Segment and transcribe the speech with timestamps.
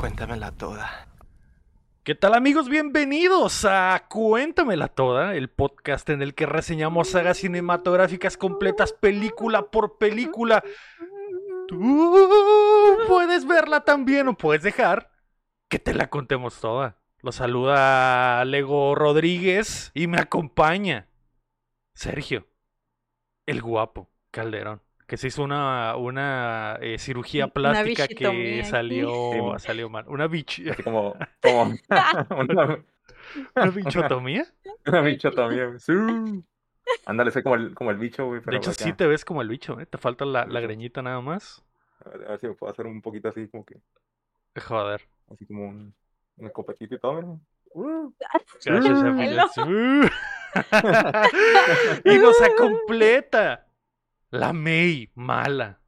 [0.00, 1.08] Cuéntamela toda.
[2.04, 2.70] ¿Qué tal amigos?
[2.70, 9.98] Bienvenidos a Cuéntamela Toda, el podcast en el que reseñamos sagas cinematográficas completas película por
[9.98, 10.64] película.
[11.68, 12.16] Tú
[13.08, 15.12] puedes verla también o puedes dejar
[15.68, 16.96] que te la contemos toda.
[17.20, 21.08] Lo saluda Lego Rodríguez y me acompaña
[21.92, 22.48] Sergio,
[23.44, 24.80] el guapo Calderón
[25.10, 30.04] que se hizo una, una eh, cirugía plástica que salió, salió mal.
[30.06, 30.62] Una bich...
[30.84, 31.62] como, como
[32.38, 32.84] una...
[33.56, 34.46] ¿Una bichotomía?
[34.86, 35.76] Una bichotomía.
[35.80, 35.92] Sí.
[37.06, 38.40] Ándale, soy como el, como el bicho, güey.
[38.40, 39.86] De hecho, sí te ves como el bicho, ¿eh?
[39.86, 41.60] Te falta la, la greñita nada más.
[42.04, 43.80] A ver, a ver, si me puedo hacer un poquito así, como que.
[44.60, 45.08] Joder.
[45.28, 45.92] Así como un,
[46.36, 47.40] un escopetito y todo, ¿no?
[47.74, 48.14] Uh.
[48.64, 49.56] Gracias,
[52.04, 53.66] y nos completa
[54.30, 55.80] la May, mala.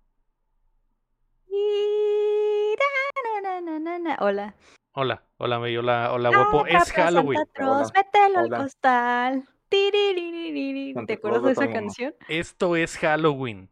[4.19, 4.55] Hola.
[4.95, 6.67] Hola, hola May, hola, hola guapo.
[6.67, 7.41] es Halloween.
[7.95, 9.49] mételo al costal.
[9.71, 12.15] ¿Te acuerdas de esa canción?
[12.29, 13.71] Esto es Halloween.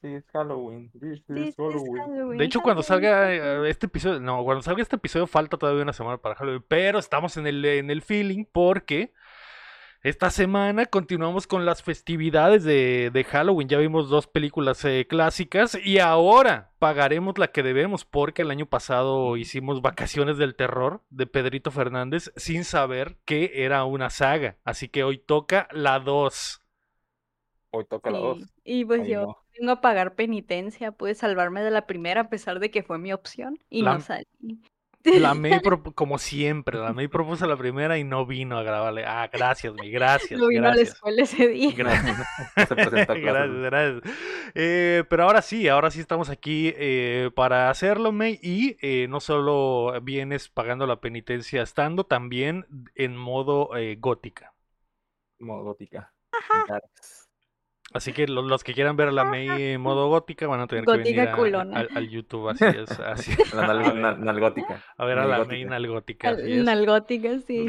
[0.00, 0.90] Sí, es Halloween.
[1.28, 2.38] Halloween.
[2.38, 5.92] De hecho, cuando salga eh, este episodio, no, cuando salga este episodio falta todavía una
[5.92, 9.12] semana para Halloween, pero estamos en el, en el feeling porque
[10.02, 13.68] esta semana continuamos con las festividades de, Halloween.
[13.68, 18.66] Ya vimos dos películas eh, clásicas y ahora pagaremos la que debemos porque el año
[18.66, 24.56] pasado hicimos Vacaciones del Terror de Pedrito Fernández sin saber que era una saga.
[24.64, 26.62] Así que hoy toca la 2.
[27.70, 28.38] Hoy toca la 2.
[28.62, 30.92] Y pues yo vengo a pagar penitencia.
[30.92, 34.62] Pude salvarme de la primera a pesar de que fue mi opción y no salí.
[35.04, 35.60] La May,
[35.94, 39.04] como siempre, la May propuso la primera y no vino a grabarle.
[39.06, 40.38] Ah, gracias, mi, gracias.
[40.38, 41.02] No vino gracias.
[41.02, 41.72] a la escuela ese día.
[41.76, 42.16] Gracias.
[42.56, 44.02] gracias, gracias.
[44.54, 48.38] Eh, pero ahora sí, ahora sí estamos aquí eh, para hacerlo, May.
[48.42, 54.54] Y eh, no solo vienes pagando la penitencia estando, también en modo gótica.
[55.38, 56.12] Modo gótica.
[56.32, 56.80] Ajá.
[57.94, 60.84] Así que los, que quieran ver a la May en modo gótica van a tener
[60.84, 62.90] que venir al, YouTube, así es.
[63.00, 63.32] Así.
[63.54, 63.66] La
[64.14, 64.84] nalgótica.
[64.96, 66.32] A ver a la May nalgótica.
[66.32, 67.66] Nalgótica, sí,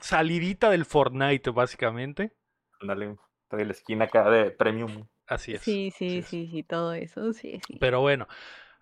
[0.00, 2.32] Salidita del Fortnite, básicamente.
[2.80, 3.16] Dale,
[3.48, 5.06] trae la esquina acá de premium.
[5.28, 5.62] Así es.
[5.62, 7.78] Sí, sí, sí, sí, todo eso, sí, sí.
[7.78, 8.26] Pero bueno,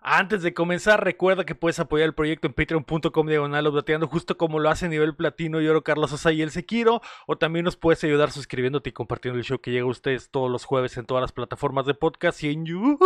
[0.03, 4.57] antes de comenzar, recuerda que puedes apoyar el proyecto en patreon.com diagonal obdateando, justo como
[4.57, 7.01] lo hace a nivel platino y oro Carlos Sosa y el Sequiro.
[7.27, 10.49] O también nos puedes ayudar suscribiéndote y compartiendo el show que llega a ustedes todos
[10.49, 13.03] los jueves en todas las plataformas de podcast y en youtube.com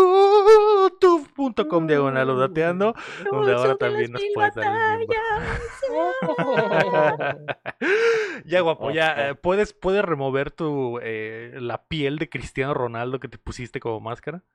[1.88, 2.96] diagonal obdateando,
[3.30, 4.66] donde ahora también nos puedes dar
[8.46, 9.30] Ya, guapo, ya.
[9.30, 14.00] Eh, ¿puedes, ¿Puedes remover tu eh, la piel de Cristiano Ronaldo que te pusiste como
[14.00, 14.46] máscara?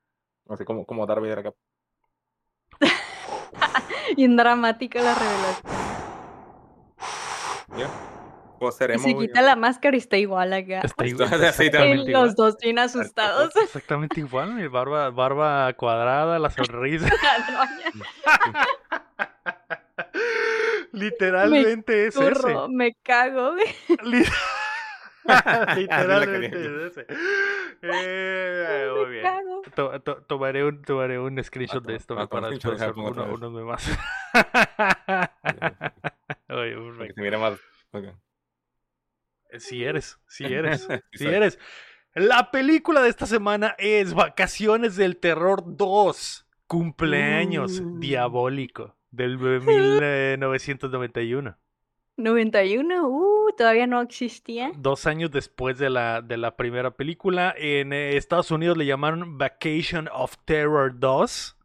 [0.49, 1.53] Así como, como Vader acá.
[4.17, 5.81] en dramática la revelación.
[8.61, 10.81] Pues seremos, y se quita la máscara y está igual acá.
[10.81, 11.31] Está igual.
[12.13, 13.57] Los dos bien asustados.
[13.57, 17.11] Exactamente igual, mi barba, barba cuadrada, la sonrisa.
[20.93, 22.55] Literalmente es ese.
[22.69, 23.55] Me cago.
[25.77, 27.07] Literalmente ese.
[27.83, 29.25] Eh, muy bien.
[30.27, 33.91] tomaré, un, tomaré un screenshot de esto para después uno, uno más.
[36.51, 36.77] Oye,
[37.15, 37.59] se mira más.
[39.59, 41.59] Si eres, si eres, si eres.
[42.15, 46.47] La película de esta semana es Vacaciones del Terror 2.
[46.67, 47.99] Cumpleaños uh.
[47.99, 51.57] diabólico del 1991.
[52.21, 54.73] 91, uh, todavía no existía.
[54.77, 57.55] Dos años después de la, de la primera película.
[57.57, 61.57] En eh, Estados Unidos le llamaron Vacation of Terror 2.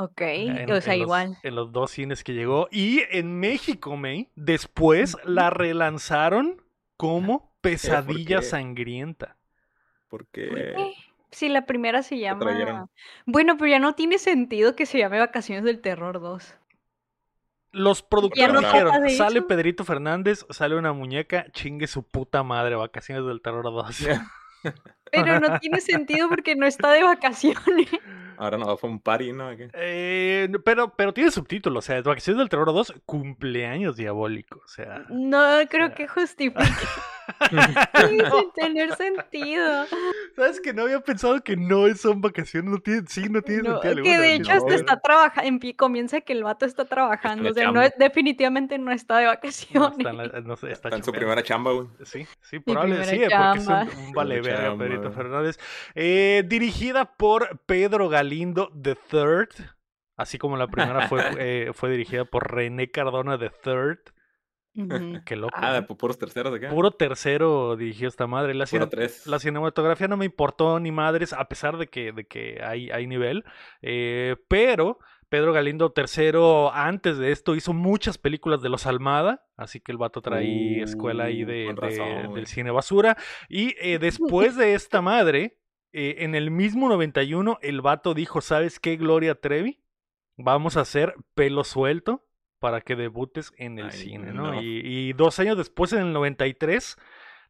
[0.00, 0.22] Ok,
[0.70, 1.38] o sea, igual.
[1.42, 2.68] en los dos cines que llegó.
[2.70, 6.62] Y en México, May, después la relanzaron
[6.96, 9.36] como Pesadilla Sangrienta.
[10.08, 10.76] Porque...
[11.30, 12.88] Sí, la primera se llama...
[13.26, 16.54] Bueno, pero ya no tiene sentido que se llame Vacaciones del Terror 2.
[17.70, 23.42] Los productores dijeron, sale Pedrito Fernández, sale una muñeca, chingue su puta madre, vacaciones del
[23.42, 24.06] terror 2.
[25.10, 27.88] Pero no tiene sentido porque no está de vacaciones.
[28.38, 29.50] Ahora no, fue un party, ¿no?
[29.52, 35.04] Eh, pero, pero tiene subtítulos, o sea, Vacaciones del Terror 2, cumpleaños diabólico, o sea.
[35.08, 36.62] No creo que justifique.
[37.50, 39.86] sin tener sentido.
[40.36, 42.70] ¿Sabes que no había pensado que no son vacaciones?
[42.70, 44.02] No tiene, sí, no tiene sentido.
[44.02, 47.82] Que de hecho hasta está trabajando, comienza que el vato está trabajando, o sea, no,
[47.98, 50.06] definitivamente no está de vacaciones.
[50.68, 51.88] está, en, su primera chamba, güey.
[52.04, 54.40] Sí, sí, probablemente sí, porque es un, vale
[55.12, 55.58] Fernández.
[55.94, 59.66] Eh, dirigida por Pedro Galindo III.
[60.16, 63.98] Así como la primera fue, eh, fue dirigida por René Cardona III.
[64.74, 65.20] Ujú.
[65.24, 65.54] Qué loco.
[65.56, 66.68] Ah, pu- puros terceros de qué?
[66.68, 68.54] Puro tercero dirigió esta madre.
[68.54, 69.26] La, Puro cine- tres.
[69.26, 73.06] la cinematografía no me importó ni madres, a pesar de que, de que hay, hay
[73.06, 73.44] nivel.
[73.82, 79.46] eh, pero Pedro Galindo III, antes de esto, hizo muchas películas de los Almada.
[79.56, 83.16] Así que el vato trae escuela ahí Uh, de, del cine basura.
[83.48, 85.58] Y eh, después de esta madre,
[85.92, 89.82] eh, en el mismo 91, el vato dijo: ¿Sabes qué, Gloria Trevi?
[90.36, 92.24] Vamos a hacer pelo suelto
[92.58, 94.52] para que debutes en el Ay, cine, ¿no?
[94.52, 94.62] no.
[94.62, 96.96] Y, y dos años después, en el 93,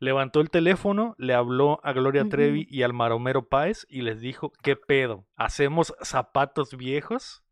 [0.00, 2.28] levantó el teléfono, le habló a Gloria.
[2.28, 5.26] Trevi y al Maromero Páez y les dijo, ¿qué pedo?
[5.36, 7.44] ¿Hacemos zapatos viejos?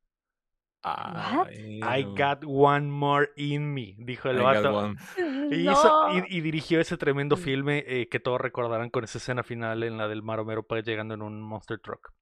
[0.87, 1.51] What?
[1.53, 4.95] I got one more in me, dijo el I vato.
[5.51, 6.17] Y, hizo- No.
[6.19, 7.39] y- y dirigió ese tremendo Mm.
[7.41, 11.23] filme eh, que todos recordarán con esa escena final en la del Maromero llegando en
[11.23, 12.13] un Monster Truck.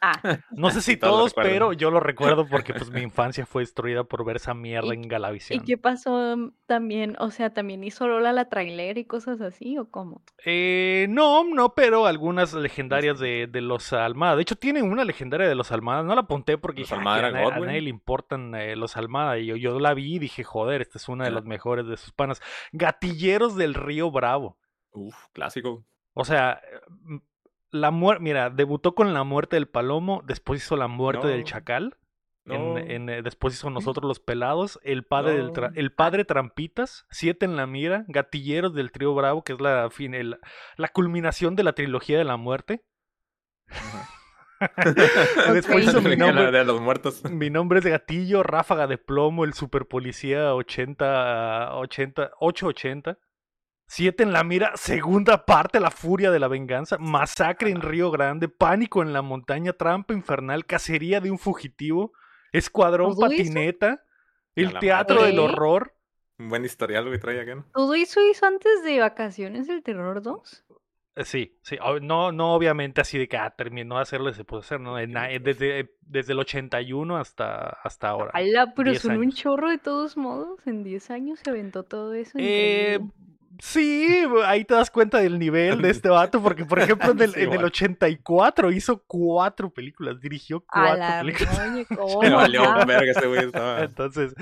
[0.00, 0.12] Ah,
[0.50, 4.24] No sé si todos pero yo lo recuerdo porque pues mi infancia fue destruida por
[4.24, 5.64] ver esa mierda ¿Y- en ¿Y Galavisión.
[5.64, 7.16] qué pasó mm, también?
[7.18, 10.22] O sea, ¿también hizo Lola la trailer y cosas así o cómo?
[10.44, 14.36] Eh, no, no, pero algunas legendarias de, de los Almada.
[14.36, 16.02] De hecho, tienen una legendaria de los Almada.
[16.02, 17.66] No la apunté porque dije, "Ah, Almada a, a güey".
[17.68, 19.38] nadie le importan eh, los Almada.
[19.38, 21.96] Y yo, yo la vi y dije, joder, esta es una de las mejores de
[21.96, 22.40] sus panas.
[22.72, 24.58] Gatilleros del Río Bravo.
[24.92, 25.84] Uf, clásico.
[26.14, 27.16] O sea, mm,
[27.72, 31.42] la muerte, mira, debutó con La muerte del Palomo, después hizo La muerte del.
[31.44, 31.96] Chacal.
[32.44, 32.76] No.
[32.76, 35.72] En, en, eh, después hizo Nosotros los Pelados, El Padre del tra-.
[35.76, 40.12] El Padre Trampitas, Siete en la Mira, Gatilleros del Trío Bravo, que es la, fin,
[40.14, 40.38] el-
[40.76, 42.84] la culminación de la trilogía de la muerte.
[45.52, 47.22] Después hizo mi nombre, de los muertos.
[47.30, 53.18] mi nombre es Gatillo, Ráfaga de Plomo, El Super Policía 80, 80, 880.
[53.86, 58.48] Siete en la mira, segunda parte, La Furia de la Venganza, Masacre en Río Grande,
[58.48, 62.12] Pánico en la Montaña, Trampa Infernal, Cacería de un Fugitivo,
[62.52, 63.14] Escuadrón.
[63.18, 64.02] Patineta,
[64.54, 65.38] El Teatro del.
[65.38, 65.94] Horror.
[66.38, 67.66] Un buen historial, güey, trae acá, ¿no?
[67.74, 70.64] ¿Todo eso hizo antes de Vacaciones del Terror 2?
[71.16, 74.44] Eh, Sí, sí, no, no obviamente así de que ah, terminó de hacerlo y se
[74.44, 74.98] pudo hacer, ¿no?
[74.98, 78.30] En na- eh, desde, desde el 81 hasta, hasta ahora.
[78.32, 78.72] ¡Hala!
[78.74, 80.66] Pero 10 son un chorro de todos modos.
[80.66, 82.38] En 10 años se aventó todo eso.
[82.40, 82.98] Eh.
[83.58, 87.32] Sí, ahí te das cuenta del nivel de este vato, porque por ejemplo en el,
[87.32, 87.64] Sí, en el güey.
[87.66, 91.58] 84 hizo cuatro películas, dirigió A cuatro la películas.
[91.58, 92.84] roña, ¿cómo Le valió va?
[92.84, 93.82] verga ese güey, estaba.
[93.84, 94.34] Entonces,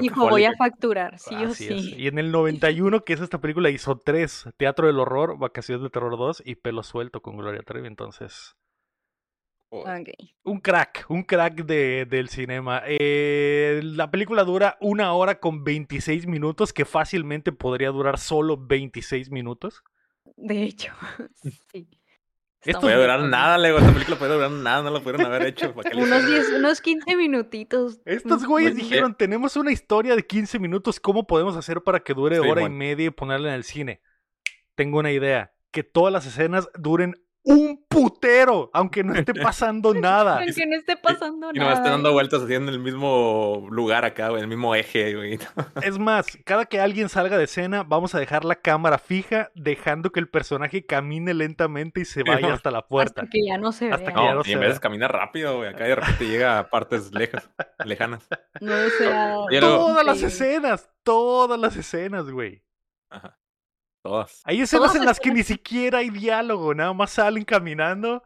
[0.00, 1.82] Dijo, voy a facturar, sí o así es.
[1.82, 1.94] sí.
[1.96, 5.90] Y en el 91, que es esta película, hizo tres: Teatro del Horror, Vacaciones de
[5.90, 7.86] Terror 2 y Pelo Suelto con Gloria Trevi.
[7.86, 8.56] Entonces,
[9.68, 10.08] Ok.
[10.44, 12.82] un crack, un crack de, del cinema.
[12.86, 19.30] Eh, la película dura una hora con 26 minutos, que fácilmente podría durar solo 26
[19.30, 19.82] minutos.
[20.36, 20.92] De hecho,
[21.72, 21.88] sí.
[22.62, 23.30] Esto Puede durar bien.
[23.30, 23.78] nada, Lego.
[23.78, 25.72] Esta película puede durar nada, no la pudieron haber hecho.
[25.72, 26.46] ¿para qué le Unos, hicieron?
[26.50, 28.00] 10, unos 15 minutitos.
[28.04, 32.12] Estos Mm, güeyes dijeron, tenemos una historia de 15 minutos, ¿cómo podemos hacer para que
[32.12, 34.00] dure Sí, hora y media y ponerla en el cine?
[34.74, 37.14] Tengo una idea, que todas las escenas duren
[37.48, 40.38] un putero, aunque no esté pasando nada.
[40.40, 41.84] Aunque no esté pasando Y nomás nada.
[41.86, 45.38] están dando vueltas así en el mismo lugar acá, güey, en el mismo eje, güey.
[45.82, 50.10] Es más, cada que alguien salga de escena, vamos a dejar la cámara fija, dejando
[50.10, 53.22] que el personaje camine lentamente y se vaya hasta la puerta.
[53.22, 54.14] Hasta que ya no se Hasta vea.
[54.14, 55.68] que ya No, y se en vez camina rápido, güey.
[55.70, 57.48] Acá de repente llega a partes lejas,
[57.84, 58.26] lejanas.
[58.60, 58.74] No
[59.48, 62.64] luego- Todas las escenas, todas las escenas, güey.
[63.08, 63.38] Ajá.
[64.06, 64.42] Todas.
[64.44, 68.22] Hay escenas Todas en las que ni siquiera hay diálogo, nada más salen caminando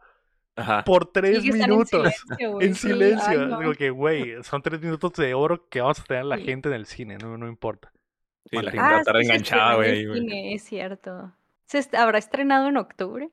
[0.55, 0.83] Ajá.
[0.83, 2.05] por tres minutos.
[2.05, 2.51] En silencio.
[2.51, 3.29] güey, En sí, silencio.
[3.41, 3.59] ay, no.
[3.59, 6.43] Digo que, güey, son tres minutos de oro que vamos a tener la Sí.
[6.43, 7.91] gente en el cine, no, no importa.
[8.49, 10.53] Sí, la gente va a Ah, estar sí, enganchada, güey.
[10.53, 11.31] Es cierto.
[11.65, 13.29] ¿Se est- habrá estrenado en octubre?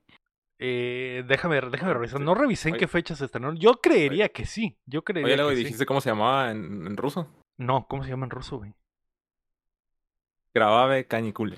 [0.58, 2.20] Eh, déjame, déjame revisar.
[2.20, 2.80] No revisé en Oye.
[2.80, 3.52] qué fecha se estrenó.
[3.54, 4.76] Yo creería que sí.
[4.86, 5.62] Yo creería Oye, luego que sí.
[5.64, 7.28] dijiste cómo se llamaba en, en ruso.
[7.56, 8.74] No, ¿cómo se llama en ruso, güey?
[10.54, 11.56] Grabave Cañicule,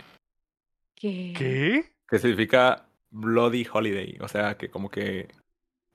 [1.01, 1.33] ¿Qué?
[1.37, 1.85] ¿Qué?
[2.09, 4.19] que significa Bloody Holiday.
[4.21, 5.29] O sea, que como que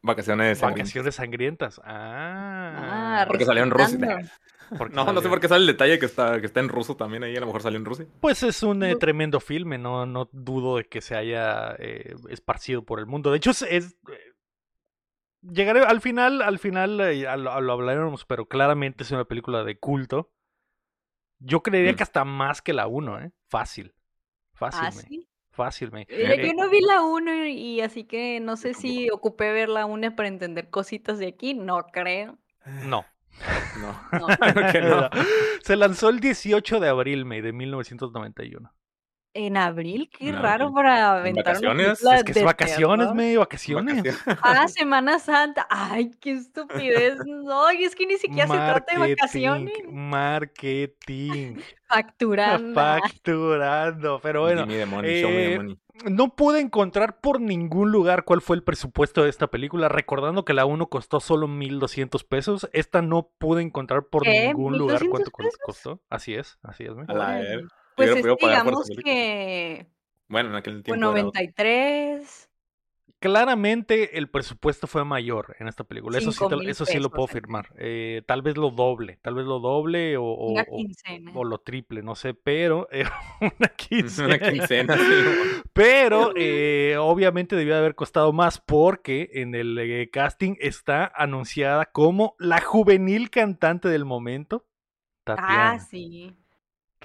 [0.02, 0.88] vacaciones sangrientas.
[0.90, 1.82] Vacaciones sangrientas.
[1.84, 3.22] Ah.
[3.22, 4.32] Ah, Porque salió en Rusia.
[4.78, 6.96] porque No, no sé por qué sale el detalle que está, que está en ruso
[6.96, 7.36] también ahí.
[7.36, 8.06] A lo mejor salió en Rusia.
[8.22, 12.84] Pues es un eh, tremendo filme, no, no dudo de que se haya eh, esparcido
[12.86, 13.32] por el mundo.
[13.32, 14.34] De hecho, es, es, eh,
[15.42, 19.26] llegaré al final, al final eh, a lo, a lo hablaremos, pero claramente es una
[19.26, 20.32] película de culto.
[21.40, 21.96] Yo creería Mm.
[21.96, 23.32] que hasta más que la 1, ¿eh?
[23.50, 23.95] Fácil.
[24.56, 24.92] Fácil, me.
[24.92, 25.28] sí.
[25.52, 26.06] Fácil, me.
[26.10, 29.70] Mira, Eh, yo no vi la 1 y así que no sé si ocupé ver
[29.70, 31.54] la 1 para entender cositas de aquí.
[31.54, 32.38] No creo.
[32.86, 33.06] No.
[33.82, 33.94] No.
[34.20, 34.28] No.
[34.30, 35.10] No.
[35.64, 38.72] Se lanzó el 18 de abril, May, de 1991.
[39.38, 40.75] En abril, qué En raro abril.
[40.75, 42.01] para ¿En aventar vacaciones?
[42.01, 43.15] Es que es vacaciones, terror.
[43.15, 43.98] me, vacaciones.
[43.98, 44.24] Vacaciones.
[44.44, 45.68] Ah, Semana Santa.
[45.70, 47.18] Ay, qué estupidez.
[47.25, 49.74] No, y es que ni siquiera se trata de vacaciones.
[49.92, 51.58] marketing,
[51.89, 52.74] Facturando.
[52.82, 54.20] facturando.
[54.24, 54.65] Pero bueno,
[55.04, 55.60] eh,
[56.06, 60.54] no pude encontrar por ningún lugar cuál fue el presupuesto de esta película, recordando que
[60.54, 62.70] la 1 costó solo 1200 pesos.
[62.72, 64.48] Esta no pude encontrar por ¿Qué?
[64.48, 66.01] ningún lugar cuánto ¿1200 co- costó.
[66.10, 66.96] Así es, así es.
[66.96, 67.04] me.
[67.10, 67.42] A la
[67.96, 69.88] Pues es digamos que
[70.28, 70.96] Bueno, en aquel tiempo.
[70.96, 71.24] era otro.
[71.24, 72.50] 93.
[73.20, 76.18] Claramente el presupuesto fue mayor en esta película.
[76.18, 77.70] Eso sí, te eso sí lo puedo firmar.
[77.78, 81.32] Eh, tal vez lo doble, tal vez lo doble o, o- Una o- quincena.
[81.34, 83.04] o lo triple, no sé, pero eh,
[83.60, 84.28] una quincena.
[84.28, 84.98] Una quincena.
[84.98, 85.04] sí.
[85.74, 92.36] Pero eh, obviamente debió haber costado más porque en el eh, casting está anunciada como
[92.40, 94.66] la juvenil cantante del momento,
[95.24, 95.72] Tatiana.
[95.74, 96.34] Ah, sí.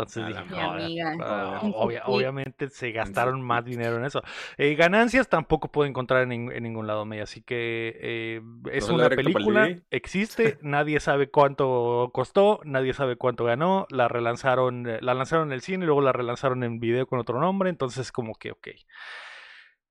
[0.03, 1.17] Entonces dije, la Mi "Joder, amiga.
[1.21, 2.09] ah, En su obvia- pick.
[2.09, 4.23] obviamente se gastaron más dinero en eso.
[4.59, 8.43] Eh, ganancias tampoco puedo encontrar en, ning- en ningún lado, May, así que eh,
[8.73, 14.99] es una película, existe, nadie sabe cuánto costó, nadie sabe cuánto ganó, la relanzaron, eh,
[15.01, 18.13] la lanzaron en el cine y luego la relanzaron en video con otro nombre, entonces
[18.13, 18.69] como que ok.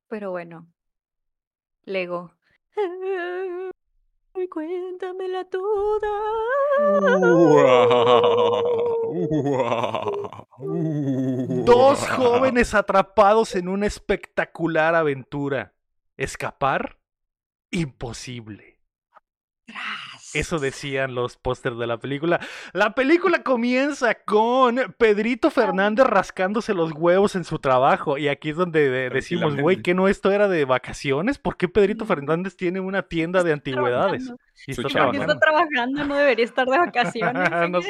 [0.08, 0.68] Pero bueno.
[1.84, 2.34] Lego.
[4.40, 6.08] Ay, cuéntamela toda.
[11.66, 15.74] Dos jóvenes atrapados en una espectacular aventura.
[16.16, 17.00] Escapar,
[17.70, 18.80] imposible.
[20.34, 22.40] Eso decían los pósters de la película.
[22.74, 28.18] La película comienza con Pedrito Fernández rascándose los huevos en su trabajo.
[28.18, 31.38] Y aquí es donde de- decimos, güey, que no esto era de vacaciones.
[31.38, 32.06] ¿Por qué Pedrito.
[32.06, 34.32] Fernández tiene una tienda de antigüedades?
[34.66, 34.66] Trabajando.
[34.68, 35.34] Y Su está ¿Y por qué trabajando.
[35.34, 36.06] está trabajando?
[36.06, 37.50] No debería estar de vacaciones.
[37.72, 37.90] no sé.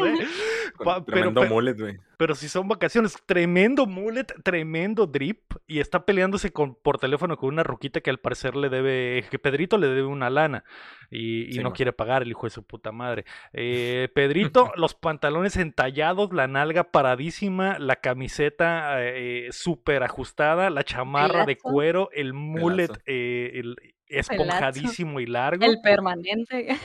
[0.84, 1.98] Pa- pero, Tremendo mullet, güey.
[2.18, 5.40] pero si son vacaciones, tremendo mullet, tremendo drip.
[5.68, 9.40] Y está peleándose con, por teléfono con una ruquita que al parecer le debe, que
[9.40, 10.64] Pedrito le debe una lana.
[11.12, 11.74] Y, y Sí, no man.
[11.74, 13.26] quiere pagar el hijo de su puta madre.
[13.52, 21.46] Eh, Pedrito, los pantalones entallados, la nalga paradísima, la camiseta eh, súper ajustada, la chamarra
[21.46, 23.76] de cuero, el mullet eh, el-
[24.10, 25.66] esponjadísimo y largo.
[25.66, 26.78] El permanente.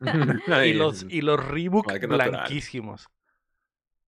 [0.64, 3.08] Y los, y los Reebok blanquísimos.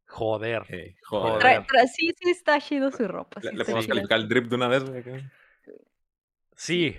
[0.06, 0.62] Joder.
[0.68, 1.66] eh, joder.
[1.92, 3.40] Sí, sí está chido su ropa.
[3.42, 3.88] Le, sí, le sí, podemos sí.
[3.90, 4.84] calificar el drip de una vez.
[6.54, 6.96] Sí.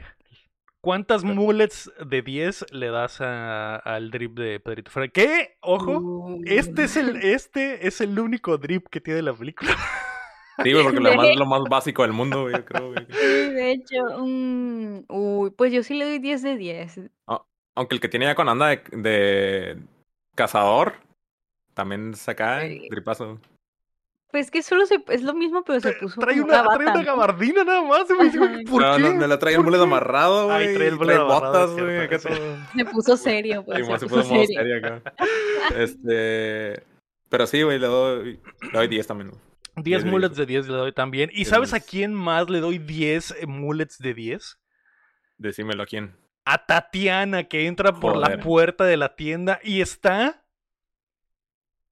[0.81, 5.13] ¿Cuántas mullets de 10 le das a- al drip de Pedrito Fernández?
[5.13, 5.57] ¿Qué?
[5.61, 5.97] Ojo.
[5.99, 9.71] Uh, Este es el, este es el único drip que tiene la película.
[10.63, 13.05] Sí, güey, porque lo es lo más básico del mundo, güey, yo creo, güey.
[13.09, 13.15] Sí,
[13.53, 16.99] de hecho, uy, pues yo sí le doy 10 de 10.
[17.75, 19.77] Aunque el que tiene ya con anda de, de
[20.35, 20.93] cazador,
[21.73, 22.87] también saca Sí.
[22.89, 23.39] dripazo.
[24.29, 27.03] Pues que solo se, es lo mismo, pero se puso Trae una, una trae una
[27.03, 28.05] gabardina nada más.
[28.09, 28.63] me.
[28.63, 29.01] ¿Por No, qué?
[29.03, 29.83] no, no le trae el ¿Por mullet qué?
[29.83, 30.75] amarrado, Ahí güey.
[30.75, 32.57] trae el amarrado, botas, es güey.
[32.77, 33.79] Se puso serio, pues.
[33.83, 34.45] Simón, se se puso serio.
[34.59, 35.13] serio acá.
[35.77, 36.83] Este.
[37.29, 39.29] Pero sí, güey, le doy, le doy 10 también.
[39.31, 39.41] güey.
[39.75, 40.37] 10 10 de mullets 10.
[40.37, 41.29] de 10 le doy también.
[41.31, 44.59] ¿Y 10 sabes a quién más le doy 10 mullets de 10?
[45.37, 46.15] Decímelo a quién.
[46.45, 50.43] A Tatiana, que entra por la puerta de la tienda y está.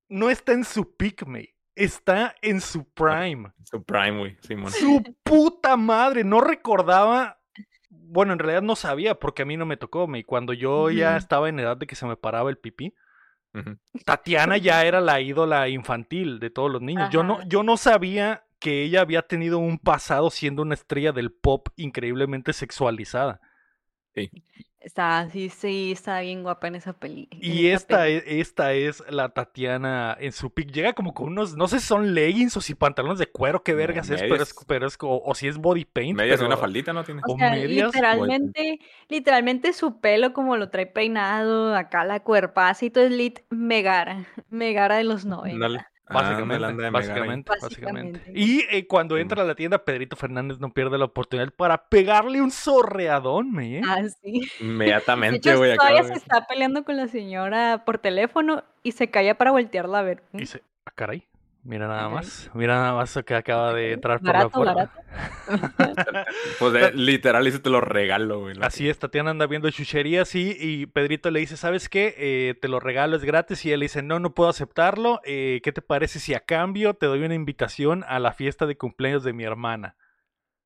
[0.07, 1.55] No está en su peak, mate.
[1.75, 3.53] Está en su prime.
[3.63, 4.37] Su prime, güey.
[4.41, 4.71] Simón.
[4.71, 6.23] Su puta madre.
[6.23, 7.39] No recordaba.
[7.89, 10.07] Bueno, en realidad no sabía porque a mí no me tocó.
[10.07, 10.25] me.
[10.25, 11.17] Cuando yo ya Ujú.
[11.19, 12.93] estaba en edad de que se me paraba el pipí,
[14.05, 17.09] Tatiana ya era la ídola infantil de todos los niños.
[17.11, 21.31] Yo no, yo no sabía que ella había tenido un pasado siendo una estrella del
[21.31, 23.39] pop increíblemente sexualizada.
[24.81, 27.27] Está, sí, sí, está bien guapa en esa peli.
[27.41, 28.13] Y esta peli.
[28.15, 30.71] es, esta es la Tatiana en su pick.
[30.71, 33.73] Llega como con unos, no sé si son leggings o si pantalones de cuero, qué
[33.73, 36.17] vergas es, pero es, pero es co- o, si es body paint.
[36.17, 37.03] Medias pero- una faldita, ¿no?
[37.03, 37.21] Tiene.
[37.27, 42.85] o O sea, medias, literalmente, literalmente su pelo como lo trae peinado, acá la cuerpaza
[42.85, 45.55] y todo es lit Megara, Megara de los 90.
[45.55, 45.85] Ándale.
[46.09, 46.91] Básicamente, ahí.
[46.91, 47.51] básicamente, básicamente.
[47.51, 48.31] Básicamente.
[48.33, 52.41] Y eh, cuando entra a la tienda, Pedrito Fernández no pierde la oportunidad para pegarle
[52.41, 53.81] un sorreadón, me, ¿eh?
[53.85, 54.49] Ah, sí.
[54.59, 59.09] De Inmediatamente, hecho, güey, todavía se está peleando con la señora por teléfono y se
[59.09, 60.23] calla para voltearla a ver.
[60.33, 61.27] Y dice, ah, caray,
[61.63, 64.91] mira nada más, mira nada más que acaba de entrar por la puerta.
[66.59, 68.55] Pues eh, literal, ese te lo regalo, güey.
[68.55, 72.13] la- Así es, Tatiana anda viendo chucherías y, y Pedrito le dice, ¿sabes qué?
[72.17, 73.65] Eh, te lo regalo, es gratis.
[73.65, 75.19] Y él le dice, no, no puedo aceptarlo.
[75.25, 78.77] Eh, ¿Qué te parece si a cambio te doy una invitación a la fiesta de
[78.77, 79.95] cumpleaños de mi hermana?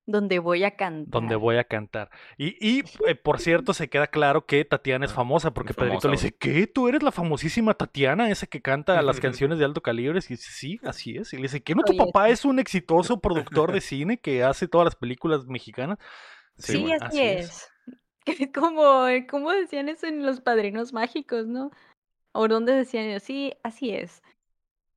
[0.06, 1.10] Donde voy a cantar.
[1.10, 2.10] donde voy a cantar.
[2.38, 6.08] Y, y eh, por cierto, se queda claro que Tatiana es famosa, porque Es Pedrito
[6.08, 6.68] le dice, ¿qué?
[6.68, 10.20] ¿Tú eres la famosísima Tatiana, esa que canta las canciones de alto calibre?
[10.20, 11.34] Y dice, sí, así es.
[11.34, 14.44] Y le dice, ¿qué no tu Oye, papá es un exitoso productor de cine que
[14.44, 15.98] hace todas las películas mexicanas?
[16.58, 17.70] Sí, bueno, así, es.
[18.54, 21.72] Como, como decían eso en Los Padrinos Mágicos, ¿no?
[22.32, 24.22] O donde decían, ellos, sí, así es.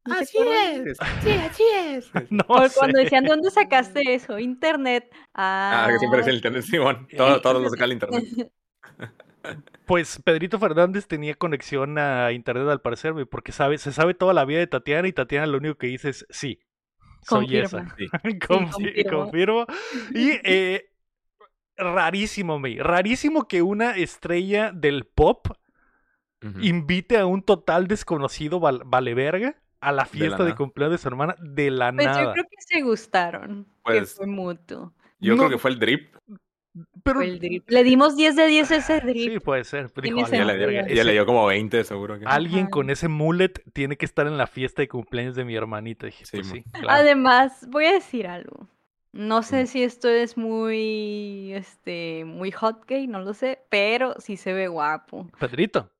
[0.06, 0.98] ¿No se Así es.
[1.22, 2.10] Sí, así es.
[2.30, 2.74] No O sé.
[2.78, 4.38] cuando decían, ¿dónde sacaste eso?
[4.38, 5.10] Internet.
[5.34, 7.08] Ah, Ah, que siempre es el internet, Simón.
[7.16, 8.24] Todo, todos los saca el internet.
[9.86, 14.44] Pues Pedrito Fernández tenía conexión a internet al parecer, porque sabe, se sabe toda la
[14.44, 16.58] vida de Tatiana y Tatiana lo único que dice es sí.
[17.22, 17.64] Soy Confirma.
[17.64, 17.96] esa.
[17.96, 18.06] Sí.
[18.40, 19.18] Confi- confirmo.
[19.20, 19.66] confirmo.
[20.12, 20.90] Y eh,
[21.76, 22.76] rarísimo, me.
[22.82, 25.46] Rarísimo que una estrella del pop
[26.60, 29.56] invite a un total desconocido val- vale verga
[29.88, 32.32] a la fiesta de, cumpleaños de su hermana de la Pues yo nada.
[32.32, 33.64] creo que se gustaron.
[33.64, 34.92] que Pues, fue mutuo.
[35.18, 36.14] Yo No, creo que fue el drip.
[37.02, 37.64] pero Fue el drip.
[37.70, 39.32] Le dimos 10 de 10 a ese drip.
[39.32, 39.90] sí, puede ser.
[39.94, 41.04] Dijo, Tiene "A la Ya sentido.
[41.04, 42.18] le, dio como 20, seguro.
[42.18, 42.26] Que...
[42.26, 46.06] Alguien con ese mullet tiene que estar en la fiesta de cumpleaños de mi hermanita.
[46.06, 46.90] Dije, Sí, pues sí, claro.
[46.90, 48.68] Además, voy a decir algo.
[49.12, 54.36] No sé si esto es muy, este, muy hot gay, no lo sé, pero sí
[54.36, 55.30] se ve guapo.
[55.40, 55.90] Pedrito.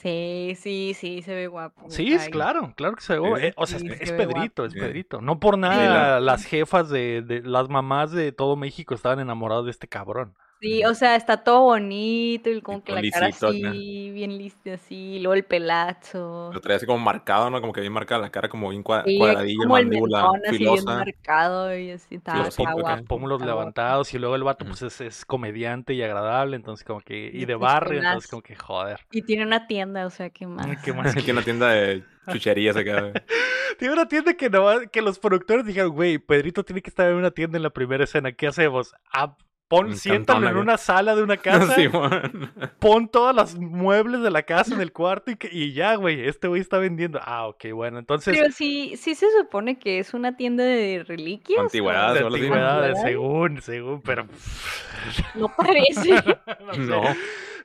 [0.00, 1.82] Sí, sí, sí, se ve guapo.
[1.90, 3.40] Sí, es Ay, claro, claro que se ve.
[3.40, 3.46] Sí.
[3.46, 4.64] eh, o sea, Sí, es, se es ve Pedrito, guapo.
[4.66, 4.78] es Sí.
[4.78, 5.20] Pedrito.
[5.20, 9.64] No por nada la- las jefas de, de las mamás de todo México estaban enamoradas
[9.64, 10.34] de este cabrón.
[10.60, 13.48] Sí, o sea, está todo bonito y como que con la cara acá.
[13.48, 16.50] así, bien lista así, y luego el pelazo.
[16.52, 17.60] Lo traía así como marcado, ¿no?
[17.60, 20.40] Como que bien marcada la cara, como bien cua- Sí, cuadradilla, como el mandíbula mentón
[20.46, 20.94] así bien filosa.
[20.96, 23.04] marcado y así, está, guapo.
[23.04, 24.70] Pómulos levantados y luego el vato Ujú.
[24.72, 28.28] pues es, es comediante y agradable, entonces como que y Y de barrio, ¿qué entonces
[28.30, 29.00] como que joder.
[29.12, 30.46] Y tiene una tienda, o sea, ¿qué
[30.76, 30.82] más?
[30.82, 31.16] ¿Qué más?
[31.16, 33.12] Aquí en una tienda de chucherías acá.
[33.78, 37.14] Tiene una tienda que no que los productores dijeron, güey, Pedrito tiene que estar en
[37.16, 38.92] una tienda en la primera escena, ¿qué hacemos?
[39.12, 39.36] Ah,
[39.68, 41.36] pon, siéntalo cantón en una sala de una
[41.68, 42.50] casa, Simón.
[42.78, 46.26] pon todos los muebles de la casa en el cuarto y, que- y ya, güey,
[46.26, 47.20] este güey está vendiendo.
[47.22, 51.60] Ah, ok, bueno, entonces Pero sí, sí se supone que es una tienda de reliquias.
[51.60, 54.26] Antigüedades, o antigüedades, según, según, pero
[55.34, 56.10] No parece.
[56.66, 56.80] no sé.
[56.80, 57.02] No.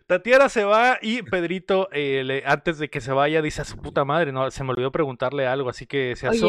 [0.05, 3.77] Tatiana se va y Pedrito, eh, le- antes de que se vaya, dice a su
[3.77, 6.39] puta madre, no, se me olvidó preguntarle algo, así que se Oye.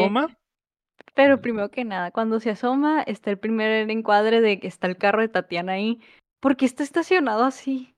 [1.15, 4.97] Pero primero que nada, cuando se asoma, está el primer encuadre de que está el
[4.97, 5.99] carro de Tatiana ahí.
[6.41, 7.95] ¿Por qué está estacionado así?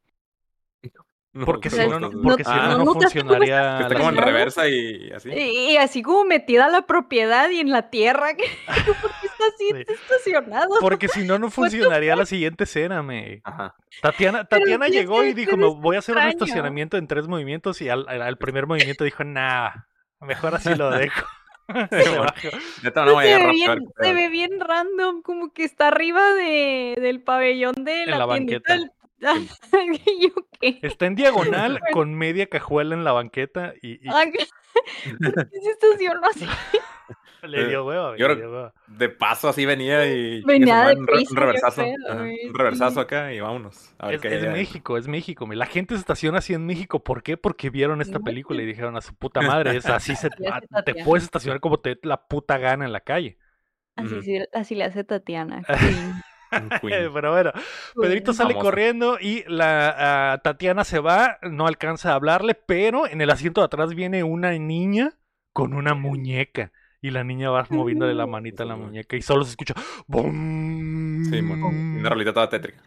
[1.34, 3.80] No, Porque creo si no, no, porque si no, no ¿notaste cómo está funcionaría.
[3.82, 5.30] está la como en reversa y así.
[5.30, 8.28] Y, y así como metida la propiedad y en la tierra.
[9.02, 9.76] ¿Por qué está así Sí.
[9.82, 10.70] está estacionado?
[10.80, 13.42] Porque si no, no funcionaría la siguiente escena, me.
[13.44, 13.76] Ajá.
[14.02, 17.90] Tatiana, Tatiana llegó y dijo, me voy a hacer un estacionamiento en tres movimientos y
[17.90, 19.72] al, al- al primer movimiento dijo, nah,
[20.22, 21.28] mejor así lo dejo.
[23.24, 28.04] Se ve bien, se ve bien random, como que está arriba de, del pabellón de
[28.04, 28.74] En la, la tiendita banqueta.
[28.74, 28.92] del-.
[30.82, 34.24] Está en diagonal con media cajuela en la banqueta y, y Ah,
[35.34, 36.48] ¿Por qué se estacionó así?
[37.48, 38.74] le dio hueva, güey, yo le dio hueva.
[38.88, 40.42] De paso así venía y...
[40.44, 41.82] Venía un, reversazo.
[41.82, 43.94] ajá, Un reversazo acá y vámonos.
[44.00, 44.52] A ver Es, qué es.
[44.52, 45.48] México, es México.
[45.54, 47.04] La gente se estaciona así en México.
[47.04, 47.38] ¿Por qué?
[47.38, 50.30] Porque vieron esta película y dijeron a su puta madre, es así se,
[50.86, 53.38] te puedes estacionar como te dé la puta gana en la calle.
[53.96, 55.64] Así, sí- así le hace Tatiana.
[56.82, 57.52] Pero bueno,
[58.00, 58.64] Pedrito sale Famosa.
[58.64, 63.66] corriendo y la Tatiana se va, no alcanza a hablarle, pero en el asiento de
[63.66, 65.12] atrás viene una niña
[65.52, 66.72] con una muñeca.
[67.02, 69.76] Y la niña va moviéndole la manita a la muñeca y solo se escucha
[70.08, 71.24] ¡Bum!
[71.26, 71.64] Sí, mon.
[72.00, 72.82] Una rolita toda tétrica.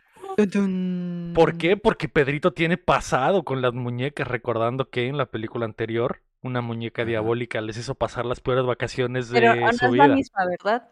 [1.34, 1.76] ¿Por qué?
[1.76, 7.04] Porque Pedrito tiene pasado con las muñecas, recordando que en la película anterior una muñeca
[7.04, 10.14] diabólica les hizo pasar las peores vacaciones de Pero no su es la vida.
[10.14, 10.88] misma, ¿verdad?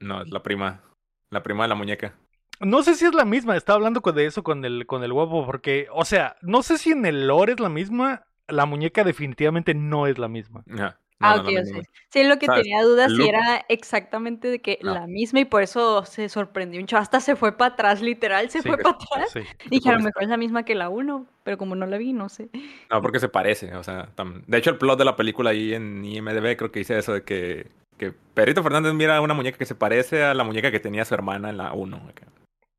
[0.00, 0.82] No, es la prima.
[1.30, 2.14] La prima de la muñeca.
[2.60, 5.44] No sé si es la misma, estaba hablando de eso con el, con el guapo,
[5.44, 9.74] porque, o sea, no sé si en el lore es la misma, la muñeca definitivamente
[9.74, 10.64] no es la misma.
[10.72, 10.98] Ajá.
[11.18, 11.82] No, Ah, no, ok, no, no, no.
[12.10, 12.62] Sí, lo que ¿Sabes?
[12.62, 14.92] tenía dudas si era exactamente de que No.
[14.92, 17.00] la misma y por eso se sorprendió un chavo.
[17.02, 19.30] Hasta se fue para atrás, literal, se Sí, fue para atrás.
[19.32, 19.40] Sí.
[19.70, 22.12] Dije, a lo mejor es la misma que la 1, pero como no la vi,
[22.12, 22.50] no sé.
[22.90, 25.72] No, porque se parece, o sea, tam- de hecho el plot de la película ahí
[25.72, 29.56] en IMDB creo que dice eso de que, que Pedrito Fernández mira a una muñeca
[29.56, 31.96] que se parece a la muñeca que tenía su hermana en la 1.
[32.10, 32.26] acá.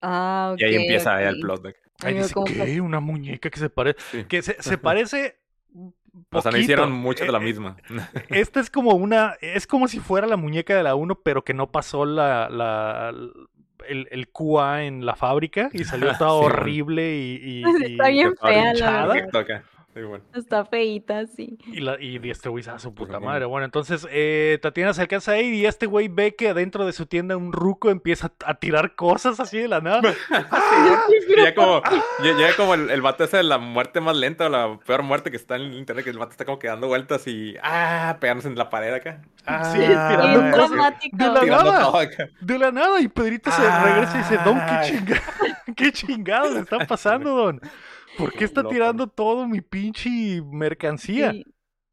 [0.03, 0.61] Ah, ok.
[0.61, 1.21] Y ahí empieza ok.
[1.21, 1.61] el plot.
[1.63, 2.81] de que- Ahí Ay, dice, ¿qué?
[2.81, 3.99] Una muñeca que se parece.
[4.11, 4.25] sí.
[4.25, 5.37] Que se, se parece.
[6.31, 7.77] O sea, no hicieron mucho de la Eh, misma.
[8.29, 9.35] Esta es como una.
[9.41, 12.49] Es como si fuera la muñeca de la 1, pero que no pasó la.
[12.49, 13.13] la
[13.87, 17.35] el, el QA en la fábrica y salió toda Sí, horrible y.
[17.41, 19.63] y- y- Está bien fea, la verdad.
[19.97, 20.23] Sí, bueno.
[20.35, 21.57] Está feíta, sí.
[21.65, 23.25] Y, la, y este güey se da su Pues, puta ajá.
[23.25, 23.45] madre.
[23.45, 26.93] Bueno, entonces eh, Tatiana se alcanza a ir y este güey ve que adentro de
[26.93, 30.01] su tienda un ruco empieza a, a tirar cosas así de la nada.
[31.27, 31.81] Sí, ya como,
[32.23, 35.03] ya, ya como el, el vato ese de la muerte más lenta o la peor
[35.03, 37.55] muerte que está en el internet, que el vato está como que dando vueltas y
[37.63, 39.21] ah, pegándose en la pared acá.
[39.45, 40.69] Ah, Sí, tirando ah, cosas.
[40.71, 41.17] dramático.
[41.17, 42.01] De la tirando nada.
[42.01, 42.29] acá.
[42.39, 44.91] De la nada, y Pedrito se regresa y dice, Don, ¿qué, Ay.
[44.91, 45.21] chinga...
[45.75, 47.61] ¿qué chingados le está pasando, Don?
[48.17, 48.73] ¿Por qué está Loco.
[48.73, 51.31] tirando todo mi pinche mercancía?
[51.31, 51.45] Sí.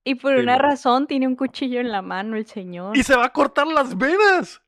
[0.06, 0.62] Y por Sí, una no.
[0.62, 2.96] razón tiene un cuchillo en la mano el señor.
[2.96, 4.60] Y se va a cortar las venas.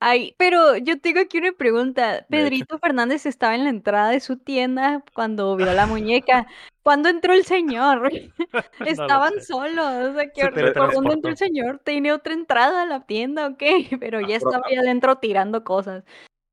[0.00, 2.24] Ay, pero yo tengo aquí una pregunta.
[2.30, 6.46] Pedrito Fernández estaba en la entrada de su tienda cuando vio la muñeca.
[6.82, 8.10] ¿Cuándo entró el señor?
[8.86, 9.84] Estaban solos.
[9.86, 11.80] O sea, Se ¿qué- ¿por dónde entró el señor?
[11.84, 13.88] ¿Tiene otra entrada a la tienda o qué?
[14.00, 16.04] Pero ya Apro- estaba ahí adentro tirando cosas.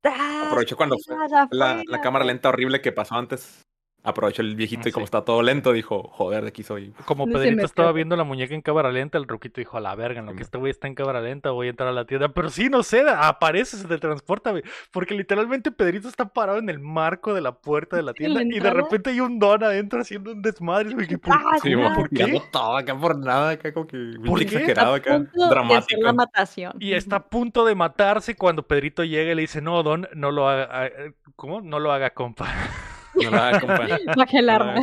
[0.02, 0.46] ¡Tas!
[0.46, 1.16] Aprovechó cuando fue
[1.50, 3.66] la, cámara lenta horrible que pasó antes.
[4.02, 5.08] Aprovechó el viejito y como Sí.
[5.08, 6.94] está todo lento, dijo, joder, de aquí soy.
[7.04, 10.20] Como Pedrito estaba viendo la muñeca en cámara lenta, el ruquito dijo, a la verga,
[10.20, 12.28] en lo que este güey está en cámara lenta, voy a entrar a la tienda.
[12.30, 14.62] Pero sí, no sé, aparece, se teletransporta, güey.
[14.90, 18.58] Porque literalmente Pedrito está parado en el marco de la puerta de la tienda y
[18.58, 20.94] de repente hay un don adentro haciendo un desmadre.
[20.94, 21.74] güey, por- ¡Ah, Sí.
[21.76, 22.40] ¿Por qué?
[22.50, 24.42] todo acá por nada, acá como que qué?
[24.44, 26.00] exagerado A acá, punto de hacer dramático.
[26.02, 26.72] la matación.
[26.80, 30.30] Y está a punto de matarse cuando Pedrito llega y le dice, no, Don, no
[30.30, 31.60] lo haga, ah, eh, ¿cómo?
[31.60, 32.46] No lo haga, compa.
[33.24, 33.86] No la haga, compa.
[34.16, 34.74] Baje el No arma.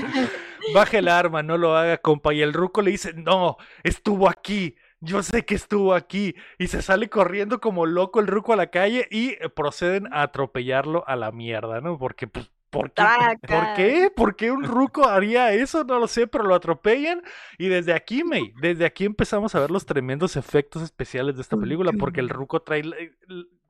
[0.73, 2.34] Baje el arma, no lo haga, compa.
[2.34, 4.76] Y el ruco le dice, no, estuvo aquí.
[5.00, 6.36] Yo sé que estuvo aquí.
[6.58, 11.08] Y se sale corriendo como loco el ruco a la calle y proceden a atropellarlo
[11.08, 11.97] a la mierda, ¿no?
[11.97, 13.04] Porque, pues, ¿por qué?
[13.47, 14.12] ¿Por qué?
[14.15, 15.84] ¿Por qué un ruco haría eso?
[15.84, 17.21] No lo sé, pero lo atropellan.
[17.58, 21.58] Y desde aquí, May, desde aquí empezamos a ver los tremendos efectos especiales de esta
[21.58, 22.84] película, porque el ruco trae...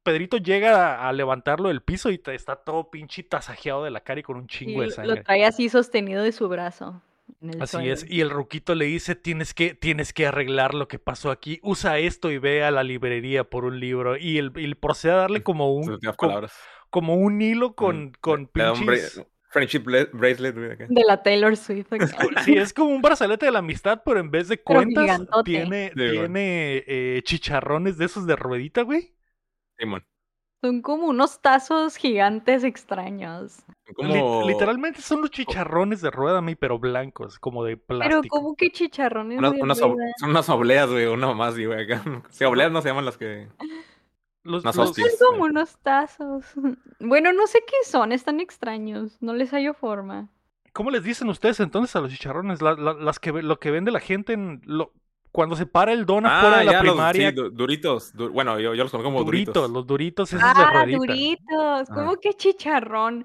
[0.10, 3.92] el- el- Pedrito llega a, a levantarlo del piso y está todo pinche tasajeado de
[3.92, 5.24] la cara y con un Y chingo de lo sangre.
[5.24, 7.02] trae así sostenido de su brazo.
[7.42, 10.88] en el Así es, y el ruquito le dice, tienes que, tienes que arreglar lo
[10.88, 14.52] que pasó aquí, usa esto y ve a la librería por un libro, y él,
[14.56, 16.54] y procede a darle como un, últimas co- palabras.
[16.90, 19.22] como un hilo con, Mm, con pinches...
[19.50, 19.80] Friendship
[20.14, 20.86] bracelet, güey, acá.
[20.90, 21.92] De la Taylor Swift.
[21.94, 22.08] acá.
[22.44, 25.50] Sí, es como un brazalete de la amistad, pero en vez de Pero cuentas, gigantote.
[25.52, 29.14] tiene, Sí, tiene eh, chicharrones de esos de ruedita, güey.
[29.78, 30.04] Simón.
[30.64, 33.60] Son como unos tazos gigantes extraños.
[34.00, 38.36] Li- literalmente son los chicharrones de rueda, mi, pero blancos, como de Pero plástico.
[38.38, 40.12] como que chicharrones unas, de unas ob- rueda?
[40.20, 42.02] son unas obleas, güey, una más, güey, acá.
[42.32, 43.48] Sí, obleas no se llaman las que...
[44.44, 45.16] Los- los- hostias.
[45.20, 46.46] Son como unos tazos.
[47.00, 49.22] Bueno, no sé qué son, están extraños.
[49.22, 50.30] No les hallo forma.
[50.74, 52.62] ¿Cómo les dicen ustedes entonces a los chicharrones?
[52.64, 54.92] La- la- las que ve- lo que vende la gente en lo-
[55.38, 57.30] cuando se para el don afuera de la Ah, ya, los- primaria.
[57.30, 58.12] sí, du- duritos.
[58.16, 59.72] du- bueno, yo, yo los conozco como duritos, duritos.
[59.72, 60.98] los duritos esos de Ah, ruedita.
[60.98, 61.90] duritos.
[61.94, 63.24] ¿Cómo que chicharrón?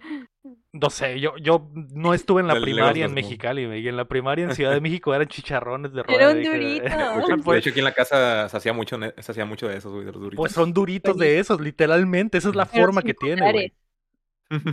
[0.75, 2.55] No sé, yo, yo no estuve en la
[3.01, 6.03] primaria en Mexicali, güey, y en la primaria en Ciudad de México eran chicharrones de
[6.03, 6.18] rueda.
[6.22, 6.85] Era un dije, durito.
[6.85, 9.68] De hecho, pues, de hecho, aquí en la casa se hacía mucho, se hacía mucho
[9.68, 10.37] de esos, güey, de los duritos.
[10.37, 13.72] pues son duritos de esos, literalmente, esa es la Pero forma que tiene, güey.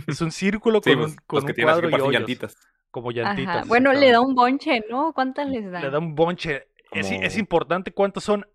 [0.06, 2.54] Es un círculo Sí, con pues, un, con los que un cuadro y llantitas.
[2.90, 3.56] como llantitas.
[3.56, 3.64] Ajá.
[3.66, 5.12] Bueno, le da un bonche, ¿no?
[5.14, 5.80] ¿Cuántas les da?
[5.80, 6.66] Le da un bonche.
[6.92, 8.46] Es, Como- es importante cuántos son.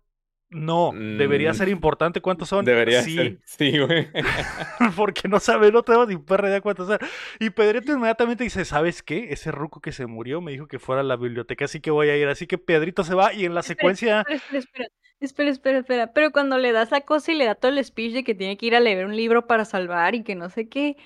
[0.48, 2.64] No, debería Mm, ser importante cuántos son.
[2.64, 3.38] Debería sí, ser.
[3.44, 4.08] Sí, güey.
[4.96, 6.98] porque no sabe, no tengo ni perra idea cuántos son.
[7.40, 9.32] Y Pedrito inmediatamente dice, ¿sabes qué?
[9.32, 12.10] Ese ruco que se murió me dijo que fuera a la biblioteca, así que voy
[12.10, 12.28] a ir.
[12.28, 14.20] Así que Pedrito se va y en la Espera, secuencia...
[14.20, 14.88] Espera, espera, espera.
[15.18, 16.12] Espera, espera, espera.
[16.12, 18.56] Pero cuando le das la cosa y le da todo el speech de que tiene
[18.56, 20.96] que ir a leer un libro para salvar y que no sé qué,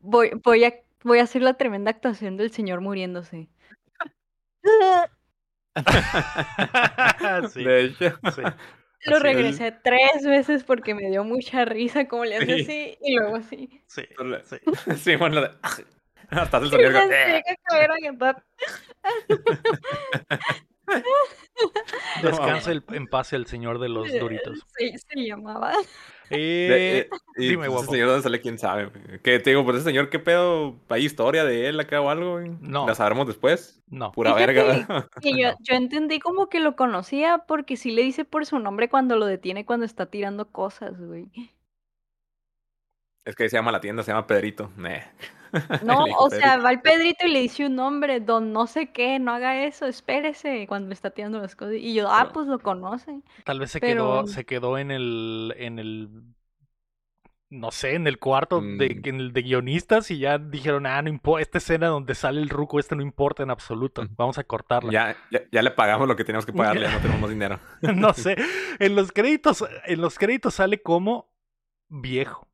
[0.00, 3.48] voy, voy, a, voy a hacer la tremenda actuación del señor muriéndose.
[7.52, 8.18] sí, De hecho.
[8.34, 8.42] sí.
[9.06, 12.62] Lo regresé tres veces porque me dio mucha risa como le hace Sí.
[12.62, 13.82] así y luego así.
[13.86, 14.02] Sí,
[14.44, 14.56] sí.
[14.96, 15.50] Sí, bueno, de-
[16.30, 16.90] hasta hace el sonido.
[22.38, 24.64] Descansa el- en paz el señor de los duritos.
[24.76, 25.72] Se, se llamaba.
[26.30, 26.36] Eh,
[26.70, 27.82] de- eh, y dime, pues, guapo.
[27.84, 28.40] Ese señor, ¿dónde sale?
[28.40, 28.90] ¿Quién sabe?
[29.22, 30.76] Que te digo, pues ese señor, ¿qué pedo?
[30.88, 32.32] ¿Hay historia de él acá o algo?
[32.38, 32.50] güey?
[32.60, 32.86] No.
[32.86, 33.82] La sabremos después.
[33.88, 34.12] no.
[34.12, 35.08] Pura Fíjate verga.
[35.22, 39.26] yo entendí como que lo conocía porque sí le dice por su nombre cuando lo
[39.26, 41.28] detiene cuando está tirando cosas, güey.
[43.26, 44.70] Es que se llama la tienda, se llama Pedrito.
[44.76, 44.98] Nah.
[45.84, 49.18] No, o sea, va el Pedrito y le dice un nombre, don no sé qué,
[49.18, 51.74] no haga eso, espérese, cuando le está tirando las cosas.
[51.78, 53.20] Y yo, ah, Pero- pues lo conoce.
[53.44, 56.08] Tal vez se Pero- quedó, se quedó en el, en el,
[57.50, 59.08] no sé, en el cuarto de, Mm.
[59.08, 62.48] en el de guionistas y ya dijeron, ah, no importa, esta escena donde sale el
[62.48, 64.90] ruco, este no importa en absoluto, vamos a cortarla.
[64.90, 67.60] Ya, ya, ya le pagamos lo que teníamos que pagarle, ya no tenemos dinero.
[67.96, 68.36] no sé,
[68.80, 71.30] en los créditos, en los créditos sale como
[71.88, 72.48] viejo,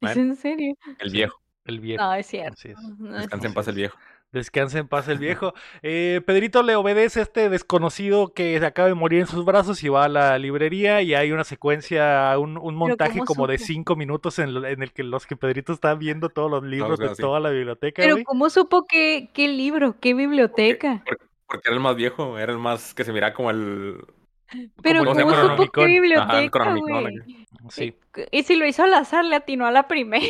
[0.00, 0.74] ¿Es en serio?
[0.98, 1.40] El viejo.
[1.64, 2.02] El viejo.
[2.02, 2.52] No, es cierto.
[2.58, 2.78] Así es.
[2.98, 3.98] no es Descansa en paz el viejo.
[4.32, 5.54] Descanse en paz el viejo.
[5.82, 9.82] Eh, Pedrito le obedece a este desconocido que se acaba de morir en sus brazos
[9.84, 13.58] y va a la librería y hay una secuencia, un, un montaje ¿cómo como de
[13.58, 16.98] cinco minutos en, lo- en el que los que Pedrito está viendo todos los libros
[16.98, 18.24] de toda la biblioteca, Pero güey.
[18.24, 21.02] ¿cómo supo qué, qué libro, qué biblioteca?
[21.06, 23.98] Porque, porque era el más viejo, era el más que se miraba como el.
[24.82, 27.46] Pero como el ¿cómo supo qué Ajá, el biblioteca, Necronomicon, güey?
[27.70, 27.94] Sí.
[28.30, 30.24] Y si lo hizo al azar, le atinó a la primera.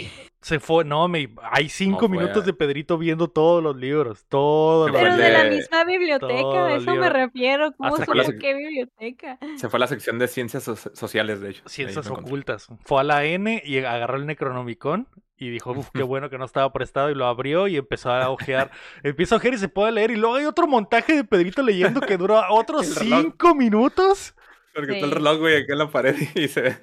[0.45, 4.91] Se fue, no, me, hay cinco minutos a- de Pedrito viendo todos los libros, todos
[4.91, 7.73] los fue Pero de la misma biblioteca, a eso me refiero.
[7.73, 9.39] ¿Cómo Hasta la sec- qué biblioteca?
[9.57, 11.63] Se fue a la sección de ciencias so- sociales, de hecho.
[11.67, 12.69] Ciencias ocultas.
[12.85, 16.45] Fue a la N y agarró el Necronomicon y dijo, uff, qué bueno que no
[16.45, 18.71] estaba prestado y lo abrió y empezó a ojear.
[19.03, 22.03] Empieza a ojear y se puede leer y luego hay otro montaje de Pedrito leyendo
[22.03, 22.87] que dura otros
[23.35, 24.35] cinco minutos.
[24.75, 25.17] Porque está el Sí.
[25.17, 26.77] reloj, güey, aquí en la pared y se ve.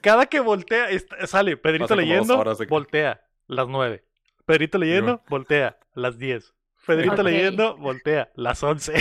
[0.00, 0.86] Cada que voltea,
[1.26, 4.04] sale Pedrito leyendo, horas voltea, las nueve.
[4.44, 6.54] Pedrito leyendo, voltea, las diez.
[6.86, 7.22] Pedrito Ok.
[7.22, 8.94] leyendo, voltea, las once.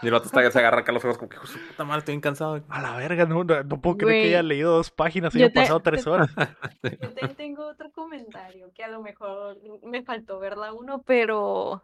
[0.00, 1.84] Y el vato está, se agarra acá los ojos como que, "Hijo de su puta
[1.84, 2.62] madre, estoy bien cansado.
[2.68, 5.52] A la verga, no, no, no puedo creer que haya leído dos páginas y hayan
[5.52, 6.30] te- pasado tres te- horas.
[7.02, 11.82] Yo te- tengo otro comentario que a lo mejor me faltó verla uno, pero.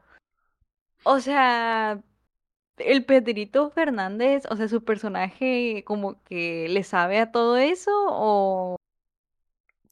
[1.02, 1.98] O sea.
[2.78, 8.76] El Pedrito Fernández, o sea, su personaje como que le sabe a todo eso o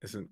[0.00, 0.28] Es un-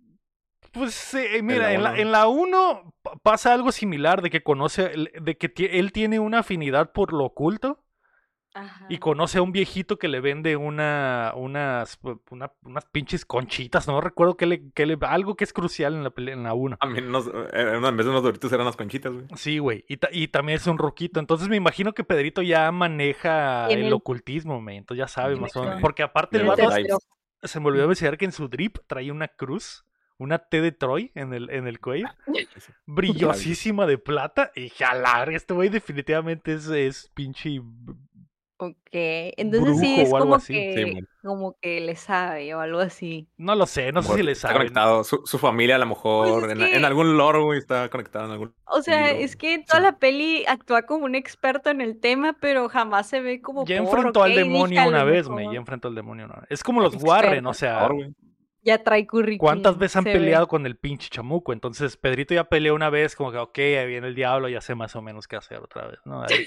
[0.73, 1.99] Pues eh, mira, la en la, uno.
[2.01, 6.93] en la 1 pasa algo similar de que conoce, de que él tiene una afinidad
[6.93, 7.83] por lo oculto
[8.89, 11.99] y conoce a un viejito que le vende una, unas,
[12.31, 16.03] una- unas pinches conchitas, no recuerdo qué le, qué le, algo que es crucial en
[16.05, 16.77] la, en la 1.
[16.81, 19.27] A mí, unos, eh, en vez de unos doritos eran unas conchitas, güey.
[19.37, 22.71] Sí, güey, y, ta- y también es un roquito, entonces me imagino que Pedrito ya
[22.73, 26.69] maneja el el- ocultismo, me, entonces ya sabe más o menos, porque aparte el vato,
[27.43, 29.85] se me olvidó mencionar que en su drip traía una cruz,
[30.19, 32.07] una T de Troy en el, en el cuello.
[32.87, 34.51] brillosísima de plata.
[34.55, 37.61] Y jalar, este güey definitivamente es, es pinche.
[38.63, 40.53] Ok, entonces sí es o algo como así.
[40.53, 43.27] Que como que le sabe o algo así.
[43.39, 44.59] No lo sé, no sé si le Está sabe.
[44.59, 45.03] conectado.
[45.03, 46.41] Su, su familia a lo mejor.
[46.41, 48.55] Pues es en, que- en algún lore, güey, está conectado en algún.
[48.67, 49.85] O sea, libro, es que toda sí.
[49.85, 53.83] la peli actúa como un experto en el tema, pero jamás se ve como Ya
[53.83, 55.53] por, enfrentó al demonio una vez, mejor me.
[55.55, 56.47] Ya enfrentó al demonio una vez.
[56.51, 56.95] Es como los.
[57.03, 57.89] Warren, o sea.
[58.63, 59.39] Ya trae currículum.
[59.39, 60.13] ¿Cuántas veces han ve.
[60.13, 61.53] peleado con el pinche chamuco?
[61.53, 64.75] Entonces, Pedrito ya peleó una vez, como que, ok, ahí viene el diablo, ya sé
[64.75, 66.23] más o menos qué hacer otra vez, ¿no?
[66.23, 66.47] Ahí-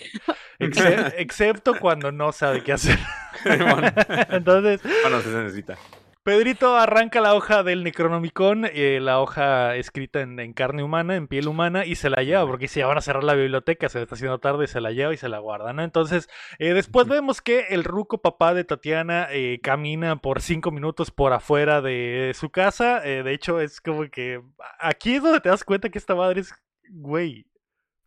[1.17, 2.99] excepto cuando no sabe qué hacer.
[4.29, 5.77] Entonces, bueno, se necesita.
[6.23, 11.27] Pedrito arranca la hoja del Necronomicon, eh, la hoja escrita en, en carne humana, en
[11.27, 13.97] piel humana, y se la lleva, porque si ya van a cerrar la biblioteca, se
[13.97, 15.83] le está haciendo tarde, se la lleva y se la guarda, ¿no?
[15.83, 21.11] Entonces, eh, después vemos que el ruco papá de Tatiana eh, camina por cinco minutos
[21.11, 23.05] por afuera de su casa.
[23.05, 24.41] eh, de hecho, es como que
[24.79, 26.53] aquí es donde te das cuenta que esta madre es,
[26.89, 27.47] güey,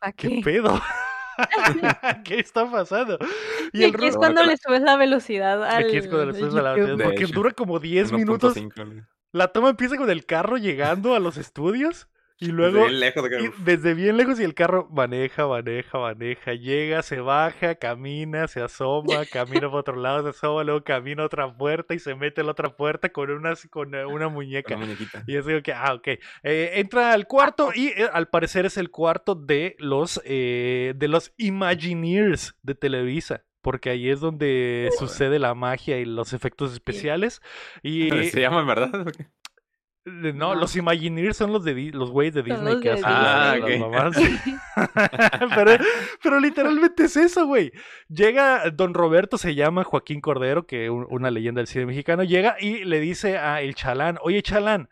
[0.00, 0.40] ¿Pa' ¿qué qué?
[0.42, 0.80] pedo?
[2.24, 3.18] ¿Qué está pasando?
[3.72, 6.54] Y, el aquí es cuando le subes la velocidad al Aquí es cuando le subes
[6.54, 7.34] a la velocidad, porque hecho.
[7.34, 9.02] dura como 10 minutos 1.5, güey.
[9.32, 13.22] la toma empieza con el carro llegando a los estudios y Desde luego bien lejos
[13.24, 17.76] de que- y desde bien lejos y el carro maneja, maneja, maneja, llega, se baja,
[17.76, 19.24] camina, se asoma,
[19.64, 22.44] camina por otro lado, se asoma, luego camina a otra puerta y se mete a
[22.44, 24.76] la otra puerta con una, con eh, una muñeca.
[25.26, 26.08] Y es digo que, ah, ok.
[26.42, 31.08] Eh, entra al cuarto y eh, al parecer es el cuarto de los, eh, de
[31.08, 33.44] los Imagineers de Televisa.
[33.62, 37.40] Porque ahí es donde sucede la magia y los efectos especiales.
[37.82, 39.06] Y ¿Se llama en verdad?
[40.08, 40.54] No, No.
[40.54, 43.78] los Imagineers son los de los güeyes de Disney los que hacen Ah, ok.
[43.80, 44.16] mamadas.
[45.54, 45.84] pero,
[46.22, 47.72] pero literalmente es eso, güey.
[48.08, 52.56] Llega Don Roberto, se llama Joaquín Cordero, que un- una leyenda del cine mexicano, llega
[52.60, 54.88] y le dice a el Chalán, oye Chalán,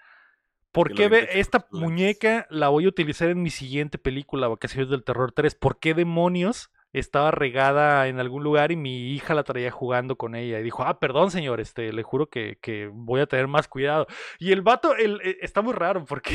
[0.73, 1.91] ¿por Que qué ve esta con sus lentes".
[1.91, 5.55] muñeca la voy a utilizar en mi siguiente película, Vacaciones del Terror 3?
[5.55, 6.71] ¿Por qué demonios?
[6.95, 10.59] Estaba regada en algún lugar y mi hija la traía jugando con ella.
[10.59, 14.07] Y dijo, ah, perdón, señor, este, le juro que, que voy a tener más cuidado.
[14.39, 16.33] Y el vato, el, eh, está muy raro porque,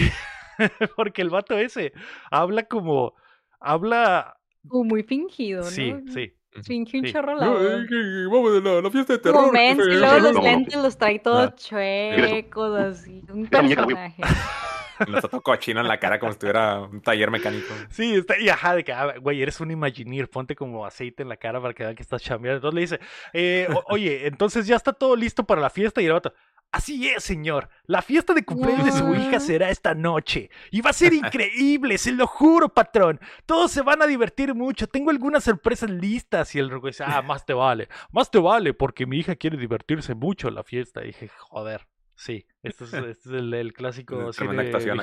[0.96, 1.94] porque el vato ese
[2.30, 3.16] habla como,
[3.60, 5.70] habla, Como muy fingido, ¿no?
[5.70, 6.36] sí, sí.
[6.64, 7.14] Finge un Sí.
[7.14, 9.52] chorro la eh, vamos la, la fiesta de terror.
[9.54, 13.24] Que y luego los No, lentes los trae todos chuecos, así.
[13.32, 14.22] Un personaje.
[15.08, 17.74] Le está todo cochino en la cara como si tuviera un taller mecánico.
[17.90, 21.30] Sí, está, y ajá, de que, ah, güey, eres un Imagineer, ponte como aceite en
[21.30, 22.58] la cara para que vean que estás chambeando.
[22.58, 23.00] Entonces le dice,
[23.34, 26.34] eh, oye, entonces ya está todo listo para la fiesta y el vato,
[26.72, 30.92] así es, señor, la fiesta de cumpleaños de su hija será esta noche y va
[30.92, 33.20] a ser increíble, se lo juro, patrón.
[33.46, 37.22] Todos se van a divertir mucho, tengo algunas sorpresas listas y el ruco dice, ah,
[37.22, 41.02] más te vale, más te vale porque mi hija quiere divertirse mucho en la fiesta.
[41.04, 41.88] Y dije, joder.
[42.22, 44.52] Sí, este es, este es el, el clásico cine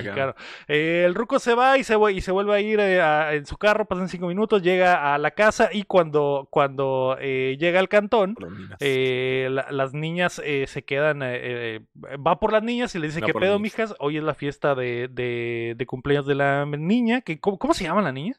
[0.05, 0.35] mexicano.
[0.69, 3.33] Eh, el ruco se va y se, vu- y se vuelve a ir eh, a-
[3.33, 7.81] en su carro, pasan cinco minutos, llega a la casa y cuando, cuando eh, llega
[7.81, 8.35] al cantón,
[8.81, 13.27] eh, la- las niñas eh, se quedan, va por las niñas y le dice, Va
[13.29, 13.95] ¿qué pedo, mijas?
[13.99, 17.23] Hoy es la fiesta de, de, de cumpleaños de la niña.
[17.23, 18.35] Que, ¿cómo, cómo se llama la niña?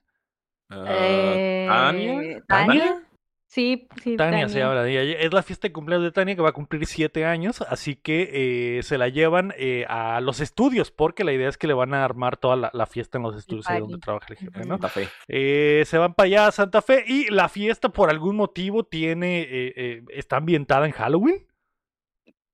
[0.70, 2.44] Ah, Eh, ¿Tania?
[2.48, 3.07] ¿Tania?
[3.48, 5.02] Sí, sí, Tania se llama la niña.
[5.02, 8.78] Es la fiesta de cumpleaños de Tania que va a cumplir siete años, así que
[8.78, 11.94] eh, se la llevan eh, a los estudios, porque la idea es que le van
[11.94, 14.60] a armar toda la, la fiesta en los estudios ahí donde trabaja el jefe.
[14.66, 14.76] ¿no?
[14.76, 15.08] Santa Fe.
[15.30, 19.44] Eh, se van para allá a Santa Fe y la fiesta por algún motivo tiene,
[19.44, 21.48] eh, eh, está ambientada en Halloween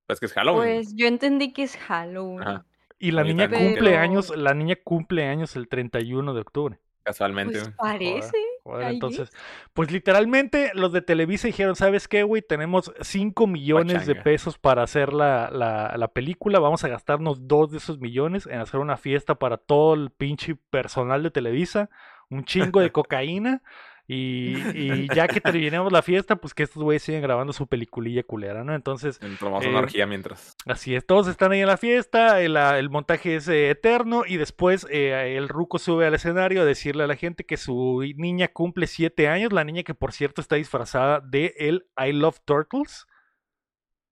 [0.06, 0.75] Pues que es Halloween.
[0.75, 2.41] Pues yo entendí que es Halloween.
[2.41, 2.65] Ajá.
[2.99, 6.79] y la niña cumple años, la niña cumple años el 31 de octubre.
[7.01, 7.60] Casualmente.
[7.60, 8.38] Pues parece.
[8.65, 9.30] Entonces,
[9.73, 12.41] pues literalmente los de Televisa dijeron, ¿sabes qué, güey?
[12.41, 17.71] Tenemos 5 millones de pesos para hacer la, la, la película, vamos a gastarnos dos
[17.71, 21.89] de esos millones en hacer una fiesta para todo el pinche personal de Televisa,
[22.30, 23.62] un chingo de cocaína.
[24.07, 28.23] Y, y ya que terminemos la fiesta, pues que estos güeyes sigan grabando su peliculilla
[28.23, 28.75] culera, ¿no?
[28.75, 30.55] Entonces, Tomamos eh, una orgía mientras.
[30.65, 34.23] Así es, todos están ahí en la fiesta, el, ah, el montaje es eh, eterno
[34.27, 38.01] y después eh, el ruco sube al escenario a decirle a la gente que su
[38.17, 42.39] niña cumple siete años, la niña que por cierto está disfrazada de el I Love
[42.45, 43.07] Turtles,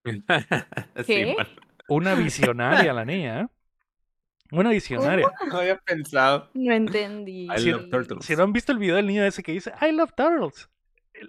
[1.05, 1.35] Sí,
[1.87, 3.47] una visionaria la niña, ¿eh?
[4.51, 5.31] Una visionaria.
[5.51, 6.49] No había pensado.
[6.53, 7.47] No entendí.
[7.53, 8.25] I Si- love turtles.
[8.25, 10.69] Si no han visto el video del niño ese que dice I Love Turtles,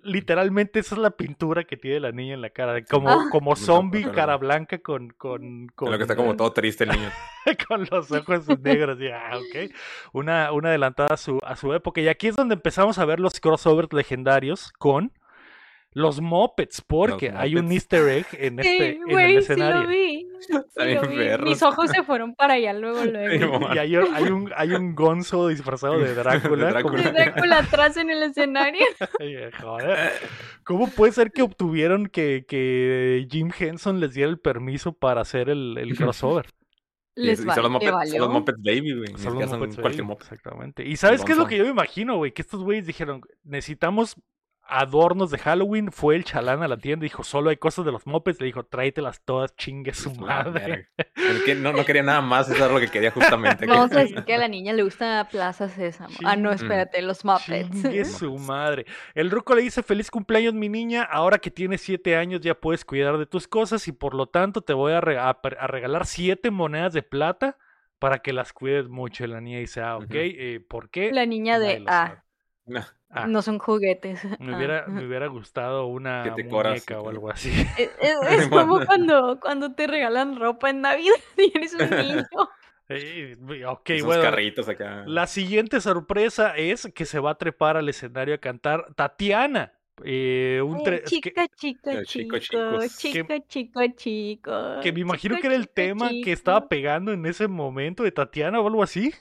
[0.02, 3.26] literalmente esa es la pintura que tiene la niña en la cara, como, Ah.
[3.30, 5.10] como zombie, cara blanca con...
[5.10, 7.10] con, con Lo que está como todo triste el niño.
[7.68, 8.98] con los ojos negros.
[9.00, 9.70] Y, ah, ok.
[10.12, 12.00] Una, una adelantada a su, a su época.
[12.00, 15.12] Y aquí es donde empezamos a ver los crossovers legendarios con
[15.94, 19.38] los Muppets, porque Los hay un easter egg en, este, Sí, en el güey, sí
[19.38, 19.82] escenario.
[19.82, 20.21] lo vi.
[21.44, 23.60] Mis ojos se fueron para allá luego, luego.
[23.74, 26.72] Y hay, hay un, hay un gonzo disfrazado de Drácula.
[26.72, 27.58] De como- Y Drácula.
[27.58, 28.84] Atrás en el escenario.
[29.20, 30.10] Ay, joder.
[30.64, 35.48] ¿Cómo puede ser que obtuvieron que, que Jim Henson les diera el permiso para hacer
[35.48, 36.46] el, el crossover?
[37.14, 38.28] Y Les y va- son los Muppets, son los valió.
[38.30, 39.08] Muppets Baby, güey.
[39.18, 40.22] Son los son Muppets cualquier Baby, Muppet.
[40.32, 40.84] Exactamente.
[40.86, 42.32] ¿Y sabes qué es lo que yo me imagino, güey?
[42.32, 44.16] Que estos güeyes dijeron, necesitamos
[44.80, 45.92] adornos de Halloween.
[45.92, 48.40] Fue el chalán a la tienda y dijo, solo hay cosas de los Muppets.
[48.40, 50.88] Le dijo, tráetelas todas, chingue su madre.
[51.14, 53.66] El que no, no quería nada más, eso era lo que quería justamente.
[53.66, 56.14] Vamos que- a decir que a la niña le gusta Plaza Sésamo.
[56.24, 56.62] Ah, no, Ching.
[56.64, 57.70] espérate, los Muppets.
[57.82, 58.86] Chingue su madre.
[59.14, 62.84] El ruco le dice, feliz cumpleaños mi niña, ahora que tienes siete años ya puedes
[62.84, 66.06] cuidar de tus cosas y por lo tanto te voy a, re- a a regalar
[66.06, 67.58] siete monedas de plata
[67.98, 69.24] para que las cuides mucho.
[69.24, 71.12] Y la niña dice, ah, ok, eh, ¿por qué?
[71.12, 71.84] La niña Nadie de.
[71.88, 72.24] Ah,
[72.72, 72.84] No.
[73.10, 74.24] Ah, no son juguetes.
[74.40, 77.50] me, Ah, hubiera, me hubiera gustado una coras, muñeca o algo así.
[77.78, 82.26] Es, es- es como cuando, cuando te regalan ropa en Navidad y eres un niño.
[82.88, 84.22] Eh, ok, Esos bueno.
[84.22, 85.04] carritos acá.
[85.06, 89.72] La siguiente sorpresa es que se va a trepar al escenario a cantar Tatiana.
[90.04, 92.96] Eh, un Ay, que- chica, chica, Eh, chico, chico, chicos.
[92.98, 94.52] chica, chico, chico.
[94.82, 96.30] que me imagino chico, que era el chico, tema que chico.
[96.30, 99.12] estaba pegando en ese momento de Tatiana o algo así.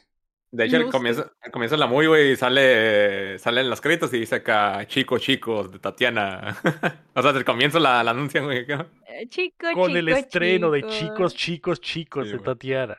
[0.53, 0.97] De hecho, No al sé.
[0.97, 5.71] comienzo, al comienzo la muy, güey, sale, salen los créditos y dice acá, chicos, chicos,
[5.71, 6.57] de Tatiana.
[7.13, 8.59] o sea, desde el comienzo la, la anuncian, güey.
[8.59, 8.85] acá.
[9.07, 10.93] Eh, Chico, Con el chico, estreno de chico.
[11.29, 12.45] chicos, chicos, chicos Sí, de güey.
[12.45, 12.97] Tatiana.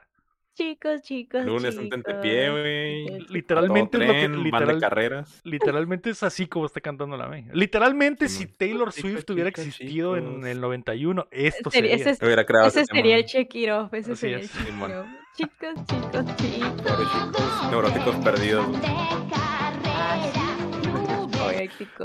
[0.54, 2.02] Chicos, chicos, Lunes un chicos.
[2.02, 3.06] tentepié, güey.
[3.06, 5.40] Chicos, Literalmente Todo es lo que tren, de literal- carreras.
[5.44, 7.46] Literalmente es así como está cantando la May.
[7.52, 8.54] Literalmente, si Simón.
[8.58, 12.12] Taylor Chicos, Swift hubiera existido en el 91, esto Sería- sería.
[12.12, 13.28] ese, Hubiera creado ese ese sería el tema.
[13.32, 13.94] check it off.
[13.94, 14.42] Ese Así sería es.
[14.44, 14.92] el check it Simón.
[14.92, 15.06] off.
[15.34, 16.82] Chicos, chicos, chicos.
[16.82, 18.66] Pobre chicos, neuróticos perdidos.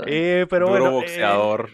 [0.06, 1.70] Eh, pero Duro bueno, eh, boxeador.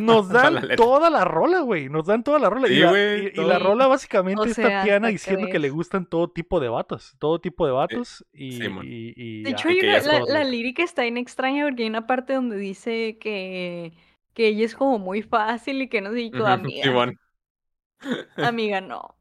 [0.00, 1.88] nos Para la dan toda la rola, güey.
[1.88, 2.68] Nos dan toda la rola.
[2.68, 3.68] y, la, güey, y- y la todo.
[3.68, 6.68] rola básicamente O es sea, Tatiana ¿hasta qué diciendo que le gustan todo tipo de
[6.68, 7.14] vatos.
[7.18, 8.24] Todo tipo de vatos.
[8.32, 8.84] Y, Sí, mon.
[8.86, 12.56] y- y De hecho, una- la, lírica está bien extraña porque hay una parte donde
[12.56, 13.92] dice que,
[14.32, 17.12] que ella es como muy fácil y que no sé, y amiga,
[18.36, 19.14] amiga, no.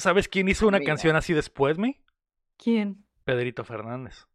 [0.00, 2.00] ¿Sabes quién hizo una canción así después, me?
[2.56, 3.04] ¿Quién?
[3.24, 4.26] Pedrito Fernández.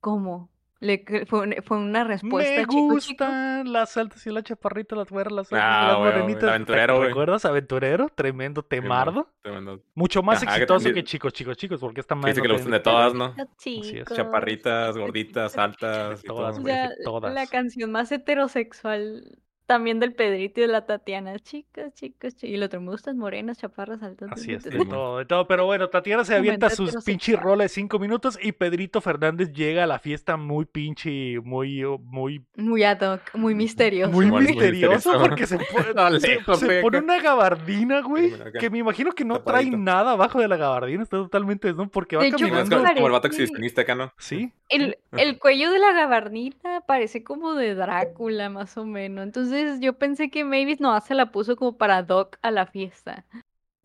[0.00, 0.50] ¿Cómo?
[0.80, 2.94] Le, fue, un- fue una respuesta, Me chico, chico.
[2.94, 6.42] gustan las altas y las chaparritas, las güeras, las Ah, y las güey, güey, morenitas.
[6.44, 7.02] el ¿Te aventurero.
[7.02, 7.44] ¿Recuerdas?
[7.44, 9.34] Aventurero, tremendo temardo.
[9.42, 9.82] Tremendo.
[9.94, 12.54] Mucho más Ajá, exitoso que chicos, chicos, chicos, porque esta madre dice no que le
[12.54, 13.34] gustan de todas, ¿no?
[13.58, 16.22] Chicos, Chaparritas, gorditas, altas.
[16.22, 16.62] y Todas, todo.
[16.62, 17.34] O sea, todas.
[17.34, 19.36] la canción más heterosexual
[19.68, 21.38] también del Pedrito y de la Tatiana.
[21.38, 22.50] Chicas, chicas, chicas.
[22.50, 24.30] Y el otro, me gustan morenas, chaparras, altas.
[24.32, 25.46] Así es, de todo, de todo.
[25.46, 27.42] Pero bueno, Tatiana se avienta sus pinche heterosexual.
[27.44, 31.98] rola de cinco minutos y Pedrito Fernández llega a la fiesta muy pinche, muy, oh,
[31.98, 34.10] muy, Muy ad hoc, muy misterioso.
[34.10, 35.20] muy misterioso misterioso.
[35.20, 37.04] porque se, pone- No, se- lejos, se güey, pone acá.
[37.04, 41.18] una gabardina, güey, que me imagino que no trae nada abajo de la gabardina, está
[41.18, 42.76] totalmente desnudo porque va De hecho, Sí, no, es caminando.
[42.84, 44.12] como, como el vato parece- exhibicionista acá, ¿no?
[44.16, 49.24] Sí, El, el cuello de la gabardina parece como de Drácula, más o menos.
[49.24, 53.24] Entonces yo pensé que Mavis no se la puso como para Doc a la fiesta.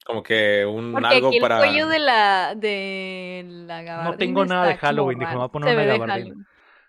[0.06, 1.58] Como que un Porque algo aquí el para.
[1.60, 5.70] cuello de la, de la gabardina tengo nada de Halloween, dijo, me voy a poner
[5.70, 6.36] se una gabardina.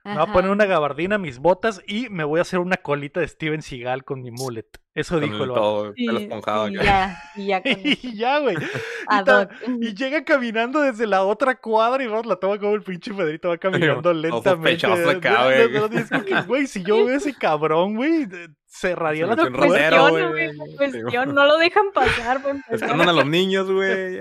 [0.04, 3.20] Me voy a poner una gabardina, mis botas y me voy a hacer una colita
[3.20, 4.66] de Steven Seagal con mi mullet.
[4.94, 8.56] Eso con dijo el todo Sí, pelo esponjado y ya, y ya y ya, güey.
[9.08, 9.48] Y.
[9.80, 13.48] Y llega caminando desde la otra cuadra y Ross la toma como el pinche Pedrito
[13.48, 14.86] va caminando lentamente.
[14.86, 16.46] güey.
[16.46, 18.26] Güey, si yo veo ese cabrón, güey,
[18.66, 20.08] cerraría Se la puerta.
[20.10, 20.56] güey.
[21.02, 22.36] güey, no lo dejan pasar.
[22.38, 22.62] empezar.
[22.70, 24.20] Escondan a los niños, güey.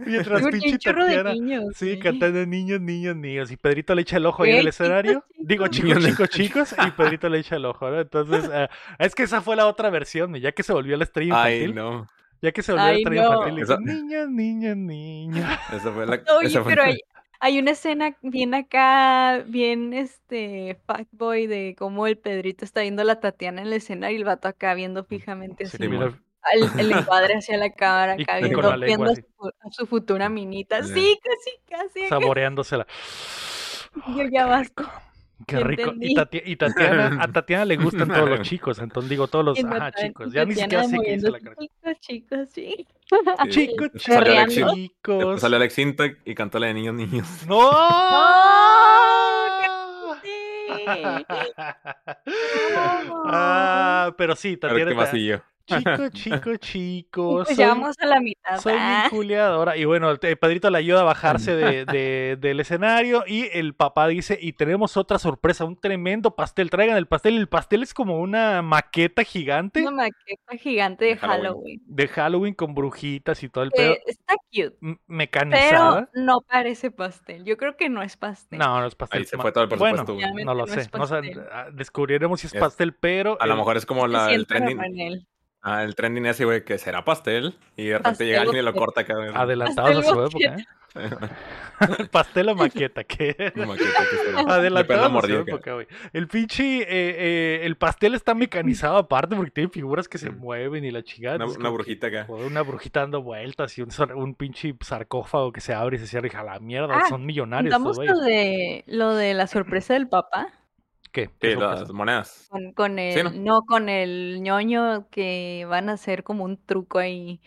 [0.00, 1.32] Mientras pinche Tatiana.
[1.32, 1.64] niños.
[1.74, 1.98] Sí, güey.
[2.00, 3.50] cantando niños, niños, niños.
[3.50, 5.24] Y Pedrito le echa el ojo ahí en el escenario.
[5.38, 6.04] Digo, chicos.
[6.04, 6.86] chicos, chicos, chicos.
[6.86, 8.00] Y Pedrito le echa el ojo, ¿no?
[8.00, 11.42] Entonces, eh, es que esa fue la otra versión, ya que se volvió la estrella
[11.42, 11.74] Ay, infantil.
[11.76, 12.08] no.
[12.40, 13.32] Ya que se volvió la Ay, estrella no.
[13.34, 13.62] infantil.
[13.62, 15.46] Esa- Niños, niños, niños.
[15.72, 16.22] Esa fue la.
[16.38, 16.98] Oye, esa fue- pero hay,
[17.40, 23.04] hay una escena bien acá, bien este, fuckboy de cómo el Pedrito está viendo a
[23.04, 25.88] la Tatiana en la escena y el vato acá viendo fijamente Sí, así.
[25.88, 26.12] mira,
[26.52, 29.70] El, el encuadre hacia la cámara, Y- acá viendo, la lengua viendo a su, a
[29.72, 30.82] su futura minita.
[30.84, 32.08] Sí, casi, casi.
[32.08, 32.86] saboreándosela.
[34.16, 35.02] Yo ya basta.
[35.46, 35.92] Qué rico.
[36.00, 36.14] Y.
[36.14, 39.92] Tati- y Tatiana, a Tatiana le gustan todos los chicos, entonces digo todos los, ajá,
[39.92, 40.32] chicos.
[40.32, 41.56] Ya ni siquiera sé qué dice la cara.
[41.60, 42.86] Chicos, chicos, sí.
[43.08, 43.16] Sí.
[43.48, 45.18] Chicos, Después salió Alex chicos.
[45.18, 47.26] después salió Alex Sintek y cantó la de niños, niños.
[47.46, 47.70] ¡No!
[50.22, 51.24] Sí.
[53.24, 56.00] ah, pero sí, Pero Tatiana qué chicos,
[56.54, 57.44] Y chicos.
[57.46, 58.58] pues soy- ya vamos a la mitad.
[58.60, 59.06] Soy bien ah.
[59.10, 59.76] culiadora.
[59.76, 63.24] Y bueno, el, el padrito le ayuda a bajarse de- de- del escenario.
[63.26, 66.70] Y el papá dice: Y tenemos otra sorpresa, un tremendo pastel.
[66.70, 67.36] Traigan el pastel.
[67.36, 71.42] El pastel es como una maqueta gigante Una maqueta gigante de De Halloween.
[71.44, 71.80] Halloween.
[71.86, 73.92] de Halloween con brujitas y todo el pedo.
[73.92, 76.10] Eh, está cute, m- pero Mecanizada.
[76.14, 77.44] no parece pastel.
[77.44, 78.58] Yo creo que no es pastel.
[78.58, 79.20] No, no es pastel.
[79.20, 80.12] Ahí se fue todo el Bueno, presupuesto.
[80.14, 80.88] Obviamente no lo no sé.
[80.92, 81.04] No
[81.52, 83.36] ah, descubriremos si es Es- pastel, pero.
[83.40, 84.78] A lo mejor es como la, el trending.
[85.62, 87.54] Ah, el trending ese, güey, que será pastel.
[87.76, 89.14] Y de repente llega alguien y lo corta acá.
[89.14, 89.30] güey.
[89.34, 90.56] Adelantados a su época.
[90.56, 90.64] ¿eh?
[92.10, 93.52] pastel o maqueta, ¿qué?
[93.56, 95.86] Maqueta que la a su época, güey.
[96.12, 100.38] El pinche, eh, eh, el pastel está mecanizado aparte porque tiene figuras que se Mm.
[100.38, 101.44] mueven y la chingada.
[101.44, 102.26] Una, que- brujita acá.
[102.28, 106.06] Una brujita dando vueltas y un, sar- un pinche sarcófago que se abre y se
[106.06, 106.94] cierra y a la mierda.
[106.96, 110.48] Ah, son millonarios Contamos lo de, lo de la sorpresa del papá.
[111.12, 111.30] ¿Qué?
[111.38, 112.46] ¿Qué Sí, las monedas.
[112.50, 113.30] Con, con el, Sí, ¿no?
[113.30, 113.62] ¿no?
[113.62, 117.40] con el ñoño que van a hacer como un truco ahí.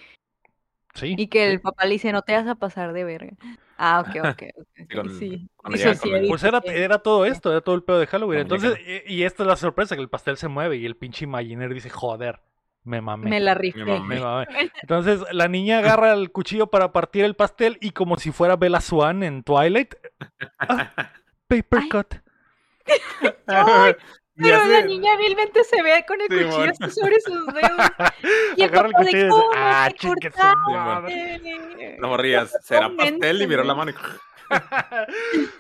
[0.94, 1.16] Sí.
[1.18, 3.32] Y que el papá le dice, no te vas a pasar de verga.
[3.78, 4.44] Ah, ok, ok, ok.
[4.82, 5.50] ok, con- sí.
[5.56, 6.62] con el- así, Pues era,
[7.00, 8.42] todo esto, era todo el pedo de Halloween.
[8.42, 9.04] Entonces, muñeca.
[9.10, 11.74] y, y esta es la sorpresa, que el pastel se mueve y el pinche Imaginer
[11.74, 12.42] dice, joder,
[12.84, 13.30] me mamé.
[13.30, 13.84] Me la rifé.
[13.86, 14.16] mamé.
[14.16, 14.48] me mamé".
[14.82, 18.82] Entonces, la niña agarra el cuchillo para partir el pastel y como si fuera Bella
[18.82, 19.96] Swan en Twilight,
[20.60, 20.92] ah,
[21.48, 21.90] paper Ay.
[21.90, 22.16] cut.
[23.48, 23.96] Ay,
[24.36, 27.92] Pero hace- la niña vilmente se ve con el Sí, cuchillo sobre sus dedos.
[28.58, 32.52] Y el Agarra el papá cuchillo y de ¿cómo ah, te cortaste?" No morrías.
[32.64, 33.42] ¿Será pastel?
[33.42, 33.96] Y miró la mano y...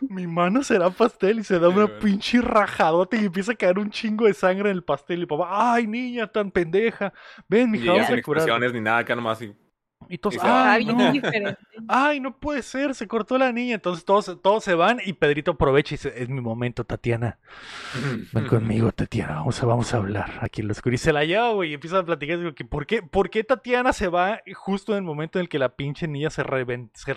[0.10, 2.00] Mi mano será pastel y se da Sí, una güey.
[2.00, 5.24] pinche rajadota y empieza a caer un chingo de sangre en el pastel.
[5.24, 7.14] Y papá, ay, niña tan pendeja.
[7.48, 8.42] Ven, mija, ella vamos a curar.
[8.42, 9.42] expresiones ni nada acá nomás.
[9.42, 9.56] Y...
[10.10, 11.12] Y todos, ay, bien no.
[11.12, 11.58] diferente.
[11.88, 13.76] Ay, no puede ser, se cortó la niña.
[13.76, 17.40] Entonces todos, todos se van y Pedrito aprovecha y dice, es mi momento, Tatiana.
[18.34, 20.94] Ven conmigo, Tatiana, vamos a, vamos a hablar aquí en lo oscuro.
[20.96, 22.38] Y se la lleva, güey, y empieza a platicar.
[22.40, 25.60] Digo, ¿por, qué, ¿Por qué Tatiana se va justo en el momento en el que
[25.60, 27.16] la pinche niña se, reven- se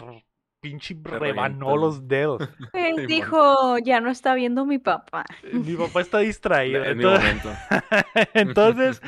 [0.64, 2.42] pinche rebanó los dedos?
[2.72, 3.06] Pues Simón.
[3.06, 5.24] dijo, ya no está viendo mi papá.
[5.52, 6.82] Mi papá está distraído.
[6.82, 7.50] Mi Entonces, momento.
[8.34, 9.02] entonces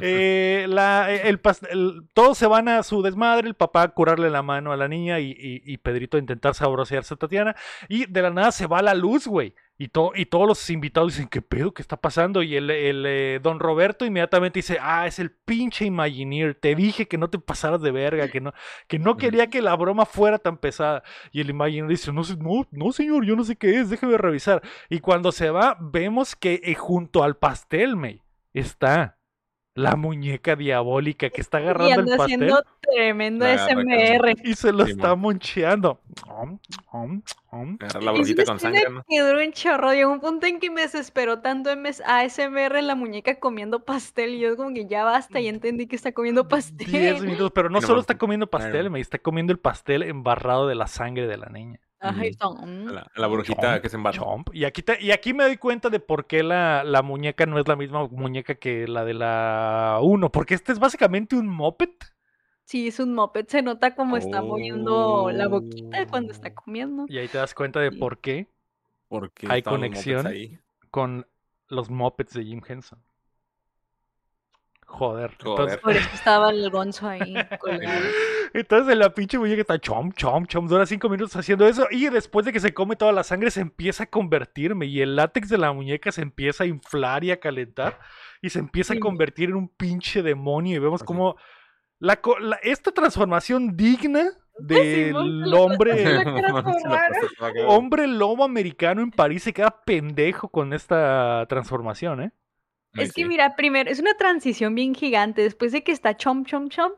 [0.00, 4.30] eh, la, el, pas- el- todos se van a su desmadre, el papá a curarle
[4.30, 7.54] la mano a la niña y, y- y Pedrito a intentar sabrosearse a Tatiana.
[7.88, 9.54] Y de la nada se va la luz, güey.
[9.82, 11.74] Y, to- y todos los invitados dicen, ¿qué pedo?
[11.74, 12.44] ¿Qué está pasando?
[12.44, 16.54] Y el, el, eh, don Roberto inmediatamente dice, ah, es el pinche Imagineer.
[16.54, 18.52] Te dije que no te pasaras de verga, que no,
[18.86, 21.02] que no quería que la broma fuera tan pesada.
[21.32, 24.62] Y el Imagineer dice, no, no, no señor, yo no sé qué es, déjeme revisar.
[24.88, 28.22] Y cuando se va, vemos que eh, junto al pastel, May,
[28.54, 29.18] está
[29.74, 34.34] La muñeca diabólica que está Y agarrando el pastel haciendo tremendo La agarra SMR.
[34.44, 36.00] y se lo está moncheando.
[36.28, 36.58] Om,
[36.90, 37.78] om, om.
[38.00, 39.02] La Y brujita con sangre, ¿no?
[39.08, 39.92] que duró un chorro.
[39.94, 44.34] Llegó un punto en que me desesperó tanto ASMR en la muñeca comiendo pastel.
[44.34, 47.20] Y yo como que ya basta, ya entendí que está comiendo 10 pastel.
[47.20, 50.66] minutos, pero no Y no solo está comiendo pastel, me está comiendo el pastel embarrado
[50.66, 51.80] de la sangre de la niña.
[52.02, 52.38] Ajá, y Ujú.
[52.38, 52.88] son, mm.
[52.88, 54.18] A la, a la brujita Chomp, que se embarra.
[54.18, 54.48] Chomp.
[54.54, 57.58] Y aquí, te- y aquí me doy cuenta de por qué la, la muñeca no
[57.58, 60.30] es la misma muñeca que la de la 1.
[60.32, 61.90] Porque este es básicamente un moped.
[62.64, 63.46] Sí, es un moped.
[63.48, 66.54] Se nota como está moviendo la boquita cuando está Oh.
[66.64, 67.04] comiendo.
[67.08, 67.96] Y ahí te das cuenta de Sí.
[67.98, 68.48] por qué
[69.08, 70.26] Porque Hay conexión.
[70.90, 71.26] con
[71.68, 72.98] los mopeds de Jim Henson.
[74.92, 75.30] Joder.
[75.32, 75.80] Entonces, Joder.
[75.80, 77.34] Por eso estaba el gonzo ahí
[78.54, 80.68] entonces la pinche muñeca está chom, chom, chom.
[80.68, 81.86] Dura cinco minutos haciendo eso.
[81.90, 84.86] Y después de que se come toda la sangre, se empieza a convertirme.
[84.86, 87.98] Y el látex de la muñeca se empieza a inflar y a calentar.
[88.42, 89.00] Y se empieza a Sí.
[89.00, 90.76] convertir en un pinche demonio.
[90.76, 91.06] Y vemos Así.
[91.06, 91.36] como
[91.98, 94.24] la, co- la- esta transformación digna
[94.58, 95.92] del lo hombre.
[97.66, 102.32] Hombre lobo americano en París se queda pendejo con esta transformación, ¿eh?
[102.94, 103.28] Ay, Es que sí.
[103.28, 105.42] mira, primero, es una transición bien gigante.
[105.42, 106.92] Después de que está chom, chom, chom,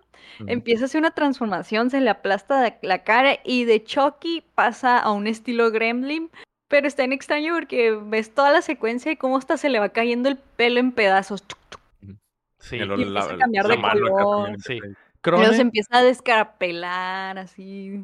[0.47, 5.12] empieza a hacer una transformación, se le aplasta la, cara y de Chucky pasa a
[5.12, 6.30] un estilo Gremlin.
[6.68, 9.90] Pero está en extraño porque ves toda la secuencia y cómo hasta se le va
[9.90, 11.45] cayendo el pelo en pedazos.
[12.59, 12.76] Sí.
[12.76, 14.57] Y empieza a cambiar la de color.
[14.61, 14.80] Sí.
[15.22, 18.03] luego se empieza a descarapelar así.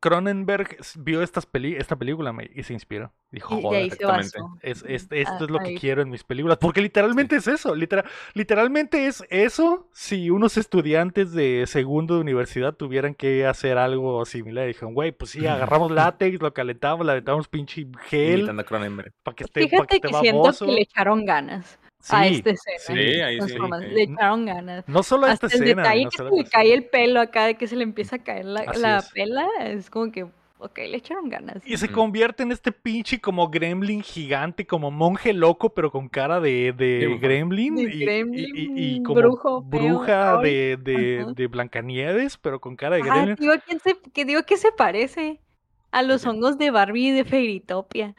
[0.00, 3.12] Cronenberg vio estas peli esta película y se inspiró.
[3.30, 4.38] Dijo, joder, exactamente.
[4.62, 6.58] es, es- esto Ah, es lo que quiero en mis películas.
[6.58, 7.74] Porque literalmente es eso.
[7.74, 14.24] litera- literalmente es eso si unos estudiantes de segundo de universidad tuvieran que hacer algo
[14.26, 14.66] similar.
[14.66, 19.12] Dijeron, güey, pues sí, agarramos látex, lo calentamos, le aventamos pinche gel Imitando a Cronenberg.
[19.22, 20.66] para que esté, pa' que Fíjate esté que siento baboso.
[20.66, 21.78] que le echaron ganas
[22.08, 22.78] a esta escena.
[22.78, 23.54] sí, ahí sí.
[23.92, 24.84] Le echaron ganas.
[24.88, 25.82] No solo a Hasta esta el escena.
[25.82, 28.18] detalle no que se le cae el pelo acá, de que se le empieza a
[28.18, 29.10] caer la, la es.
[29.12, 31.62] pela, es como que, ok, le echaron ganas.
[31.64, 36.40] Y se convierte en este pinche como gremlin gigante, como monje loco, pero con cara
[36.40, 37.76] de, de gremlin.
[37.76, 42.76] De y, y- y- y gremlin, como brujo, bruja de, de, de Blancanieves, pero con
[42.76, 43.36] cara de Ah, gremlin.
[43.38, 45.40] digo, ¿quién se, que digo que se parece
[45.92, 48.14] a los hongos de Barbie y de Fairytopia.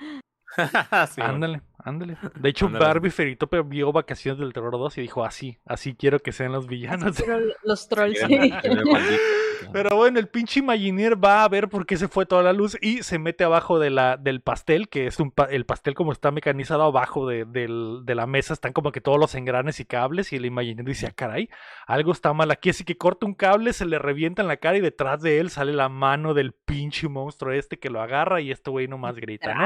[1.15, 2.17] Sí, ándale, ándale.
[2.35, 2.69] De hecho.
[2.69, 6.67] Barbie Feritopia vio Vacaciones del Terror 2 y dijo, así, así quiero que sean los
[6.67, 7.15] villanos.
[7.23, 8.19] Pero los trolls.
[8.19, 8.51] Sí.
[9.71, 12.77] Pero bueno, el pinche Imagineer va a ver por qué se fue toda la luz
[12.81, 16.11] y se mete abajo de la, del pastel, que es un pa- el pastel como
[16.11, 19.85] está mecanizado abajo de, del- de la mesa, están como que todos los engranes y
[19.85, 21.49] cables y el Imagineer dice, ah, caray,
[21.87, 24.77] algo está mal aquí, así que corta un cable, se le revienta en la cara
[24.77, 28.51] y detrás de él sale la mano del pinche monstruo este que lo agarra y
[28.51, 29.63] este güey nomás grita, ¿no?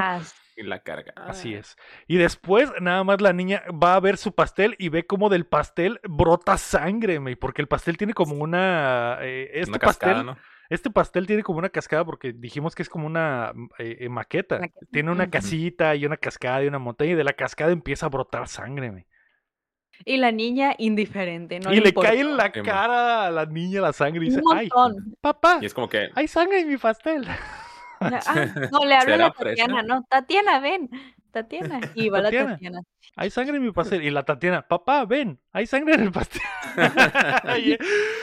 [0.58, 1.14] La carga.
[1.16, 1.76] Así es.
[2.08, 5.46] Y después, nada más la niña va a ver su pastel y ve como del
[5.46, 9.20] pastel brota sangre, me, porque el pastel tiene como una...
[9.22, 10.38] eh, este Una cascada, pastel, ¿no?
[10.70, 14.10] este pastel tiene como una cascada porque dijimos que es como una mm, eh, eh,
[14.10, 14.60] maqueta.
[14.60, 18.08] Maqueta, Tiene una casita y una cascada y una montaña y de la cascada empieza
[18.08, 19.08] a brotar sangre, me.
[20.06, 23.94] Y la niña indiferente, no y le cae en la cara a la niña la
[23.94, 24.70] sangre y dice, Un ay,
[25.22, 26.10] papá, Y es como que.
[26.14, 27.28] hay sangre en mi pastel.
[28.28, 29.32] Ah, no, le habla a ¿Será la?
[29.32, 30.90] Tatiana, no, Tatiana, ven,
[31.32, 31.80] Tatiana.
[31.96, 32.46] Y va Tatiana.
[32.50, 32.82] la Tatiana.
[33.20, 34.04] Hay sangre en mi pastel.
[34.04, 36.42] Y la Tatiana, papá, ven, hay sangre en el pastel.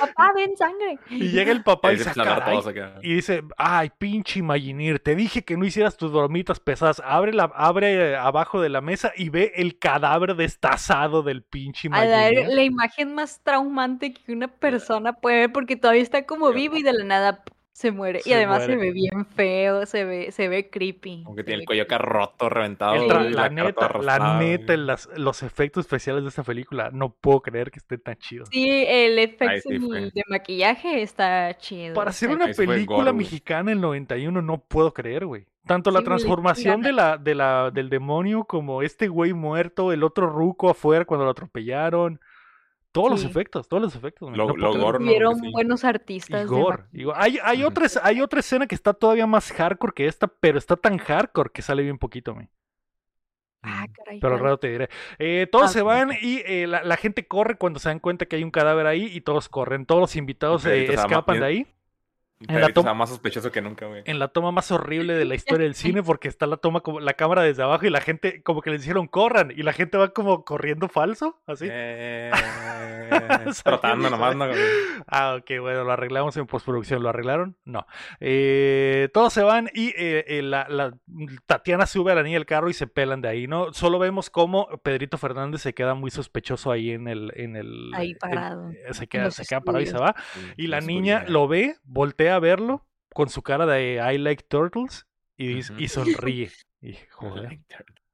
[0.00, 0.98] Papá, ven sangre.
[1.10, 2.58] y llega el papá y se dice, empiezan a ver "Caray".
[2.58, 2.98] todos acá.
[3.02, 7.02] Y dice, ay, pinche Imagineer, te dije que no hicieras tus dormitas pesadas.
[7.04, 11.88] Abre, la, abre eh, abajo de la mesa y ve el cadáver destazado del pinche
[11.90, 16.52] A la, la imagen más traumante que una persona puede ver porque todavía está como
[16.52, 17.42] vivo y de la nada.
[17.74, 18.20] Se muere.
[18.24, 21.24] y además se ve bien feo, se ve, se ve creepy.
[21.24, 22.94] Como que tiene el cuello acá roto, reventado.
[22.94, 23.08] El Sí.
[23.34, 24.86] la, neta, la raspada, neta, güey.
[24.86, 28.48] las- los efectos especiales de esta película, no puedo creer que estén tan chidos.
[28.52, 31.94] Sí, el efecto de maquillaje está chido.
[31.94, 35.46] Para hacer una película gore, mexicana en el 91 no puedo creer, güey.
[35.66, 40.04] Tanto la Sí, transformación de la, de la, del demonio como este güey muerto, el
[40.04, 42.20] otro ruco afuera cuando lo atropellaron.
[42.94, 44.30] Todos los efectos, todos los efectos.
[44.36, 45.34] Lo- lo gore, ¿no?
[45.34, 45.50] Sí.
[45.52, 46.40] buenos Y artistas.
[46.42, 46.82] de gore.
[46.84, 46.88] maquillaje.
[46.96, 47.68] Digo, hay, hay, Ujú.
[47.68, 50.98] otra, es- hay otra escena que está todavía más hardcore que esta, pero está tan
[50.98, 52.48] hardcore que sale bien poquito, güey.
[53.62, 54.20] Ah, caray.
[54.20, 54.88] Pero rato te diré.
[55.18, 58.26] Eh, todos Ah, se van y eh, la, la gente corre cuando se dan cuenta
[58.26, 59.86] que hay un cadáver ahí y todos corren.
[59.86, 61.66] Todos los invitados eh, escapan de ahí.
[62.40, 64.02] En la Pedrito toma- más sospechoso que nunca, güey.
[64.06, 67.00] En la toma más horrible de la historia del cine, porque está la toma como
[67.00, 69.96] la cámara desde abajo y la gente como que les dijeron corran y la gente
[69.96, 71.66] va como corriendo falso, así.
[71.70, 72.30] Eh,
[73.64, 74.46] trotando nomás, ¿no?
[74.48, 74.58] güey?
[75.06, 77.02] Ah, ok, bueno, lo arreglamos en postproducción.
[77.02, 77.56] ¿Lo arreglaron?
[77.64, 77.86] No.
[78.20, 80.92] Eh, todos se van y eh, eh, la, la-
[81.46, 83.72] Tatiana sube a la niña del carro y se pelan de ahí, ¿no?
[83.72, 87.32] Solo vemos cómo Pedrito Fernández se queda muy sospechoso ahí en el...
[87.36, 90.14] En el Ahí parado, se queda, se queda parado y se va.
[90.56, 95.06] Y la niña lo ve, voltea a verlo con su cara de I like turtles
[95.36, 96.50] y, dice- y sonríe.
[96.80, 97.60] Y, joder.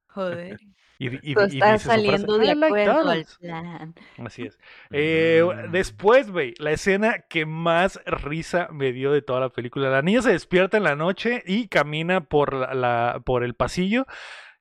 [0.09, 0.59] Joder.
[1.03, 3.39] Y, y y frase, saliendo de "I like acuerdo al turtles".
[3.39, 3.95] plan.
[4.19, 4.59] Así es.
[4.91, 5.71] Eh, Mm.
[5.73, 9.89] después, güey, la escena que más risa me dio de toda la película.
[9.89, 14.05] La niña se despierta en la noche y camina por, la, la- por el pasillo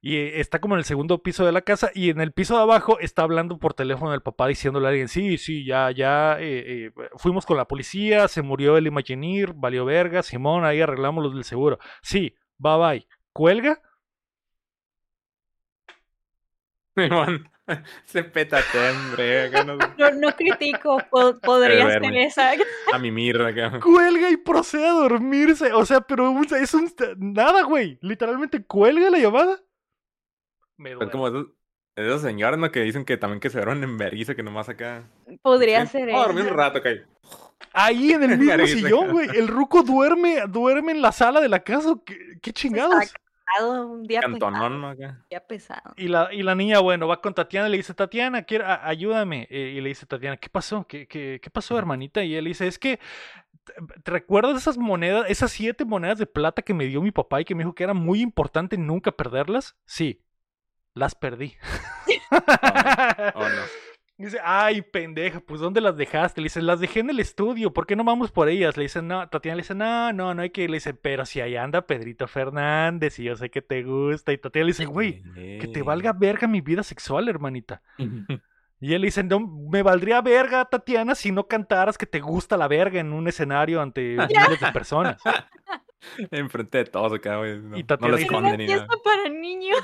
[0.02, 2.56] y eh, está como en el segundo piso de la casa y en el piso
[2.56, 6.38] de abajo está hablando por teléfono el papá diciéndole a alguien, sí, sí, ya, ya,
[6.40, 11.24] eh, eh, fuimos con la policía, se murió el Imagineer, valió verga, Simón, ahí arreglamos
[11.24, 11.80] los del seguro.
[12.02, 13.08] Sí, bye bye.
[13.34, 13.82] ¿Cuelga?
[16.96, 17.50] Simón,
[18.06, 19.50] Se pétate, hombre.
[19.66, 22.26] no- No, no critico, po- podría ser duerme.
[22.26, 22.52] esa.
[22.92, 23.40] A mimir.
[23.42, 23.80] acá.
[23.84, 25.72] Cuelga y procede a dormirse.
[25.74, 26.92] O sea, pero es un...
[27.18, 28.00] Nada, güey.
[28.02, 29.60] Literalmente cuelga la llamada.
[30.80, 31.12] Me Es duele.
[31.12, 31.48] como esos,
[31.96, 32.72] esos señores, ¿no?
[32.72, 35.04] Que dicen que también que se duermen en vergüenza, que nomás acá.
[35.42, 36.52] Podría Sí, ser voy a dormir esa.
[36.54, 36.90] un rato, acá.
[37.74, 39.30] Ahí en el mismo sillón, güey.
[39.36, 41.94] El ruco duerme, duerme en la sala de la casa.
[42.06, 42.96] ¿Qué, qué chingados?
[42.96, 44.40] Pesado, Un día pesado.
[44.40, 44.90] Cantonón, ¿no?
[44.90, 45.26] Acá.
[45.30, 45.94] día pesado.
[45.98, 48.88] Y la, y la niña, bueno, va con Tatiana y le dice, Tatiana, quiero, a-
[48.88, 49.48] ayúdame.
[49.50, 50.86] Eh, y le dice Tatiana, ¿qué pasó?
[50.88, 52.24] ¿Qué, qué, qué pasó, hermanita?
[52.24, 53.00] Y él dice, es que,
[53.66, 53.74] ¿te-
[54.04, 57.46] ¿te recuerdas esas monedas, esas siete monedas de plata que me dio mi papá y
[57.46, 59.76] que me dijo que era muy importante nunca perderlas?
[59.86, 60.22] Sí,
[60.94, 61.56] las perdí.
[63.36, 63.62] Oh, no.
[64.20, 66.42] Dice, ay, pendeja, pues ¿dónde las dejaste?
[66.42, 68.76] Le dice, las dejé en el estudio, ¿por qué no vamos por ellas?
[68.76, 70.70] Le dice, no, Tatiana le dice, no, no, no hay que ir.
[70.70, 74.34] Le dice, pero si ahí anda Pedrito Fernández y yo sé que te gusta.
[74.34, 77.82] Y Tatiana le dice, güey, que te valga verga mi vida sexual, hermanita.
[78.82, 82.56] Y él le dice, no, me valdría verga, Tatiana, si no cantaras que te gusta
[82.56, 85.22] la verga en un escenario ante miles de personas.
[86.32, 87.60] Enfrente de todos acá, güey.
[87.60, 88.88] No, Y no Tatiana lo esconden ni nada.
[89.04, 89.80] para niños.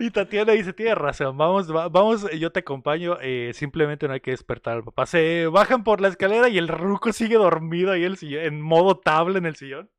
[0.00, 4.20] Y Tatiana dice, tienes razón, vamos, va- vamos, yo te acompaño, eh, simplemente no hay
[4.20, 5.06] que despertar al papá.
[5.06, 8.60] Se bajan por la escalera y el ruco sigue dormido ahí en, el sillón, en
[8.60, 9.90] modo tabla en el sillón.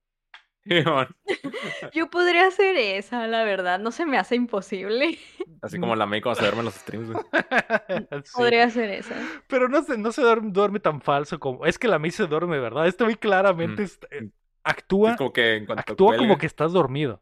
[1.93, 3.79] Yo podría hacer esa, la verdad.
[3.79, 5.17] No se me hace imposible.
[5.61, 7.23] Así como la May cuando se duerme en los streams, güey.
[8.25, 8.31] Sí.
[8.35, 9.15] Podría hacer esa.
[9.47, 11.65] Pero no se, no se duerme, duerme tan falso como...
[11.65, 12.87] Es que la May se duerme, ¿verdad?
[12.87, 13.85] Este muy claramente Mm.
[13.85, 14.29] es- eh,
[14.63, 17.21] actúa, Es como que en cuanto actúa como que estás dormido.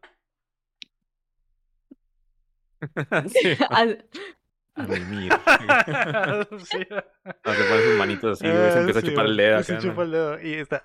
[3.28, 3.86] Sí, a.
[4.76, 5.28] Sí.
[7.44, 8.72] No, se sus manitos así, güey.
[8.72, 9.82] Se empieza sí, a chupar el güey, dedo Se acá.
[9.82, 10.02] chupa ¿no?
[10.02, 10.84] el dedo y está...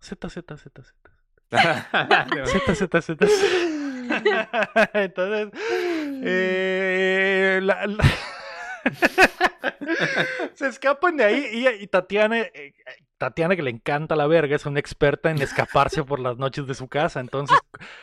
[0.00, 0.94] Z, Z, Z, Z.
[2.74, 3.26] Z, Z, Z.
[4.94, 5.48] Entonces,
[6.24, 8.04] eh, la- la-
[10.54, 12.72] se escapan de ahí y, y Tatiana, eh,
[13.18, 16.74] Tatiana que le encanta la verga, es una experta en escaparse por las noches de
[16.74, 17.58] su casa, entonces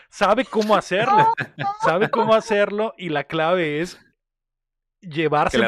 [0.10, 1.34] sabe cómo hacerlo,
[1.82, 4.00] sabe cómo hacerlo y la clave es
[5.02, 5.66] llevarse, le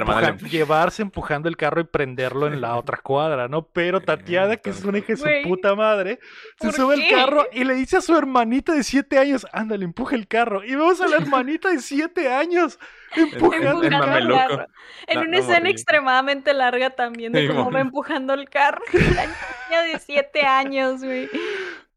[1.02, 3.68] empujando el carro y prenderlo en la otra cuadra, ¿no?
[3.68, 6.20] Pero Tatiana, que es una hija de su puta madre,
[6.60, 9.86] se ¿por sube al carro y le dice a su hermanita de siete años, ándale,
[9.86, 10.64] empuja el carro.
[10.64, 12.80] Y vemos a la hermanita de siete años
[13.16, 14.18] empujando el el Empujando carro.
[14.18, 14.38] el mameluco.
[14.58, 14.68] carro.
[15.08, 18.82] En No, una no, escena extremadamente larga también de Sí, cómo va empujando el carro.
[18.94, 21.30] La niña de siete años, güey.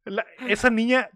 [0.04, 1.08] La- esa niña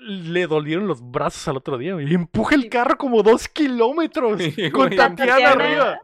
[0.00, 4.40] le dolieron los brazos al otro día güey, y empuja el carro como dos kilómetros
[4.56, 4.90] Sí, con.
[4.90, 5.50] Tatiana, Tatiana.
[5.50, 6.00] arriba.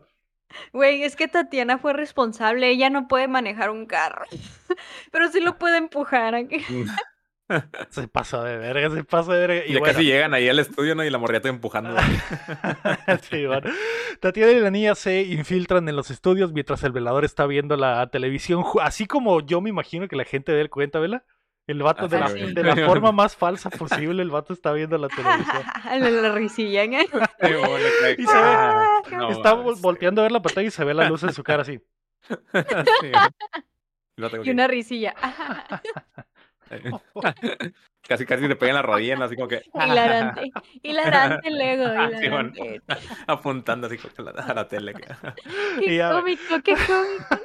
[0.73, 2.69] Güey, es que Tatiana fue responsable.
[2.71, 4.25] Ella no puede manejar un carro.
[5.13, 6.35] Pero sí lo puede empujar.
[6.35, 6.65] aquí.
[7.91, 9.67] Se pasó de verga, se pasó de verga.
[9.67, 11.05] Y Y ya bueno, casi llegan ahí al estudio, ¿no?
[11.05, 11.95] Y la morrita empujando.
[13.31, 13.71] sí, bueno.
[14.19, 18.09] Tatiana y la niña se infiltran en los estudios mientras el velador está viendo la
[18.09, 21.25] televisión, así como yo me imagino que la gente ve el cuenta, ¿vela?
[21.67, 22.29] El vato de, la,
[22.75, 25.63] de forma más falsa posible, el vato está viendo la televisión.
[25.85, 26.85] la, la risilla.
[26.85, 27.07] ¿eh?
[28.19, 31.23] Y se ve- no está volteando a ver la pantalla y se ve la luz
[31.25, 31.81] en su cara así.
[33.01, 33.13] Sí,
[34.45, 35.15] Y una risilla.
[38.09, 40.53] Casi, casi le pegan la rodilla, así como que Hilarante.
[40.81, 41.85] Hilarante, luego.
[42.21, 42.53] Sí, bueno.
[42.55, 42.83] Hilarante.
[43.27, 44.95] apuntando así a la, a la tele.
[45.81, 47.43] Qué cómico, qué cómico.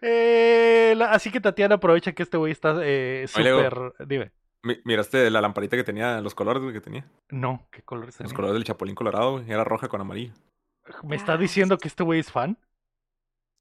[0.00, 3.74] Eh, la- así que Tatiana aprovecha que este güey está eh, súper.
[4.06, 4.30] Dime.
[4.62, 7.04] Mi- ¿Miraste la lamparita que tenía, los colores que tenía?
[7.30, 9.40] No, ¿qué color es Los colores del chapulín colorado.
[9.40, 10.34] Era roja con amarillo.
[11.02, 12.56] ¿Me está diciendo que este güey es fan?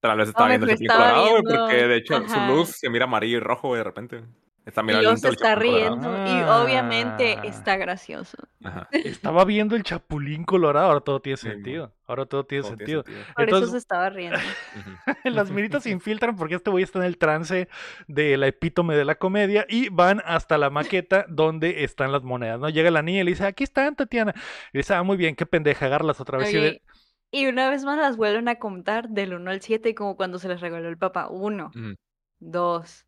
[0.01, 2.39] Tal vez estaba No, viendo el mejor Chapulín Colorado, güey, viendo- porque de hecho su
[2.41, 4.23] luz se mira amarillo y rojo, güey, de repente.
[4.67, 5.59] Está mirando del está Colorado.
[5.61, 6.11] riendo.
[6.27, 6.61] Y Ah.
[6.61, 8.37] obviamente está gracioso.
[8.63, 8.87] Ajá.
[9.31, 11.93] Estaba viendo el Chapulín Colorado, ahora todo tiene sentido.
[12.05, 13.03] Ahora todo tiene Todo tiene sentido.
[13.03, 13.33] sentido.
[13.33, 14.37] Por Entonces- eso se estaba riendo.
[15.23, 17.69] Las miritas se infiltran porque este güey está en el trance
[18.07, 22.59] de la epítome de la comedia y van hasta la maqueta donde están las monedas,
[22.59, 22.67] ¿no?
[22.69, 24.33] Llega la niña y le dice, aquí están, Tatiana.
[24.73, 26.53] Y dice, ah, muy bien, qué pendeja, agarrarlas otra vez.
[26.53, 26.81] Y de- Oye,
[27.31, 30.47] y una vez más las vuelven a contar del 1 al 7 como cuando se
[30.49, 31.29] les regaló el papá.
[31.29, 31.95] 1, Ujú.
[32.39, 33.05] 2,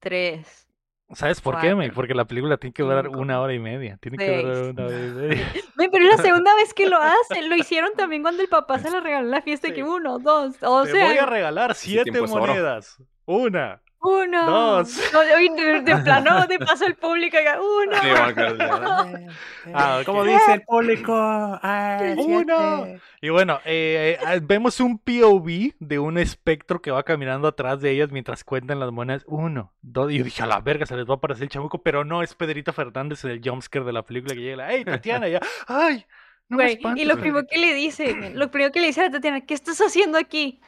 [0.00, 0.65] 3.
[1.14, 1.86] ¿Sabes por qué, May?
[1.88, 3.96] cuatro, Porque la película tiene que durar cinco, una hora y media.
[4.00, 5.52] Tiene que durar una hora y media.
[5.76, 7.48] Pero es la segunda vez que lo hacen.
[7.48, 9.68] Lo hicieron también cuando el papá se le regaló en la fiesta.
[9.68, 9.74] Sí.
[9.74, 12.28] Que uno, dos, o Te voy a regalar siete oro.
[12.28, 12.96] monedas.
[13.24, 13.80] Una.
[14.06, 14.46] Uno.
[14.50, 15.00] dos.
[15.12, 17.36] No, de, plano, de paso el público.
[17.36, 17.96] acá, Uno.
[18.00, 19.26] Sí, bueno, que-
[19.74, 21.58] Ah, Como dice el público.
[21.62, 22.86] Ay, Uno.
[23.20, 27.90] Y bueno, eh, eh, vemos un POV de un espectro que va caminando atrás de
[27.90, 29.24] ellas mientras cuentan las monedas.
[29.26, 30.12] Uno, dos.
[30.12, 31.82] Y yo dije, a la verga, se les va a aparecer el chamuco.
[31.82, 34.72] Pero no, es Pedrito Fernández en el jumpscare de la película que llega.
[34.72, 35.28] ¡Ey, Tatiana!
[35.28, 36.06] Y ya, ¡ay!
[36.48, 37.22] No y lo güey".
[37.22, 40.60] primero que le dice, lo primero que le dice a Tatiana, ¿qué estás haciendo aquí?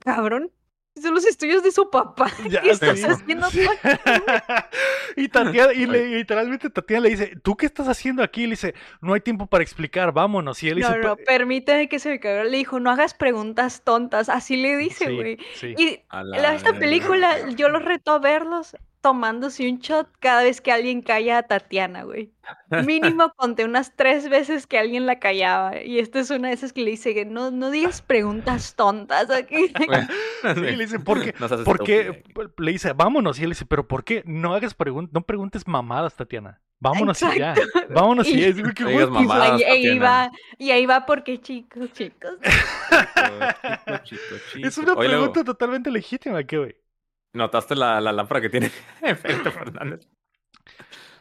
[0.00, 0.50] Cabrón,
[1.02, 2.30] son los estudios de su papá.
[2.48, 3.90] Ya ¿Qué estás haciendo tú aquí?
[5.16, 8.42] y Tatiana, y le- literalmente Tatiana le dice, ¿tú qué estás haciendo aquí?
[8.42, 10.62] Y le dice, no hay tiempo para explicar, vámonos.
[10.62, 12.44] Y él No, dice, no, "Pe- permíteme que se me caiga.
[12.44, 14.28] Le dijo, no hagas preguntas tontas.
[14.28, 15.38] Así le dice, güey.
[15.54, 15.74] sí.
[15.76, 20.72] Y la- esta película, yo los reto a verlos tomándose un shot cada vez que
[20.72, 22.32] alguien calla a Tatiana, güey.
[22.86, 25.82] Mínimo conté unas tres veces que alguien la callaba.
[25.82, 29.28] Y esta es una de esas que le dice que no, no digas preguntas tontas
[29.28, 29.70] aquí.
[30.54, 31.34] Sí, le dice, ¿por qué?
[32.56, 33.38] Le dice, vámonos.
[33.38, 34.22] Y él dice, ¿pero por qué?
[34.24, 36.62] No hagas preguntas, no preguntes mamadas, Tatiana.
[36.80, 37.54] Vámonos y ya.
[37.90, 38.46] Vámonos y Y- ya.
[38.48, 39.60] Es que, mamadas.
[39.60, 42.36] y, ahí va, y ahí va porque chicos, chicos.
[42.42, 44.66] Chico, chico, chico.
[44.66, 46.76] Es una Oye, luego, pregunta totalmente legítima, ¿qué, güey?
[47.34, 48.70] ¿Notaste la, la lámpara que tiene
[49.00, 50.08] Pedrito Fernández?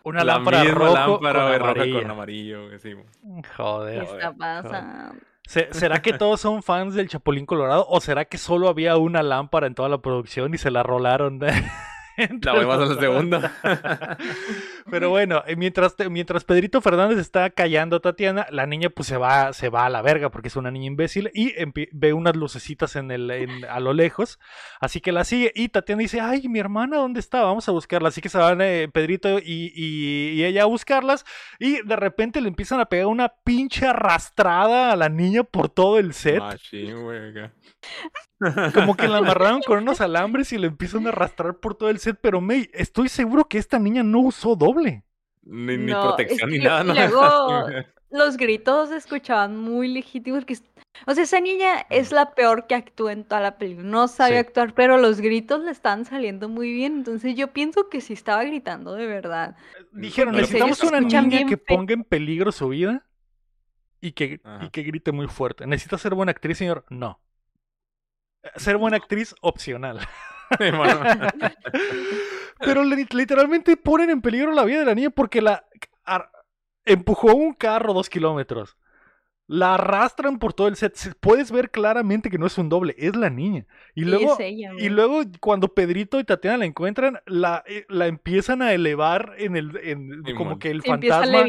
[0.03, 2.89] Una la lámpara misma rojo lámpara, con roja con amarillo, sí.
[2.93, 4.05] ¿Qué Joder.
[4.05, 5.15] Joder, está pasando?
[5.45, 7.85] Se- ¿Será que todos son fans del Chapulín Colorado?
[7.89, 11.39] ¿O será que solo había una lámpara en toda la producción y se la rolaron?
[11.39, 11.51] de-
[12.17, 13.51] La vemos a la segunda.
[14.91, 19.17] Pero bueno, eh, mientras, mientras Pedrito Fernández está callando a Tatiana, la niña pues se
[19.17, 21.53] va, se va a la verga porque es una niña imbécil y
[21.91, 24.39] ve unas lucecitas en el, en- a lo lejos,
[24.79, 27.41] así que la sigue y Tatiana dice, ay, mi hermana, ¿dónde está?
[27.43, 28.09] Vamos a buscarla.
[28.09, 31.25] Así que se van eh, Pedrito y, y- y ella a buscarlas
[31.59, 35.97] y de repente le empiezan a pegar una pinche arrastrada a la niña por todo
[35.97, 36.39] el set.
[36.39, 36.93] Machín.
[38.73, 41.99] Como que la amarraron con unos alambres y le empiezan a arrastrar por todo el
[42.03, 45.03] set, pero May, estoy seguro que esta niña no usó doble.
[45.43, 46.93] Ni, ni No, protección es ni nada, ¿no?
[46.93, 47.67] luego-
[48.11, 50.45] Los gritos se escuchaban muy legítimos.
[50.45, 50.55] Que...
[51.07, 53.87] O sea, esa niña es la peor que actúa en toda la película.
[53.89, 54.37] No sabe Sí.
[54.37, 56.97] actuar, pero los gritos le están saliendo muy bien.
[56.97, 59.55] Entonces yo pienso que sí estaba gritando de verdad.
[59.93, 63.03] Dijeron, Pero necesitamos una niña que ponga en peligro su vida
[63.99, 65.65] y que, y que grite muy fuerte.
[65.65, 66.85] ¿Necesita ser buena actriz, señor?
[66.91, 67.19] No.
[68.43, 69.99] Eh, Ser buena actriz, opcional.
[72.59, 75.65] Pero li- literalmente ponen en peligro la vida de la niña porque la
[76.85, 78.77] empujó un carro dos kilómetros.
[79.45, 80.95] La arrastran por todo el set.
[80.95, 83.65] Se- Puedes ver claramente que no es un doble, es la niña.
[83.93, 88.61] Y luego, ella, y luego cuando Pedrito y Tatiana la encuentran, la, eh, la empiezan
[88.61, 91.39] a elevar en el, en- como que el Se empieza a fantasma,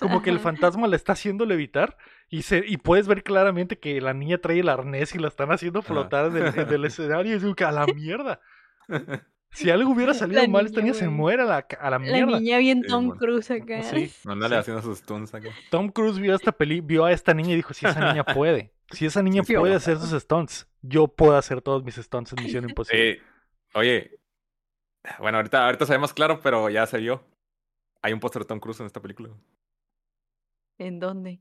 [0.00, 1.96] como que el fantasma la está haciendo levitar
[2.30, 5.50] y se y puedes ver claramente que la niña trae el arnés y la están
[5.50, 8.40] haciendo flotar en el, en el escenario y es como que a la mierda.
[9.50, 11.98] Si algo hubiera salido La mal, esta niña, se muere a la, a la La
[11.98, 12.38] mierda.
[12.38, 13.18] niña bien Sí, Tom bueno.
[13.18, 13.82] Cruise acá.
[13.82, 14.60] Sí, Ándale sí.
[14.60, 15.48] haciendo sus stunts acá.
[15.70, 18.74] Tom Cruise vio esta peli, vio a esta niña y dijo, si esa niña puede,
[18.90, 22.44] si esa niña Sí, puede hacer sus stunts, yo puedo hacer todos mis stunts en
[22.44, 23.22] Misión Imposible.
[23.72, 24.20] Oye,
[25.18, 27.24] bueno, ahorita, ahorita sabemos claro, pero ya se vio.
[28.02, 29.30] Hay un póster de Tom Cruise en esta película.
[30.76, 31.40] ¿En dónde?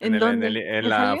[0.00, 0.46] En, ¿En el- dónde?
[0.48, 1.20] el- en ¿Ya la, en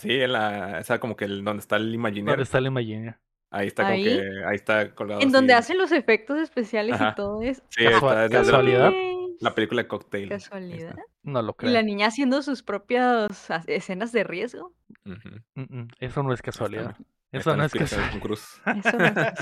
[0.00, 2.40] sí, en la, esa como que el, donde está el ¿Dónde Imagineer.
[2.40, 3.18] está la Imagineer?
[3.50, 4.04] Ahí está como ¿Ahí?
[4.04, 5.20] que, ahí está colgado.
[5.20, 7.10] En donde hacen los efectos especiales Ajá.
[7.12, 7.62] y todo eso.
[7.70, 8.92] Sí, está, la- casualidad.
[9.40, 10.28] La película de Cocktail.
[10.28, 10.96] Casualidad.
[11.22, 11.72] No lo Y creo.
[11.72, 14.72] la niña haciendo sus propias as- escenas de riesgo.
[15.04, 16.96] Mm, mm, Eso no es casualidad.
[17.38, 17.74] Eso no es.
[17.74, 19.34] Eso no casualidad.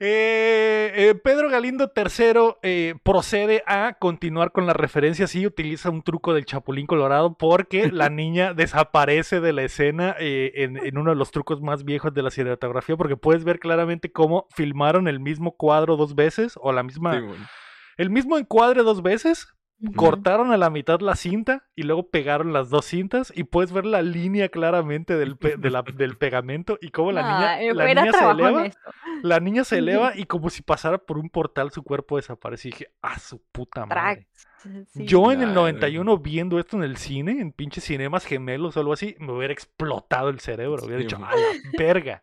[0.00, 6.02] Eh, eh, Pedro Galindo III eh, procede a continuar con las referencias y utiliza un
[6.02, 11.10] truco del Chapulín Colorado porque la niña desaparece de la escena eh, en, en uno
[11.10, 15.20] de los trucos más viejos de la cinematografía porque puedes ver claramente cómo filmaron el
[15.20, 17.46] mismo cuadro dos veces o la misma Sí, bueno.
[17.98, 19.48] el mismo encuadre dos veces
[19.96, 23.84] Cortaron a la mitad la cinta y luego pegaron las dos cintas y puedes ver
[23.84, 27.74] la línea claramente del, pe- de la- del pegamento y cómo la No, niña, eh,
[27.74, 28.70] la niña se eleva.
[29.22, 32.68] La niña se eleva y como si pasara por un portal su cuerpo desaparece.
[32.68, 34.28] Y dije, ah, su puta madre.
[34.62, 35.04] Sí.
[35.06, 38.80] Yo en el Ay, 91 viendo esto en el cine, en pinches cinemas gemelos o
[38.80, 40.82] algo así, me hubiera explotado el cerebro.
[40.84, 41.36] Hubiera Sí, dicho, a la
[41.76, 42.22] verga.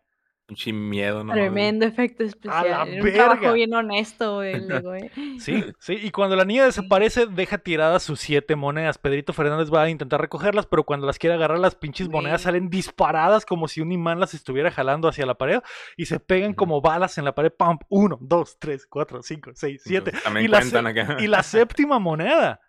[0.50, 1.32] Pinche miedo, ¿no?
[1.32, 2.66] Tremendo efecto la especial.
[2.66, 3.12] Era un verga.
[3.12, 5.10] trabajo bien honesto güey.
[5.38, 5.92] Sí, sí.
[6.02, 8.98] Y cuando la niña desaparece, deja tiradas sus siete monedas.
[8.98, 12.68] Pedrito Fernández va a intentar recogerlas, pero cuando las quiere agarrar, las pinches monedas salen
[12.68, 15.60] disparadas como si un imán las estuviera jalando hacia la pared
[15.96, 17.52] y se pegan como balas en la pared.
[17.56, 17.78] ¡Pam!
[17.88, 20.10] Uno, dos, tres, cuatro, cinco, seis, siete.
[20.24, 21.16] También Y la, acá.
[21.20, 22.60] y la séptima moneda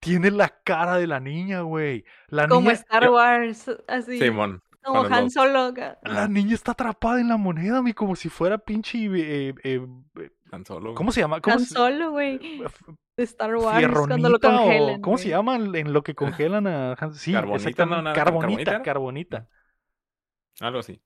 [0.00, 2.04] tiene la cara de la niña, güey.
[2.28, 4.18] La Como niña, Star Wars, así.
[4.18, 4.62] Simón.
[4.82, 5.30] Como los Han.
[5.30, 5.60] Solo.
[5.60, 5.98] acá.
[6.02, 8.98] la niña está atrapada en la moneda, mi, como si fuera pinche.
[9.06, 10.94] eh, eh, eh, Tan solo.
[10.94, 11.40] ¿Cómo se llama?
[11.42, 12.38] ¿Cómo Han se- Solo, güey.
[13.18, 15.00] De Star Wars cuando lo o-.
[15.02, 17.12] ¿Cómo se llama en lo que congelan a Han?
[17.14, 17.96] Sí, Carbonita, exactamente.
[17.96, 18.02] ¿no?
[18.02, 18.82] Nada, Carbonita, ¿carbonita?
[18.82, 19.48] carbonita.
[20.60, 21.00] Algo así.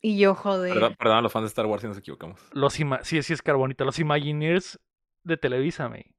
[0.00, 0.72] Y yo, joder.
[0.72, 2.40] Perdón, perdón a los fans de Star Wars si nos equivocamos.
[2.52, 3.84] Los ima- sí, sí es carbonita.
[3.84, 4.80] Los Imagineers
[5.24, 6.14] de Televisa, me.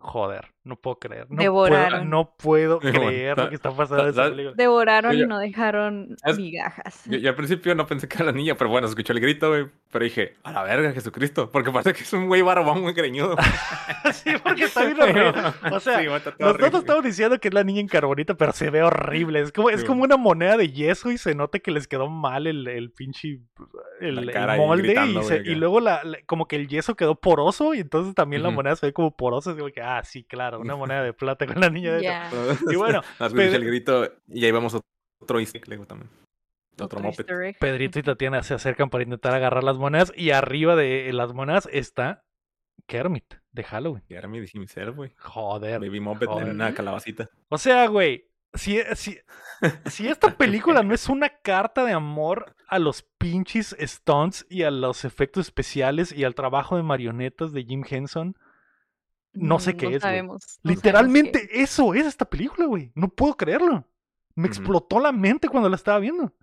[0.00, 1.26] Joder, no puedo creer.
[1.30, 2.10] No puedo, Devoraron.
[2.10, 4.30] no puedo creer lo que está pasando en esa ¿sabes?
[4.32, 4.54] película.
[4.56, 7.02] Devoraron Yo- y no dejaron migajas.
[7.06, 9.48] Yo, yo al principio no pensé que era la niña, pero bueno, escuché el grito,
[9.50, 9.66] güey.
[9.92, 11.50] Pero dije, a la verga, Jesucristo.
[11.50, 13.36] Porque parece que es un güey barbón muy greñudo.
[14.12, 15.32] sí, porque está bien horrible.
[15.72, 16.78] O sea, Sí, Nosotros horrible.
[16.78, 19.40] estamos diciendo que es la niña en carbonita, pero se ve horrible.
[19.40, 22.46] Es como, es como una moneda de yeso y se nota que les quedó mal
[22.46, 23.40] el, el pinche
[24.00, 24.82] el, molde.
[24.84, 28.14] gritando, y, se- y luego la, la- como que el yeso quedó poroso y entonces
[28.14, 29.50] también la moneda se ve como porosa.
[29.50, 32.30] Así como que, ah, sí, claro, una moneda de plata con la niña de Ya.
[32.70, 34.74] Y bueno, Pedro- el grito y ahí vemos
[35.20, 36.10] otro easter también.
[36.80, 37.26] Otro Otro.
[37.60, 41.68] Pedrito y Tatiana se acercan para intentar agarrar las monedas y arriba de las monedas
[41.70, 42.24] está
[42.86, 44.02] Kermit de Halloween.
[44.08, 45.12] Y era mi himself, güey.
[45.18, 45.80] Joder.
[45.80, 46.48] Baby moped joder.
[46.48, 47.28] en una calabacita.
[47.48, 49.18] O sea, güey, si, si,
[49.86, 54.70] si esta película no es una carta de amor a los pinches stunts y a
[54.70, 58.36] los efectos especiales y al trabajo de marionetas de Jim Henson,
[59.32, 60.00] no sé Mm, qué es, güey.
[60.00, 62.92] sabemos, no sabemos literalmente qué eso es esta película, güey.
[62.94, 63.86] No puedo creerlo.
[64.34, 66.34] Me explotó la mente cuando la estaba viendo.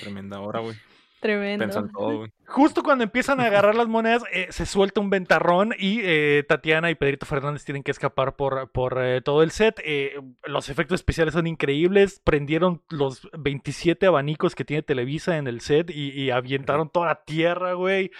[0.00, 0.76] Tremenda hora, güey.
[1.20, 1.64] Tremendo.
[1.64, 2.32] Pensó en todo, güey.
[2.48, 6.90] Justo cuando empiezan a agarrar las monedas, eh, se suelta un ventarrón y eh, Tatiana
[6.90, 9.78] y Pedrito Fernández tienen que escapar por, por eh, todo el set.
[9.84, 12.22] Eh, los efectos especiales son increíbles.
[12.24, 17.22] Prendieron los 27 abanicos que tiene Televisa en el set y, y avientaron toda la
[17.22, 18.10] tierra, güey.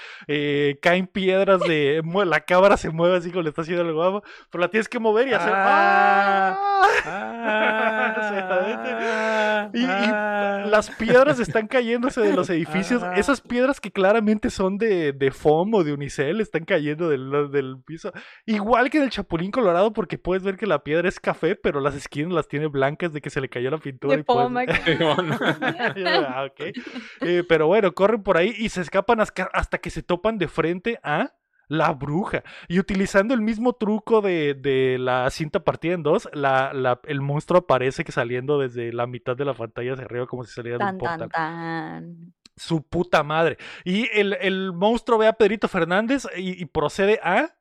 [0.82, 2.02] Caen piedras de...
[2.26, 4.98] La cámara se mueve así como le está haciendo el guapo, pero la tienes que
[4.98, 5.52] mover y hacer...
[5.54, 6.82] Ah.
[7.06, 8.14] ¡Ah!
[9.74, 13.02] Y, y las piedras están cayéndose de los edificios.
[13.02, 13.14] Ah.
[13.16, 17.76] Esas piedras que claramente son de, de foam o de unicel están cayendo del, del
[17.84, 18.12] piso.
[18.46, 21.80] Igual que en el Chapulín Colorado, porque puedes ver que la piedra es café, pero
[21.80, 24.16] las esquinas las tiene blancas de que se le cayó la pintura.
[24.16, 24.68] De y puedes-.
[26.28, 26.48] Ah.
[27.20, 30.48] Eh, pero bueno, corren por ahí y se escapan hasta, hasta que se topan de
[30.48, 31.34] frente a
[31.68, 32.42] la bruja.
[32.66, 37.20] Y utilizando el mismo truco de, de la cinta partida en dos, la, la- el
[37.20, 40.78] monstruo aparece que saliendo desde la mitad de la pantalla hacia arriba como si saliera
[40.78, 41.28] de un portal.
[41.28, 42.34] tan, tan.
[42.58, 43.56] Su puta madre.
[43.84, 47.54] Y el, el monstruo ve a Pedrito Fernández y, y procede a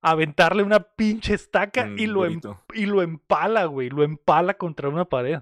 [0.00, 2.40] aventarle una pinche estaca y lo, em-
[2.74, 3.88] y lo empala, güey.
[3.88, 5.40] Lo empala contra una pared.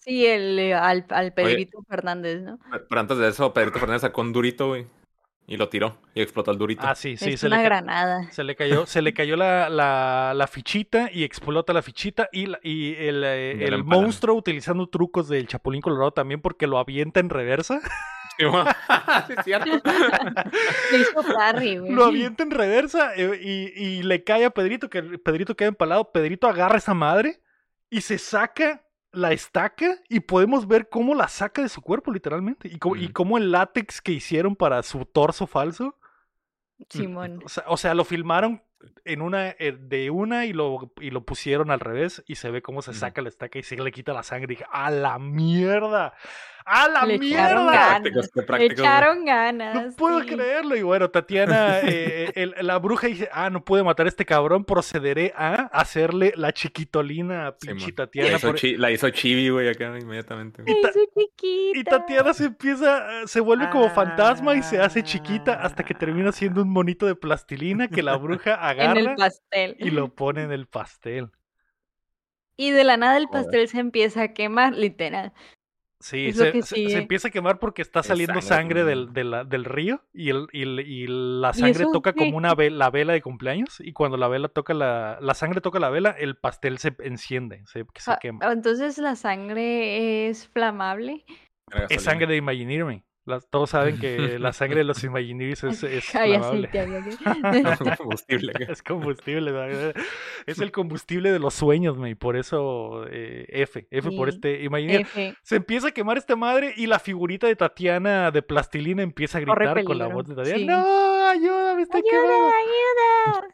[0.00, 2.58] Sí, el, eh, al, al Pedrito Fernández, ¿no?
[2.88, 4.86] Pero antes de eso, Pedrito Fernández sacó un durito, güey.
[5.48, 5.98] Y lo tiró.
[6.14, 6.82] Y explotó el durito.
[6.84, 7.30] Ah, sí, sí.
[7.34, 8.30] es se una le granada.
[8.32, 12.46] Se le cayó, se le cayó la, la, la fichita y explota la fichita y,
[12.46, 17.20] la- y el, eh, el monstruo utilizando trucos del Chapulín Colorado también porque lo avienta
[17.20, 17.80] en reversa.
[18.38, 18.44] Sí,
[19.26, 19.70] sí, es cierto.
[20.92, 21.92] Le hizo parry, güey.
[21.92, 26.12] lo avienta en reversa eh, y, y le cae a Pedrito, que Pedrito queda empalado.
[26.12, 27.40] Pedrito agarra esa madre
[27.90, 32.68] y se saca la estaca y podemos ver cómo la saca de su cuerpo literalmente
[32.68, 35.96] y cómo, y cómo el látex que hicieron para su torso falso
[36.90, 37.40] Simón.
[37.44, 38.62] O sea, o sea, lo filmaron
[39.04, 42.62] en una eh, de una y lo, y lo pusieron al revés y se ve
[42.62, 44.52] cómo se saca la estaca y se le quita la sangre.
[44.52, 46.14] Y dije, ¡a la mierda!
[46.68, 48.02] ¡A la Le echaron mierda!
[48.02, 49.94] qué Le echaron No ganas.
[49.94, 50.26] puedo sí.
[50.26, 50.74] creerlo.
[50.74, 54.64] Y bueno, Tatiana, eh, el- la bruja dice, ah, no pude matar a este cabrón,
[54.64, 57.92] procederé a hacerle la chiquitolina a pinche.
[57.92, 58.30] Tatiana.
[58.30, 60.62] La hizo, por- chi- la hizo chibi, güey, acá inmediatamente.
[60.62, 60.76] güey.
[60.76, 60.90] Y ta-.
[61.78, 65.94] Y Tatiana se empieza, eh, se vuelve como fantasma y se hace chiquita hasta que
[65.94, 69.76] termina siendo un monito de plastilina que la bruja En el agarra pastel.
[69.78, 71.30] y lo pone en el pastel.
[72.58, 73.42] Y de la nada el Joder.
[73.44, 75.32] pastel se empieza a quemar, literal.
[75.98, 79.14] Sí, se, empieza a quemar porque está Es saliendo sangre sangre del, también.
[79.14, 82.54] de la- del río y, el, y, el- y la ¿Y sangre toca como una
[82.54, 85.88] vela, la vela de cumpleaños y cuando la vela toca la, la sangre toca la
[85.88, 88.52] vela, el pastel se enciende, se, se Ah, quema.
[88.52, 91.24] Entonces la sangre es flamable.
[91.88, 93.02] Es sangre de Imagineering.
[93.26, 96.68] Las- todos saben que la sangre de los Imagineers es, es Ay, flamable.
[96.68, 98.52] aceite había que- combustible.
[98.68, 99.94] Es combustible, ¿verdad?
[100.46, 104.62] es el combustible de los sueños, me, y por eso eh, F, F por este
[104.62, 105.00] Imagineer.
[105.02, 105.34] F.
[105.42, 109.40] Se empieza a quemar esta madre y la figurita de Tatiana de plastilina empieza a
[109.42, 110.58] gritar con la voz de Tatiana.
[110.58, 110.66] sí.
[110.66, 111.26] ¡No!
[111.26, 111.72] ¡Ayuda!
[111.72, 112.52] ¡Ayuda!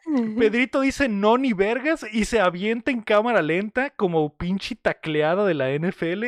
[0.07, 0.35] ¡Ayuda!
[0.37, 5.53] Pedrito dice no ni vergas y se avienta en cámara lenta como pinche tacleada de
[5.55, 6.25] la NFL.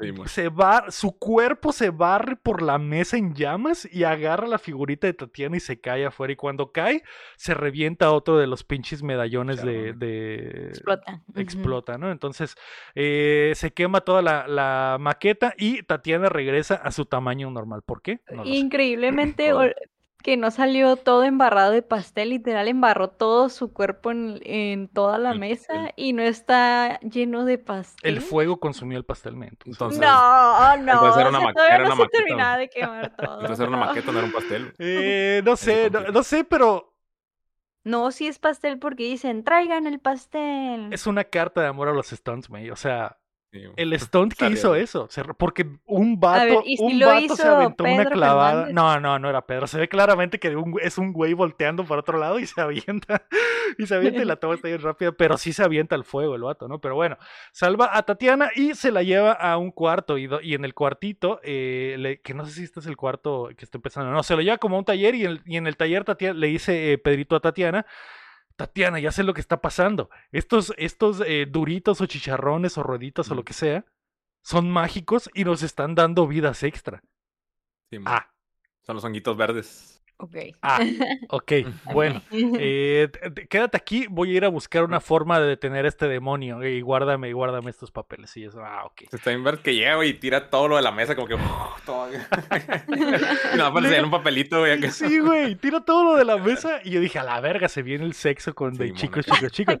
[0.00, 4.58] Sí, Se va, su cuerpo se barre por la mesa en llamas y agarra la
[4.58, 6.32] figurita de Tatiana y se cae afuera.
[6.32, 7.04] Y cuando cae,
[7.36, 11.22] se revienta otro de los pinches medallones de, Explota.
[11.36, 12.10] Explota, ¿no?
[12.10, 12.56] Entonces
[12.96, 17.82] eh, se quema toda la, la maqueta y Tatiana regresa a su tamaño normal.
[17.82, 18.20] ¿Por qué?
[18.30, 18.44] No.
[18.44, 19.52] Increíblemente
[20.24, 25.18] que no salió todo embarrado de pastel, literal embarró todo su cuerpo en, en toda
[25.18, 28.16] la El mesa y no está lleno de pastel.
[28.16, 31.46] El fuego consumió el pastel, men, entonces- Entonces, no, no, entonces era o una sea,
[31.48, 32.18] ma- todavía era no una se maqueta.
[32.24, 33.40] terminaba de quemar todo.
[33.42, 33.86] entonces era una no.
[33.86, 34.74] maqueta, no era un pastel.
[34.80, 36.94] Eh, no sé, no, no sé, pero
[37.84, 40.90] No, sí es pastel porque dicen, traigan el pastel.
[40.90, 42.72] es una carta de amor a los stunts, me.
[42.72, 43.18] O sea.
[43.76, 45.08] El stunt que hizo eso.
[45.36, 48.50] porque un vato, ver, ¿y si un lo vato se hizo aventó una clavada.
[48.66, 48.74] Fernández?
[48.74, 49.66] No, no, no era Pedro.
[49.66, 53.22] Se ve claramente que un- es un güey volteando para otro lado y se avienta.
[53.78, 55.12] Y se avienta y la toma está bien rápida.
[55.12, 56.80] Pero sí se avienta al fuego el vato, ¿no?
[56.80, 57.16] Pero bueno,
[57.50, 60.16] salva a Tatiana y se la lleva a un cuarto.
[60.18, 62.96] Y, do- y en el cuartito, eh, le- que no sé si este es el
[62.96, 64.12] cuarto que está empezando.
[64.12, 66.38] No, se lo lleva como a un taller y, el- y en el taller Tatiana,
[66.38, 67.86] le dice eh, Pedrito a Tatiana.
[68.56, 70.10] Tatiana, ya sé lo que está pasando.
[70.32, 73.44] Estos, estos eh, duritos o chicharrones o rueditas o lo Mm.
[73.44, 73.84] que sea
[74.42, 77.02] son mágicos y nos están dando vidas extra.
[77.90, 77.98] Sí.
[78.04, 78.30] Ah,
[78.82, 79.93] Son los honguitos verdes.
[80.16, 80.36] Ok.
[80.62, 80.78] ah,
[81.30, 81.52] ok,
[81.92, 82.22] bueno.
[82.30, 83.08] eh,
[83.50, 86.80] quédate aquí, voy a ir a buscar una forma de detener a este demonio y
[86.80, 88.36] guárdame, guárdame estos papeles.
[88.36, 89.02] Y eso, ah, ok.
[89.12, 91.36] Está bien ver que llega, güey, y tira todo lo de la mesa, como que.
[91.84, 92.08] todo.
[93.54, 94.72] y no, aparece en un papelito, güey.
[94.72, 94.90] acá.
[94.90, 97.82] Sí, güey, tira todo lo de la mesa y yo dije, a la verga, se
[97.82, 99.78] viene el sexo con de chicos, chicos, chicos.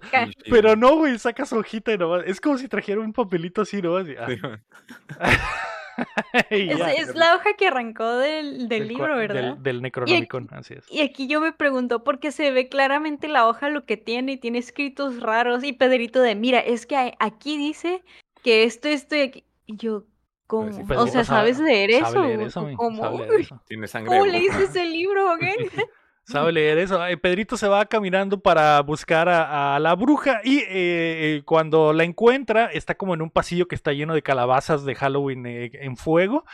[0.50, 2.24] Pero no, güey, sacas hojita y nomás.
[2.26, 4.08] Es como si trajera un papelito así nomás.
[4.08, 4.54] y, ah, Sí, güey.
[4.54, 5.63] y
[6.50, 9.54] Es, la hoja que arrancó del, del Del libro, ¿verdad?
[9.54, 10.90] Del, del Necronomicon, así es.
[10.90, 14.36] Y aquí yo me pregunto, porque se ve claramente la hoja lo que tiene y
[14.36, 15.64] tiene escritos raros.
[15.64, 18.02] Y Pedrito de, mira, es que aquí dice
[18.42, 19.44] que esto, esto y aquí.
[19.66, 20.04] Y yo,
[20.46, 20.72] ¿cómo?
[20.72, 22.12] sí, o sea, sabe- ¿sabes leer eso?
[22.12, 23.02] Sabe leer eso, mi, ¿Cómo?
[23.02, 23.62] sabe leer eso.
[23.66, 24.10] Tiene sangre.
[24.10, 24.70] ¿Cómo leíste bruja.
[24.70, 25.42] ese libro, ok?
[26.26, 26.98] Sabe leer eso.
[27.20, 32.04] Pedrito se va caminando para buscar a, a la bruja y eh, eh, cuando la
[32.04, 35.96] encuentra está como en un pasillo que está lleno de calabazas de Halloween eh, en
[35.98, 36.44] fuego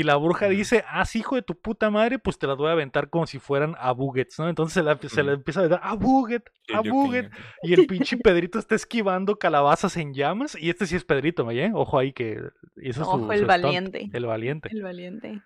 [0.00, 2.68] y la bruja dice, ah, sí, hijo de tu puta madre, pues te las voy
[2.68, 4.48] a aventar como si fueran a buggets, ¿no?
[4.48, 5.38] Entonces se la, se la Ujú.
[5.40, 6.42] empieza a aventar a buget,
[6.74, 7.30] a buget
[7.62, 11.50] y el pinche Pedrito está esquivando calabazas en llamas y este sí es Pedrito, ¿me
[11.52, 11.70] oye?
[11.74, 14.10] Ojo ahí que eso es su- Ojo, el su stunt, valiente.
[14.12, 14.68] el valiente.
[14.72, 15.42] El valiente.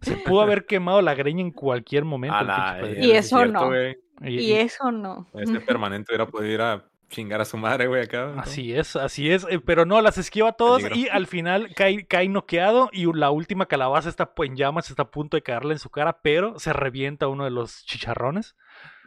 [0.00, 2.36] Se pudo haber quemado la greña en cualquier momento.
[2.38, 3.06] El pinche nah, Pedrito.
[3.06, 3.76] Y eso cierto, no.
[4.28, 5.28] y y- eso no.
[5.34, 8.32] Este permanente hubiera podido ir a chingar a su madre, güey, acá.
[8.34, 8.40] ¿no?
[8.40, 10.98] Así es, así es, eh, pero no, las esquiva todas Peligro.
[10.98, 15.10] y al final cae, cae noqueado y la última calabaza está en llamas, está a
[15.10, 18.56] punto de caerle en su cara, pero se revienta uno de los chicharrones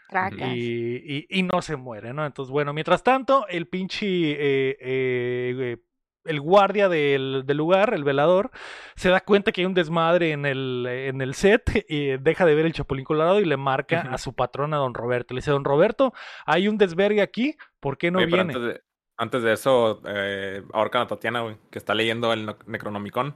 [0.10, 0.49] Tracas.
[0.56, 2.26] y, y- y no se muere, ¿no?
[2.26, 4.38] Entonces, bueno, mientras tanto, el pinche, eh,
[4.80, 5.78] eh, eh,
[6.26, 8.51] el guardia del, del lugar, el velador,
[8.95, 12.55] se da cuenta que hay un desmadre en el, en el set y deja de
[12.55, 15.34] ver el Chapulín Colorado y le marca a su patrón, a don Roberto.
[15.34, 16.13] Le dice, don Roberto,
[16.45, 18.41] hay un desvergue aquí, ¿por qué no Oye, viene?
[18.53, 18.82] Antes de,
[19.17, 23.34] antes de eso, eh, ahorcan a Tatiana, güey, que está leyendo el no- Necronomicon.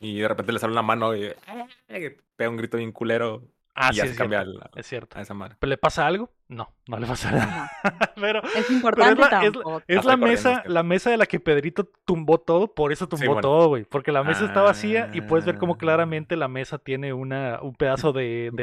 [0.00, 1.24] Y de repente le sale una mano y
[1.88, 3.42] eh, pega un grito bien culero.
[3.78, 5.18] Ah, y sí, es cambia cierto, la- es cierto.
[5.18, 5.56] a esa madre.
[5.60, 6.30] ¿Pero le pasa algo?
[6.48, 7.70] No, no le pasa nada.
[8.16, 9.82] Pero Es importante la- es la- tampoco.
[9.86, 13.06] es Pasa la corriendo, mesa, la mesa de la que Pedrito tumbó todo, por eso
[13.08, 13.40] tumbó bueno.
[13.42, 13.84] todo, güey.
[13.84, 15.78] Porque la mesa está vacía y puedes ver cómo Ah.
[15.78, 18.62] claramente la mesa tiene una, un pedazo de, de.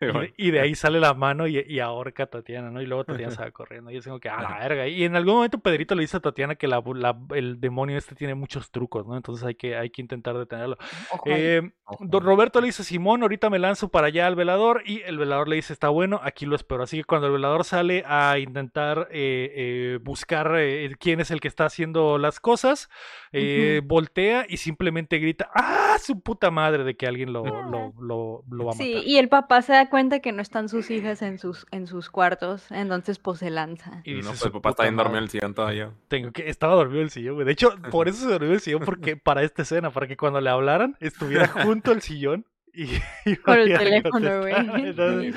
[0.06, 2.80] Y de, y de ahí sale la mano y, y ahorca a Tatiana, ¿no?
[2.80, 3.90] Y luego Tatiana se va corriendo.
[3.90, 4.88] Y yo tengo que, a la verga.
[4.88, 8.14] Y en algún momento Pedrito le dice a Tatiana que la, la- el demonio este
[8.14, 9.16] tiene muchos trucos, ¿no?
[9.16, 10.78] Entonces hay que, hay que intentar detenerlo.
[11.12, 11.24] Ojo.
[11.26, 12.04] Eh, Ojo.
[12.06, 15.48] Don Roberto le dice, Simón, ahorita me lanzo para allá al velador y el velador
[15.48, 16.82] le dice, está bueno, aquí lo espero.
[16.84, 21.40] Así que cuando el velador sale a intentar eh, eh, buscar eh, quién es el
[21.40, 22.88] que está haciendo las cosas,
[23.32, 26.84] eh, voltea y simplemente grita, ¡ah, su puta madre!
[26.84, 28.76] de que alguien lo, lo, lo, lo va a matar.
[28.76, 31.86] Sí, y el papá se da cuenta que no están sus hijas en sus, en
[31.86, 34.00] sus cuartos, entonces pues se lanza.
[34.04, 35.90] Y no, dice pues su papá está bien dormido en el sillón todavía.
[36.08, 37.44] Tengo que, estaba dormido el sillón, güey.
[37.46, 40.40] De hecho, por eso se durmió el sillón, porque para esta escena, para que cuando
[40.40, 42.84] le hablaran, estuviera junto al sillón y,
[43.26, 44.54] y Con el teléfono, güey.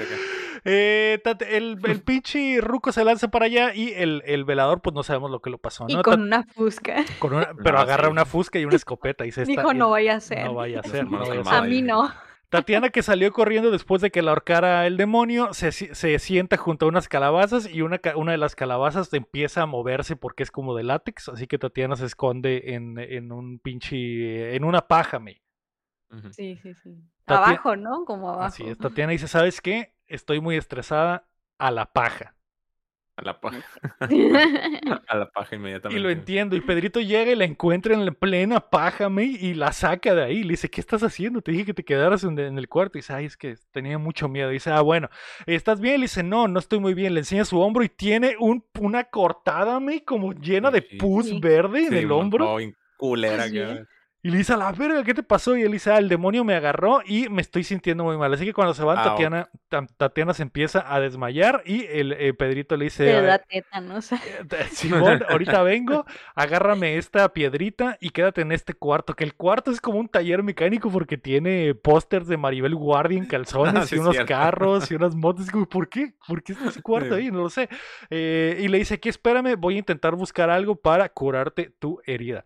[0.66, 4.82] Y eh, tate- el, el pinche ruco se lanza para allá y el, el velador,
[4.82, 6.04] pues no sabemos lo que lo pasó, Y ¿no?
[6.04, 7.04] con Ta- una fusca.
[7.20, 8.12] con una- pero No, agarra sí.
[8.12, 9.52] una fusca y una escopeta y se está.
[9.52, 10.46] Dijo, y- no vaya a ser.
[10.46, 11.54] No vaya a ser, no vaya a ser.
[11.54, 12.14] A mí no.
[12.54, 16.86] Tatiana que salió corriendo después de que la ahorcara el demonio, se, se sienta junto
[16.86, 20.76] a unas calabazas y una, una de las calabazas empieza a moverse porque es como
[20.76, 25.42] de látex, así que Tatiana se esconde en, en un pinche, en una paja, me.
[26.30, 26.96] Sí, sí, sí.
[27.26, 28.06] Abajo, ¿no?
[28.06, 28.46] Como abajo.
[28.46, 29.96] Así es, Tatiana dice, ¿sabes qué?
[30.06, 31.28] Estoy muy estresada
[31.58, 32.36] a la paja.
[33.18, 33.62] A la paja.
[35.08, 36.00] A la paja inmediatamente.
[36.00, 39.54] Y lo entiendo, y Pedrito llega y la encuentra en la plena paja, me, y
[39.54, 40.44] la saca de ahí.
[40.44, 41.42] Le dice, ¿qué estás haciendo?
[41.42, 42.98] Te dije que te quedaras en, en el cuarto.
[42.98, 44.50] Y dice, ay, es que tenía mucho miedo.
[44.50, 45.10] Y dice, ah, bueno,
[45.46, 45.98] ¿estás bien?
[46.00, 47.14] Le dice, no, no estoy muy bien.
[47.14, 51.40] Le enseña su hombro y tiene un, una cortada, me, como llena de pus Sí.
[51.40, 52.60] verde en el hombro.
[52.60, 53.86] no, culera que-.
[54.26, 55.58] Y le dice, a la verga, ¿qué te pasó?
[55.58, 58.34] Y él dice, ah, el demonio me agarró y me estoy sintiendo muy mal.
[58.34, 59.04] Así que cuando se van, Ah.
[59.04, 63.22] Tatiana, Ta- Tatiana se empieza a desmayar y el eh, Pedrito le dice, Te "A
[63.22, 64.12] da tétanos.
[64.14, 64.18] eh,
[64.72, 66.06] Simón, ahorita vengo,
[66.36, 69.14] agárrame esta piedrita y quédate en este cuarto.
[69.14, 73.26] Que el cuarto es como un taller mecánico porque tiene pósters de Maribel Guardia en
[73.28, 74.30] calzones Ah, sí y unos cierto.
[74.34, 75.48] carros y unas motos.
[75.48, 76.14] Y como, ¿por qué?
[76.26, 77.30] ¿Por qué está ese cuarto ahí?
[77.30, 77.68] No lo sé.
[78.10, 82.46] Eh, y le dice, aquí espérame, voy a intentar buscar algo para curarte tu herida.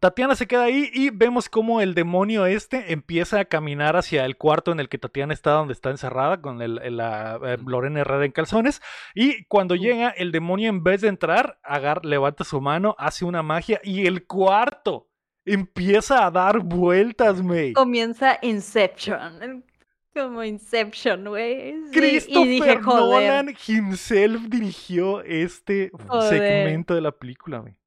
[0.00, 4.36] Tatiana se queda ahí y vemos cómo el demonio este empieza a caminar hacia el
[4.36, 8.00] cuarto en el que Tatiana está, donde está encerrada con el, el- la, eh, Lorena
[8.00, 8.82] Herrera en calzones.
[9.14, 13.42] Y cuando llega, el demonio en vez de entrar, agar, levanta su mano, hace una
[13.42, 15.08] magia y el cuarto
[15.46, 17.72] empieza a dar vueltas, May.
[17.72, 19.64] Comienza Inception.
[20.12, 21.74] Como Inception, güey.
[21.86, 22.80] Sí, Christopher y dije.
[22.80, 26.28] Nolan himself dirigió este Joder.
[26.28, 27.77] segmento de la película, May.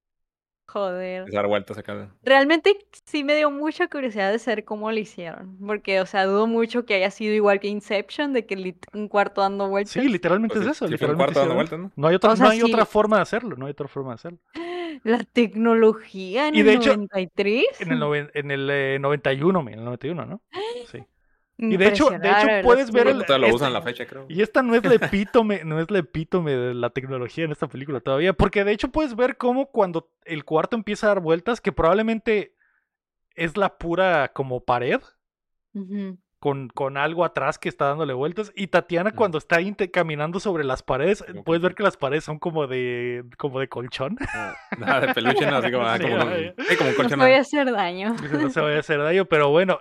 [0.73, 1.29] Joder.
[1.31, 2.09] Dar vueltas acá.
[2.23, 5.57] Realmente sí me dio mucha curiosidad de saber cómo lo hicieron.
[5.65, 9.41] Porque, o sea, dudo mucho que haya sido igual que Inception, de que un cuarto
[9.41, 9.91] dando vueltas.
[9.91, 10.87] Sí, literalmente Pues es sí, eso.
[10.87, 11.91] sí fue un literalmente cuarto dando hicieron vueltas, eso.
[11.95, 12.65] No hay otra, O sea, no hay sí.
[12.65, 14.39] otra forma de hacerlo, no hay otra forma de hacerlo.
[15.03, 17.65] La tecnología en Y el de hecho, 93.
[17.79, 20.41] En el, noven- en el eh, 91, me, en el 91, ¿no?
[20.91, 21.03] Sí.
[21.57, 24.25] Y de hecho- de hecho puedes ver el- lo este- usan la fecha, creo.
[24.29, 27.67] Y esta no es la epítome, no es la epítome de la tecnología en esta
[27.67, 31.61] película todavía, porque de hecho puedes ver cómo cuando el cuarto empieza a dar vueltas,
[31.61, 32.55] que probablemente
[33.35, 35.01] es la pura como pared,
[36.39, 39.15] con, con algo atrás que está dándole vueltas, y Tatiana Mm.
[39.15, 39.57] cuando está
[39.93, 44.17] caminando sobre las paredes, puedes ver que las paredes son como de, como de colchón.
[44.79, 46.53] Nada de peluche, no, así como, ah, Sí, vaya.
[46.57, 47.19] No colchón.
[47.19, 48.15] voy a hacer daño.
[48.31, 49.77] No se vaya a hacer daño, pero bueno,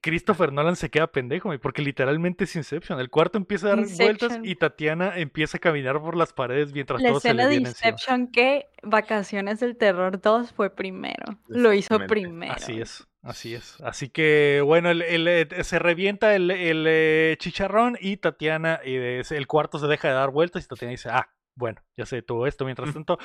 [0.00, 3.00] Christopher Nolan se queda pendejo, porque literalmente es Inception.
[3.00, 7.00] El cuarto empieza a dar vueltas y Tatiana empieza a caminar por las paredes mientras
[7.02, 7.90] La todo se escena le de viene encima.
[7.90, 11.38] Inception que Vacaciones del Terror 2 fue primero.
[11.48, 12.52] Lo hizo primero.
[12.54, 13.80] Así es, así es.
[13.82, 19.22] Así que, bueno, el, el, eh, se revienta el, el, eh, chicharrón y Tatiana, eh,
[19.28, 22.46] el cuarto se deja de dar vueltas y Tatiana dice, ah, bueno, ya sé todo
[22.46, 22.64] esto.
[22.64, 23.18] Mientras tanto,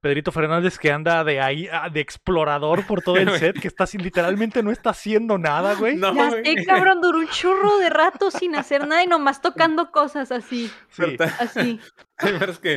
[0.00, 3.84] Pedrito Fernández que anda de ahí, ah, de explorador por todo el set, que está
[3.84, 5.96] así, literalmente no está haciendo nada, güey.
[5.96, 9.90] No, Ya sé, cabrón, duró un churro de rato sin hacer nada y nomás tocando
[9.92, 11.16] cosas así, Sí.
[11.38, 11.80] Así.
[12.18, 12.74] pero es que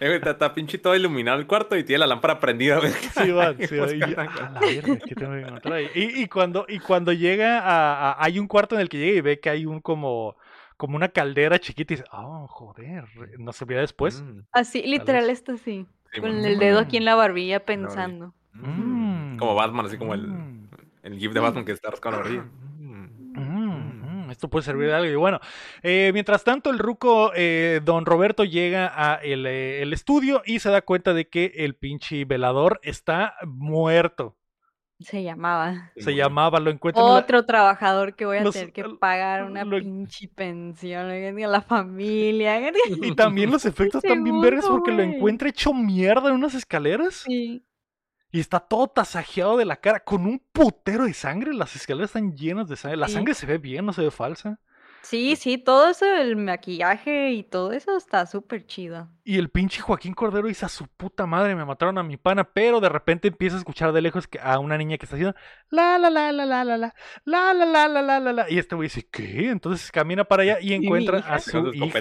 [0.00, 2.92] eh, está, está pinche todo iluminado el cuarto y tiene la lámpara prendida, güey.
[2.92, 4.40] Sí, van, sí, y Buscando.
[4.44, 5.90] "A la verga, ¿qué tengo que encontrar ahí?".
[5.94, 9.18] Y, y cuando, y cuando llega a, a- Hay un cuarto en el que llega
[9.18, 10.36] y ve que hay un como.
[10.80, 13.04] Como una caldera chiquita y dice, oh, joder,
[13.38, 14.22] no se veía después.
[14.22, 15.52] Mm, Así, literal así.
[15.54, 16.78] sí, Con bueno, el sí, dedo bueno.
[16.86, 18.32] aquí en la barbilla pensando.
[18.54, 19.34] Mm.
[19.34, 19.36] Mm.
[19.38, 20.68] Como Batman, así como el, Mm.
[21.02, 22.46] el GIF de Batman que está rascando la
[24.30, 25.10] esto puede servir de algo.
[25.10, 25.38] Y bueno,
[25.82, 30.60] eh, mientras tanto, el ruco eh, don Roberto llega a el, eh, el estudio y
[30.60, 34.36] se da cuenta de que el pinche velador está muerto.
[35.00, 35.90] Se llamaba.
[35.96, 39.44] Se llamaba, lo encuentra en la- Otro trabajador que voy a Los- tener que pagar
[39.44, 42.70] una lo- pinche pensión a la familia.
[43.02, 47.24] Y también los efectos están bien vergas porque lo encuentra hecho mierda en unas escaleras
[47.26, 47.64] Sí.
[48.30, 51.54] y está todo tasajeado de la cara con un putero de sangre.
[51.54, 52.98] Las escaleras están llenas de sangre.
[52.98, 53.14] La Sí.
[53.14, 54.60] sangre se ve bien, no se ve falsa.
[55.02, 59.08] Sí, sí, todo eso, el maquillaje y todo eso está súper chido.
[59.24, 62.44] Y el pinche Joaquín Cordero dice a su puta madre, me mataron a mi pana,
[62.44, 65.34] pero de repente empieza a escuchar de lejos a una niña que está haciendo
[65.70, 66.94] la la la la la la la
[67.24, 69.48] la la la la la la la y este güey dice, ¿qué?
[69.50, 72.00] Entonces camina para allá y encuentra a su hija.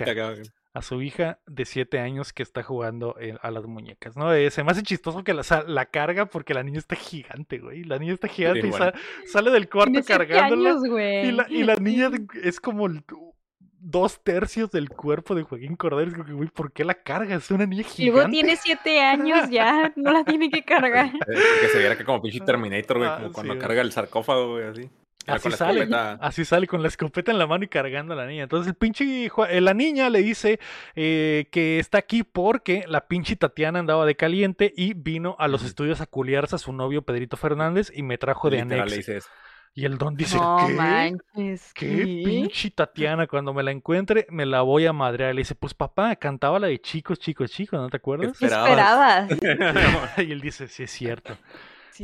[0.74, 4.34] A su hija de 7 años que está jugando eh, a las muñecas, ¿no?
[4.34, 7.84] Eh, se me hace chistoso que la, carga porque la niña está gigante, güey.
[7.84, 8.72] La niña está gigante y
[9.28, 10.70] sale del cuarto cargándola.
[10.72, 11.28] años, güey.
[11.28, 12.12] Y la, y la niña
[12.44, 13.04] es como el-
[13.82, 16.10] dos tercios del cuerpo de Joaquín Cordero.
[16.10, 17.36] Es como que, güey, ¿por qué la carga?
[17.36, 18.34] Es una niña Y luego gigante.
[18.36, 21.08] tiene siete años ya, no la tiene que cargar.
[21.08, 23.62] Eh, que se viera que como pinche Terminator, güey, Ah, como sí, cuando güey.
[23.66, 24.90] carga el sarcófago, güey, así.
[25.28, 26.14] Ya Así con la sale, escopeta.
[26.22, 28.44] así sale con la escopeta en la mano y cargando a la niña.
[28.44, 30.60] Entonces el pinche, eh, la niña le dice
[30.96, 35.64] eh, que está aquí porque la pinche Tatiana andaba de caliente y vino a los
[35.64, 39.12] estudios a culiarse a su novio Pedrito Fernández y me trajo de anexo.
[39.76, 40.74] Y el don dice, No ¿qué?
[40.74, 41.72] manches.
[41.76, 42.22] ¿Qué ¿qué?
[42.26, 43.28] pinche Tatiana?
[43.28, 45.36] Cuando me la encuentre, me la voy a madrear.
[45.36, 48.36] Le dice, pues papá, cantaba la de chicos, chicos, chicos, ¿no te acuerdas?
[48.38, 49.30] ¿Qué Esperabas.
[49.30, 50.18] esperabas?
[50.18, 51.38] y él dice, sí es cierto.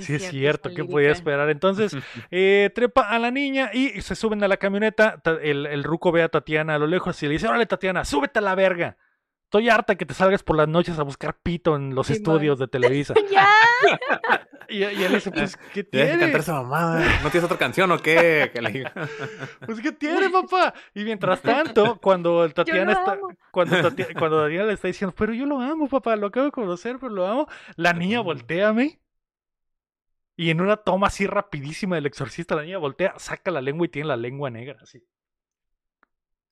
[0.01, 1.49] Sí, es cierto, ¿qué podía esperar?
[1.49, 1.95] Entonces,
[2.31, 5.17] eh, trepa a la niña y se suben a la camioneta.
[5.23, 8.05] Ta- El, el ruco ve a Tatiana a lo lejos y le dice, órale Tatiana,
[8.05, 8.97] súbete a la verga.
[9.45, 12.67] Estoy harta que te salgas por las noches a buscar pito en los estudios de
[12.67, 13.13] Televisa.
[13.31, 13.47] Ya,
[14.69, 16.17] y, y él dice, pues, ¿qué tiene?
[16.19, 16.99] cantar esa mamada.
[17.23, 18.51] ¿No tienes otra canción o qué?
[19.65, 20.73] Pues, ¿qué tiene, papá?
[20.95, 23.17] Y mientras tanto, cuando el Tatiana está...
[23.51, 26.51] Cuando, Tati- cuando Tatiana le está diciendo, pero yo lo amo, papá, lo acabo de
[26.51, 27.47] conocer, pero lo amo.
[27.75, 28.25] La niña amo.
[28.25, 28.99] volteame.
[30.37, 33.89] Y en una toma así rapidísima del exorcista, la niña voltea, saca la lengua y
[33.89, 35.01] tiene la lengua negra, así.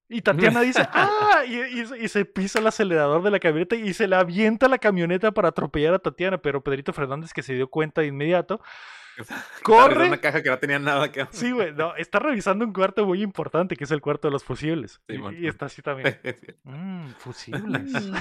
[0.09, 1.43] Y Tatiana dice, ¡ah!
[1.47, 4.67] Y, y se- y se pisa el acelerador de la camioneta y se le avienta
[4.67, 6.37] la camioneta para atropellar a Tatiana.
[6.37, 8.61] Pero Pedrito Fernández, que se dio cuenta de inmediato,
[9.63, 10.07] corre.
[10.07, 13.21] una caja que no tenía nada que Sí, güey, no, está revisando un cuarto muy
[13.23, 15.01] importante, que es el cuarto de los fusibles.
[15.07, 16.19] Sí, Y- y, está así también.
[16.63, 17.91] Mm, fusibles.
[17.91, 18.15] Mm,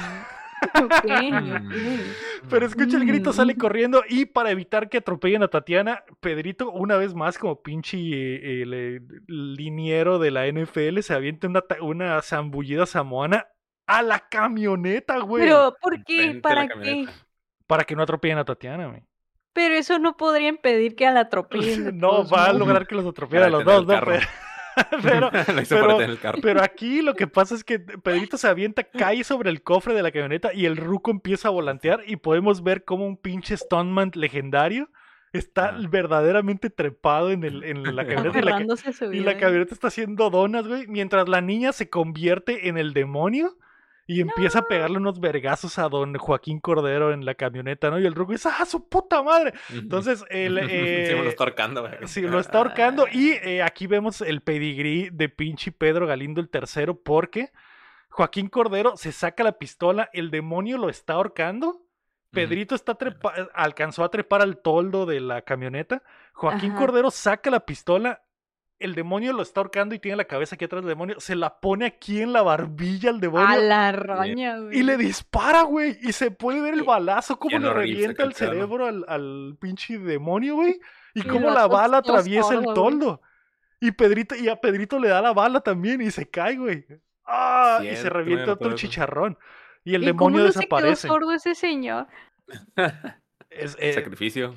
[2.51, 3.59] Pero escucha el grito, sale Mm.
[3.59, 8.63] corriendo y para evitar que atropellen a Tatiana, Pedrito, una vez más, como pinche eh,
[8.63, 13.47] el, eh, liniero de la NFL, se avienta una, ta- una zambullida samoana
[13.87, 15.45] a la camioneta, güey.
[15.45, 16.39] Pero, ¿por qué?
[16.43, 17.07] ¿Para qué?
[17.67, 19.03] Para que no atropellen a Tatiana, güey.
[19.55, 21.21] Pero eso no podría impedir que la
[21.91, 21.99] atropellen.
[21.99, 24.01] No, va a lograr que los atropellen a los dos, ¿no?
[25.03, 26.39] Pero, Lo hizo pero- para detener el carro.
[26.43, 30.03] Pero aquí lo que pasa es que Pedrito se avienta, cae sobre el cofre de
[30.03, 34.13] la camioneta y el ruco empieza a volantear y podemos ver como un pinche stuntman
[34.15, 34.91] legendario
[35.33, 40.29] está verdaderamente trepado en, el, en la camioneta y la, y la camioneta está haciendo
[40.29, 43.57] donas, güey, mientras la niña se convierte en el demonio
[44.13, 47.99] y empieza a pegarle unos vergazos a don Joaquín Cordero en la camioneta, ¿no?
[47.99, 49.53] Y el ruco dice, ¡ah, su puta madre!
[49.71, 51.93] Entonces, el, Sí, me eh, lo está ahorcando, güey.
[52.07, 53.07] Sí, lo está ahorcando.
[53.11, 57.51] Y eh, aquí vemos el pedigrí de pinche Pedro Galindo el tercero, porque
[58.11, 61.81] Joaquín Cordero se saca la pistola, el demonio lo está ahorcando.
[62.31, 66.03] Pedrito está trepa- alcanzó a trepar al toldo de la camioneta.
[66.33, 66.81] Joaquín Ajá.
[66.81, 68.23] Cordero saca la pistola.
[68.83, 71.21] El demonio lo está ahorcando y tiene la cabeza aquí atrás del demonio.
[71.21, 73.61] Se la pone aquí en la barbilla al A demonio.
[73.63, 74.79] la roña, güey.
[74.79, 75.99] Y le dispara, güey.
[76.03, 80.57] Y se puede ver el balazo, cómo le revienta el cerebro al, al pinche demonio,
[80.57, 80.81] güey.
[81.15, 82.75] Y Y cómo la bala todo atraviesa el güey.
[82.75, 83.21] toldo.
[83.81, 86.85] Y Pedrito, y a Pedrito le da la bala también y se cae, güey.
[87.25, 87.81] ¡Ah!
[87.83, 89.39] y se revienta otro chicharrón.
[89.85, 91.09] Y el ¿Y demonio cómo no se desaparece.
[91.09, 92.07] quedó sordo ese señor?
[93.59, 94.55] Es, eh, Sacrificio.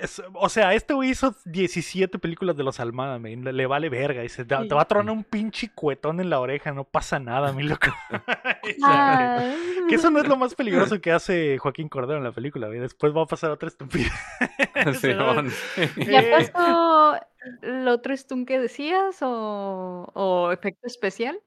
[0.00, 3.44] es- o sea, este güey hizo 17 películas de los Almada, man.
[3.44, 4.22] Le, le vale verga.
[4.22, 7.52] Dice, te, te va a tronar un pinche cuetón en la oreja, no pasa nada,
[7.52, 7.86] mi loco.
[9.88, 12.80] Que eso no es lo más peligroso que hace Joaquín Cordero en la película, güey.
[12.80, 14.12] Después va a pasar otra estupidez.
[15.00, 15.50] Simón.
[15.96, 17.14] ¿Ya Eh, pasó
[17.62, 21.38] el otro stun que decías o, o efecto especial?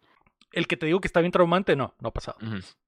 [0.52, 2.38] El que te digo que está bien traumante, no, no ha pasado.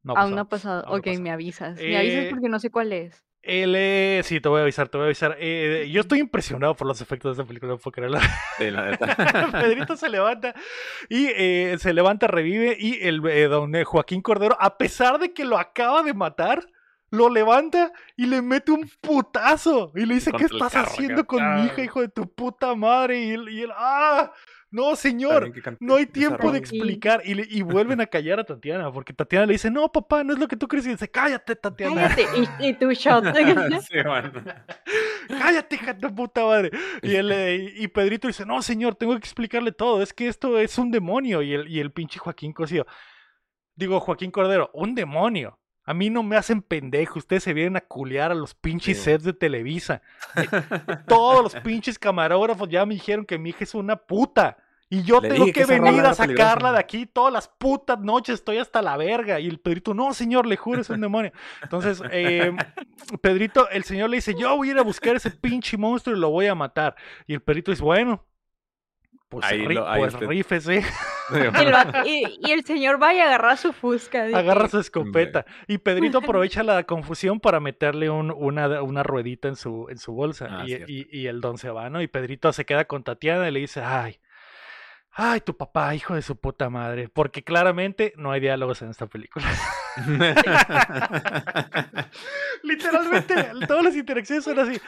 [0.03, 0.79] No ha Aún no pasado.
[0.79, 0.83] ha pasado.
[0.85, 1.77] No ok, me avisas.
[1.77, 3.25] Me avisas Eh, porque no sé cuál es.
[3.41, 5.37] El, eh, sí, te voy a avisar, te voy a avisar.
[5.39, 8.19] Eh, yo estoy impresionado por los efectos de esta película, no puedo creerlo.
[8.57, 9.15] Sí, la neta.
[9.51, 10.53] Pedrito se levanta
[11.07, 15.45] y eh, se levanta, revive y el eh, don Joaquín Cordero, a pesar de que
[15.45, 16.67] lo acaba de matar,
[17.11, 21.25] lo levanta y le mete un putazo y le dice, ¿qué Contra estás carro, haciendo
[21.25, 23.19] con mi hija, hijo de tu puta madre?
[23.21, 24.31] Y él, y él, ¡ah!
[24.71, 25.45] No, señor,
[25.79, 27.21] no hay tiempo de explicar.
[27.25, 30.33] Y, le- y vuelven a callar a Tatiana, porque Tatiana le dice, no, papá, no
[30.33, 30.85] es lo que tú crees.
[30.85, 32.07] Y dice, cállate, Tatiana.
[32.15, 32.25] Cállate.
[32.61, 33.23] Y, y tu shot.
[33.81, 33.95] Sí,
[35.27, 36.71] cállate, hija de puta madre.
[37.01, 40.57] Y, el, eh, y Pedrito dice, no, señor, tengo que explicarle todo, es que esto
[40.59, 41.41] es un demonio.
[41.41, 42.85] Y el, y el pinche Joaquín Cosío,
[43.75, 45.59] digo, Joaquín Cordero, un demonio.
[45.89, 49.03] A mí no me hacen pendejo, ustedes se vienen a culear a los pinches Sí.
[49.05, 50.03] sets de Televisa.
[51.07, 54.57] Todos los pinches camarógrafos ya me dijeron que mi hija es una puta.
[54.87, 58.59] Y yo Le tengo que venir a sacarla de aquí todas las putas noches, estoy
[58.59, 59.39] hasta la verga.
[59.39, 61.31] Y el Pedrito, no, señor, le juro, es un demonio.
[61.63, 62.55] Entonces, eh,
[63.19, 66.19] Pedrito, el señor le dice, yo voy a ir a buscar ese pinche monstruo y
[66.19, 66.95] lo voy a matar.
[67.25, 68.23] Y el Pedrito dice, bueno,
[69.29, 70.83] pues, Ahí ri- lo- ahí pues usted- rífese.
[71.31, 74.23] Y el, vato- y- y el señor va y agarra su fusca.
[74.23, 75.45] de Agarra su escopeta.
[75.67, 80.13] Y Pedrito aprovecha la confusión para meterle un- una, una ruedita en su, en su
[80.13, 80.47] bolsa.
[80.49, 80.91] Ah, y, cierto.
[80.91, 82.01] y- y el don se va, ¿no?
[82.01, 84.19] Y Pedrito se queda con Tatiana y le dice, ay,
[85.11, 87.09] ay, tu papá, hijo de su puta madre.
[87.09, 89.45] Porque claramente no hay diálogos en esta película.
[92.63, 94.79] Literalmente, todas las interacciones son así.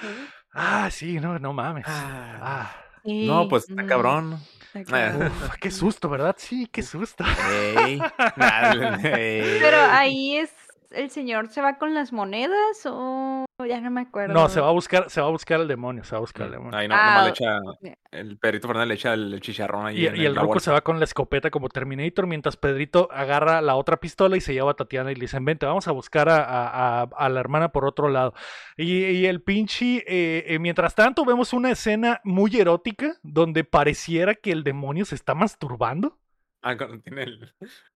[0.54, 1.86] Ah, sí, no, no mames.
[1.88, 2.72] Ah,
[3.04, 4.40] Sí, no, pues está mm, cabrón.
[4.74, 5.14] Eh.
[5.18, 6.36] uf, qué susto, ¿verdad?
[6.38, 7.24] Sí, qué susto.
[9.02, 10.52] Pero ahí es.
[10.92, 14.34] ¿El señor se va con las monedas o ya no me acuerdo?
[14.34, 16.48] No, se va a buscar, se va a buscar al demonio, se va a buscar
[16.48, 16.78] al demonio.
[16.78, 17.96] Ahí no, Ah, nomás le echa.
[18.12, 20.02] El Pedrito Fernández le echa el, el chicharrón ahí.
[20.02, 23.62] Y, en y el ruco se va con la escopeta como Terminator, mientras Pedrito agarra
[23.62, 26.28] la otra pistola y se lleva a Tatiana y le dicen, vente, vamos a buscar
[26.28, 28.34] a, a- a- a la hermana por otro lado.
[28.78, 34.36] Y, y el pinche, eh, eh, mientras tanto vemos una escena muy erótica donde pareciera
[34.36, 36.18] que el demonio se está masturbando.
[36.62, 37.54] Ah, cuando tiene el.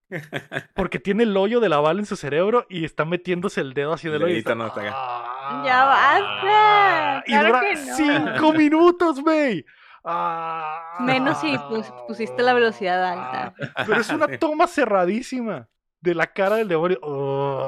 [0.75, 3.93] Porque tiene el hoyo de la bala en su cerebro y está metiéndose el dedo
[3.93, 4.35] así El del hoyo.
[4.37, 4.91] está- no está acá.
[4.95, 5.63] ¡Ah!
[5.65, 7.95] Ya basta, Y claro dura que no.
[7.95, 9.65] cinco minutos, güey.
[10.03, 10.97] Ah.
[10.99, 13.53] Menos si pus- pusiste la velocidad alta.
[13.85, 15.67] Pero es una toma cerradísima
[16.01, 16.99] de la cara del demonio.
[17.01, 17.67] Oh,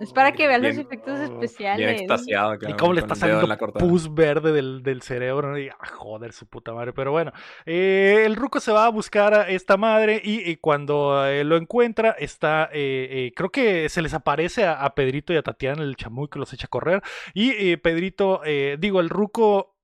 [0.00, 2.00] Es para que vean los Bien- efectos Bien especiales.
[2.02, 2.54] extasiado.
[2.54, 5.50] Y cabrón, cómo le está saliendo la pus verde del, del cerebro.
[5.50, 5.58] ¿no?
[5.58, 6.92] Y, ah, joder, su puta madre.
[6.92, 7.32] Pero bueno,
[7.66, 11.56] eh, el ruco se va a buscar a esta madre y, y cuando eh, lo
[11.56, 12.68] encuentra, está.
[12.72, 16.28] eh, eh, creo que se les aparece a, a Pedrito y a Tatiana, el chamuy
[16.28, 17.02] que los echa a correr.
[17.34, 19.74] Y eh, Pedrito, eh, digo, el ruco.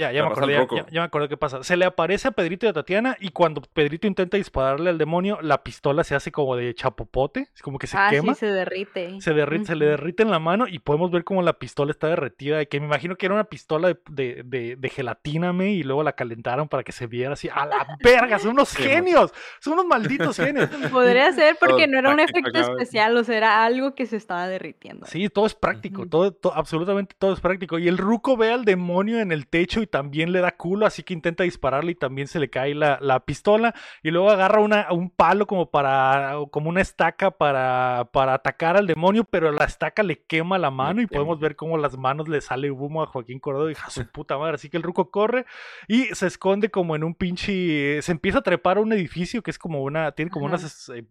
[0.00, 0.76] Ya, ya me pasa acordé, ya, ruco.
[0.76, 1.62] ya- ya me acordé qué pasa.
[1.62, 5.38] Se le aparece a Pedrito y a Tatiana y cuando Pedrito intenta dispararle al demonio,
[5.42, 8.34] la pistola se hace como de chapopote, es como que se ah, quema.
[8.34, 9.20] sí, se derrite.
[9.20, 12.08] Se, derrite, se le derrite en la mano y podemos ver cómo la pistola está
[12.08, 12.62] derretida.
[12.62, 15.82] y Que me imagino que era una pistola de, de, de- de gelatina, me, y
[15.82, 17.48] luego la calentaron para que se viera así.
[17.52, 18.38] ¡A la verga!
[18.38, 19.32] ¡Son unos genios!
[19.60, 20.68] ¡Son unos malditos genios!
[20.92, 24.16] Podría ser porque Todo no era un efecto especial, o sea, era algo que se
[24.16, 25.06] estaba derritiendo.
[25.06, 27.78] Sí, todo es práctico, todo, to- absolutamente todo es práctico.
[27.78, 31.02] Y el ruco ve al demonio en el techo y también le da culo, así
[31.02, 33.74] que intenta dispararle y también se le cae la, la pistola.
[34.02, 38.86] Y luego agarra una, un palo como para, como una estaca para, para atacar al
[38.86, 42.40] demonio, pero la estaca le quema la mano y podemos ver cómo las manos le
[42.40, 44.54] sale humo a Joaquín Cordero y a su puta madre.
[44.54, 45.44] Así que el ruco corre
[45.88, 49.50] y se esconde como en un pinche, se empieza a trepar a un edificio que
[49.50, 50.56] es como una, tiene como Ajá.
[50.56, 50.88] unas...
[50.90, 51.04] eh,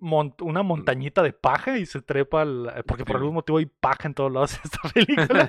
[0.00, 4.08] mon- una montañita de paja y se trepa al, porque por algún motivo hay paja
[4.08, 5.48] en todos lados de esta película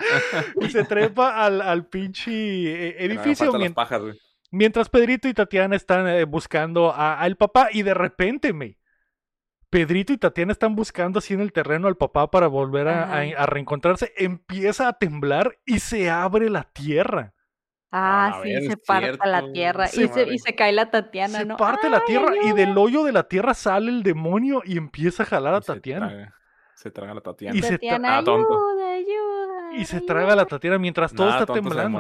[0.62, 4.02] y se trepa al, al pinche eh, edificio mien- pajas,
[4.52, 8.78] mientras Pedrito y Tatiana están eh, buscando a- al papá y de repente me
[9.70, 13.22] Pedrito y Tatiana están buscando así en el terreno al papá para volver a, a-
[13.22, 13.44] Ajá.
[13.44, 17.34] a reencontrarse empieza a temblar y se abre la tierra
[17.92, 19.88] Ah, A sí, ver, se parte la tierra.
[19.88, 21.58] Sí, y, se, y se cae la Tatiana, se ¿no?
[21.58, 25.24] parte la ¡Ay, tierra y del hoyo de la tierra sale el demonio y empieza
[25.24, 26.36] a jalar a se Tatiana traga-
[26.74, 27.58] Se traga la Tatiana.
[27.58, 28.54] Y se tra- Tatiana, Ah, tonto.
[28.54, 29.74] ayuda, ayuda.
[29.76, 30.08] y se ayuda.
[30.14, 32.00] traga a la Tatiana mientras todo Nada, está temblando.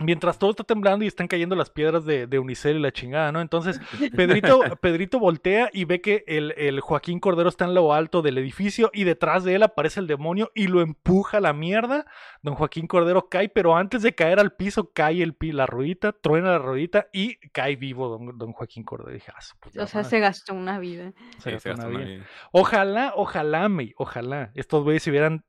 [0.00, 3.32] Mientras todo está temblando y están cayendo las piedras de, de Unicel y la chingada,
[3.32, 3.40] ¿no?
[3.40, 3.80] Entonces,
[4.16, 8.38] Pedrito, Pedrito voltea y ve que el, el Joaquín Cordero está en lo alto del
[8.38, 12.06] edificio y detrás de él aparece el demonio y lo empuja a la mierda.
[12.42, 16.12] Don Joaquín Cordero cae, pero antes de caer al piso, cae el pi la ruedita,
[16.12, 19.12] truena la ruedita y cae vivo don, don Joaquín Cordero.
[19.12, 19.38] Dije, "Ah,
[19.82, 20.04] O sea, madre".
[20.10, 21.12] se gastó una vida.
[21.38, 22.16] Se Sí, gastó se gastó una una vida.
[22.18, 22.26] vida.
[22.52, 25.44] Ojalá, ojalá, me, ojalá estos güeyes se hubieran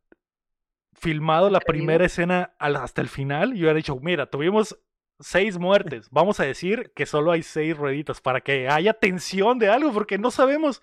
[1.00, 4.78] filmado la primera escena hasta el final y hubiera dicho, mira, tuvimos
[5.20, 9.70] seis muertes, vamos a decir que solo hay seis rueditas para que haya tensión de
[9.70, 10.82] algo, porque no sabemos.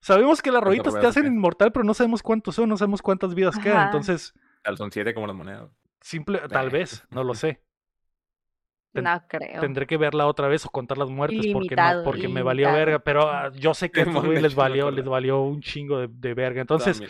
[0.00, 3.34] Sabemos que las rueditas te hacen inmortal, pero no sabemos cuántos son, no sabemos cuántas
[3.36, 3.86] vidas quedan.
[3.86, 4.34] Entonces,
[4.64, 5.70] Tal, Son siete como las monedas.
[6.00, 6.70] simple, tal Eh.
[6.70, 7.62] vez, no lo sé.
[8.92, 9.60] Ten- No creo.
[9.60, 12.72] Tendré que verla otra vez o contar las muertes porque, no, Ilimitado, porque me valió
[12.72, 14.04] verga, pero ah, yo sé que a
[14.50, 16.60] les valió, les valió un chingo de, de verga.
[16.60, 17.02] Entonces,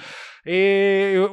[0.44, 1.26] eh,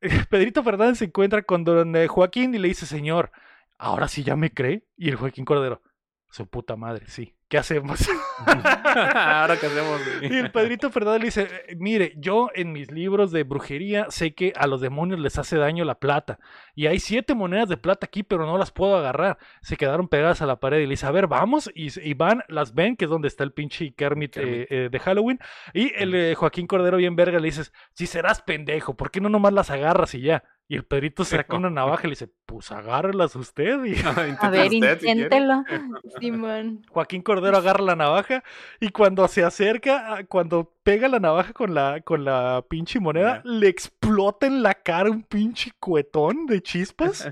[0.30, 3.30] Pedrito Fernández se encuentra con don eh, Joaquín y le dice, señor,
[3.78, 4.86] ahora sí ya me cree.
[4.96, 5.82] Y el Joaquín Cordero,
[6.30, 7.34] su puta madre, sí.
[7.50, 8.08] ¿Qué hacemos?
[8.46, 10.00] Ahora qué hacemos.
[10.20, 10.32] güey?
[10.32, 14.34] y el Pedrito Fernández le dice, "Eh, mire, yo en mis libros de brujería sé
[14.34, 16.38] que a los demonios les hace daño la plata.
[16.76, 19.36] Y hay siete monedas de plata aquí, pero no las puedo agarrar.
[19.62, 20.78] Se quedaron pegadas a la pared.
[20.78, 21.68] Y le dice, a ver, vamos.
[21.74, 24.52] Y, y van, las ven, que es donde está el pinche Kermit, Kermit.
[24.62, 25.40] eh, eh, de Halloween.
[25.74, 29.28] Y el eh, Joaquín Cordero bien verga le dices, si serás pendejo, ¿por qué no
[29.28, 30.44] nomás las agarras y ya?
[30.70, 33.84] Y el Pedrito saca una navaja y le dice, pues agárrelas usted.
[33.86, 33.94] Y
[34.40, 36.20] A ver, Inténtelo si.
[36.20, 36.86] Simón.
[36.88, 38.44] Joaquín Cordero agarra la navaja
[38.78, 43.42] y cuando se acerca, a- cuando pega la navaja con la, con la pinche moneda,
[43.44, 47.28] le explota en la cara un pinche cuetón de chispas.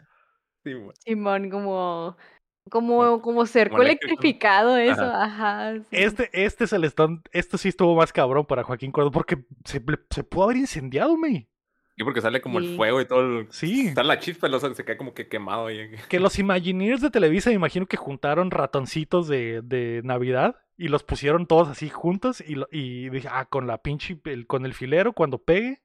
[1.05, 2.17] Simón, como.
[2.71, 5.75] Como, como cerco electrificado, eso, ajá.
[5.79, 5.87] sí.
[5.93, 9.83] Este, este es el stand, este sí estuvo más cabrón para Joaquín Cordero porque se,
[10.11, 11.49] se pudo haber incendiado, me.
[12.01, 12.67] Y porque sale como Sí.
[12.69, 13.41] el fuego y todo.
[13.41, 13.47] El...
[13.51, 13.89] Sí.
[13.89, 15.91] Está la chispa, o sea, se cae como que quemado ahí.
[16.09, 21.03] Que los Imagineers de Televisa, me imagino que juntaron ratoncitos de, de Navidad y los
[21.03, 24.75] pusieron todos así juntos y, lo- y dije, ah, con la pinche, el- con el
[24.75, 25.83] filero, cuando pegue,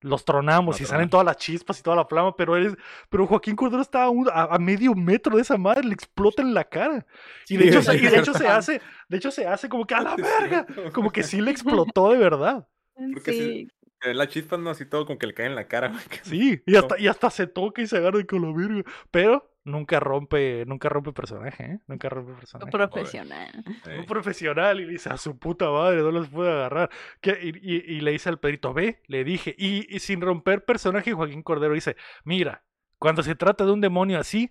[0.00, 2.76] los tronamos y salen todas las chispas y toda la flama, pero eres,
[3.08, 6.42] pero Joaquín Cordero está a, un- a- a medio metro de esa madre, le explota
[6.42, 7.04] en la cara.
[7.48, 9.94] Y de Sí, hecho, y de hecho se hace, de hecho se hace como que
[9.94, 10.14] a la
[10.62, 12.68] verga, como que sí le explotó de verdad.
[13.14, 13.68] Porque sí- Sí.
[14.00, 15.88] Que La chispa no así todo como que le cae en la cara.
[15.92, 18.90] güey, Sí, y hasta, y hasta se toca y se agarra con la verga.
[19.10, 21.78] Pero nunca rompe, nunca rompe personaje, ¿eh?
[21.86, 22.70] Nunca rompe personaje.
[22.70, 23.98] Profesional.
[23.98, 26.90] Un profesional y le dice a su puta madre, no los puede agarrar.
[27.20, 29.54] Que- y, y- y le dice al Pedrito, ve, le dije.
[29.58, 32.64] Y, y sin romper personaje, Joaquín Cordero dice: Mira,
[32.98, 34.50] cuando se trata de un demonio así,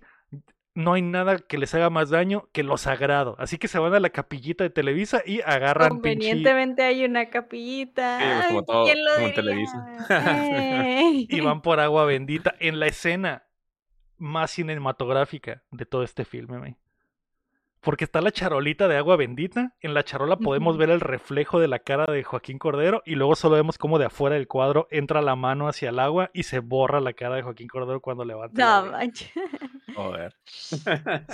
[0.74, 3.34] no hay nada que les haga más daño que lo sagrado.
[3.38, 6.18] Así que se van a la capillita de Televisa y agarran pinche.
[6.28, 8.18] Convenientemente hay una capillita.
[8.20, 9.42] Sí, pues, como todo- ¿quién lo como en diría?
[9.42, 11.08] Televisa.
[11.36, 13.44] Y van por agua bendita en la escena
[14.16, 16.76] más cinematográfica de todo este filme.
[17.80, 19.74] Porque está la charolita de agua bendita.
[19.80, 23.02] En la charola podemos ver el reflejo de la cara de Joaquín Cordero.
[23.06, 26.30] Y luego solo vemos cómo de afuera del cuadro entra la mano hacia el agua
[26.34, 28.82] y se borra la cara de Joaquín Cordero cuando levanta.
[28.82, 29.30] No, manches.
[29.94, 30.34] Joder.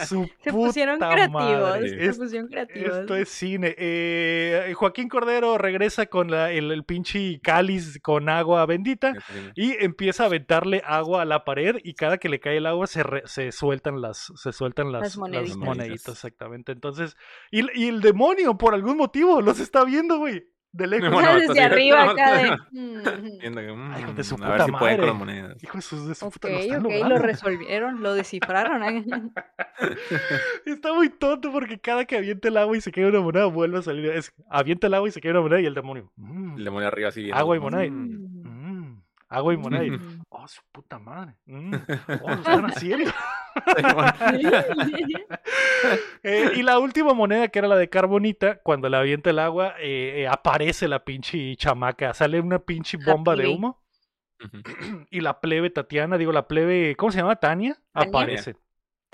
[0.07, 1.43] Su Se pusieron puta creativos.
[1.43, 2.13] madre.
[2.13, 2.99] Se pusieron creativos.
[2.99, 3.75] esto es cine.
[3.77, 9.13] Eh, Joaquín Cordero regresa con la- el, el pinche cáliz con agua bendita.
[9.55, 12.87] Y empieza a aventarle agua a la pared y cada que le cae el agua
[12.87, 16.25] se, re- se sueltan las se sueltan las, Las las moneditas.
[16.35, 16.73] Moneditas, exactamente.
[16.73, 17.17] Entonces,
[17.51, 21.13] y, el- y el demonio por algún motivo los está viendo, güey, de lejos.
[21.13, 22.51] Bueno, Desde arriba no, acá de.
[22.51, 22.57] no.
[22.73, 23.39] mm.
[23.41, 25.07] Viendo que, Ay, hijo mm, de su a puta ver si pueden con madre.
[25.07, 25.63] las monedas.
[25.63, 28.83] Hijo de su, de su Ok, puta, lo están ok, lo resolvieron, lo descifraron.
[28.83, 29.05] ¿eh?
[30.67, 33.79] Está muy tonto porque cada que avienta el agua y se cae una moneda vuelve
[33.79, 34.07] a salir.
[34.07, 36.11] Es, avienta el agua y se cae una moneda y el demonio.
[36.17, 37.39] mm, El demonio arriba así viendo.
[37.39, 37.89] Agua y moneda.
[37.91, 38.34] Mm.
[39.35, 39.85] Agua y moneda.
[39.85, 40.23] y, Mm.
[40.31, 41.35] oh, su puta madre.
[41.47, 41.75] mm,
[42.23, 43.11] oh, lo están haciendo.
[46.23, 49.75] Eh, y la última moneda, que era la de Carbonita, cuando le avienta el agua,
[49.79, 52.15] eh, eh, aparece la pinche chamaca.
[52.15, 53.83] Sale una pinche La bomba de humo.
[54.43, 54.63] Ujú.
[55.11, 57.37] Y la plebe Tatiana, digo, la plebe, ¿cómo se llama?
[57.37, 57.75] Tania.
[57.93, 58.09] Tania.
[58.09, 58.57] Aparece.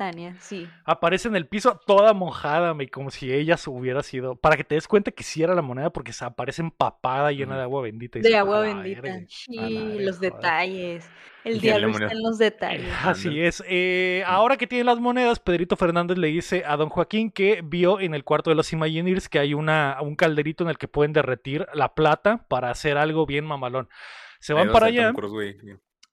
[0.01, 0.67] Tania, sí.
[0.87, 4.35] Aparece en el piso toda mojada, me, como si ella se hubiera sido.
[4.35, 7.55] Para que te des cuenta que sí era la moneda, porque se aparece empapada llena
[7.59, 8.19] de agua bendita.
[8.19, 9.03] y De dices, "A agua bendita.
[9.03, 9.27] verga".
[9.29, 10.33] Sí, verga, los joder.
[10.33, 11.11] detalles.
[11.45, 12.87] El diablo está en los detalles.
[13.05, 13.63] Así es.
[13.69, 18.01] Eh, ahora que tiene las monedas, Pedrito Fernández le dice a don Joaquín que vio
[18.01, 21.13] en el cuarto de los Imagineers que hay una, un calderito en el que pueden
[21.13, 23.91] derretir la plata para hacer algo bien mamalón.
[24.39, 25.13] Se van para allá.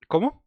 [0.10, 0.44] ¿Cómo?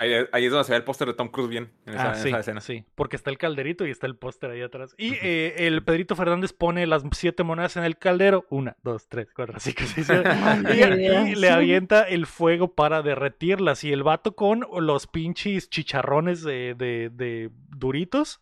[0.00, 1.72] Ahí, ahí es donde se ve el póster de Tom Cruise bien.
[1.84, 2.60] En esa, Ah, en sí, esa escena.
[2.60, 4.94] sí, porque está el calderito y está el póster ahí atrás.
[4.96, 8.46] Y eh, el Pedrito Fernández pone las siete monedas en el caldero.
[8.48, 10.08] Una, dos, tres, cuatro, cinco, seis,
[11.28, 13.82] y, y le avienta el fuego para derretirlas.
[13.82, 18.40] Y el vato con los pinches chicharrones de, de- de duritos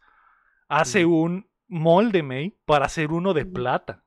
[0.69, 4.05] hace un molde, May, para hacer uno de plata.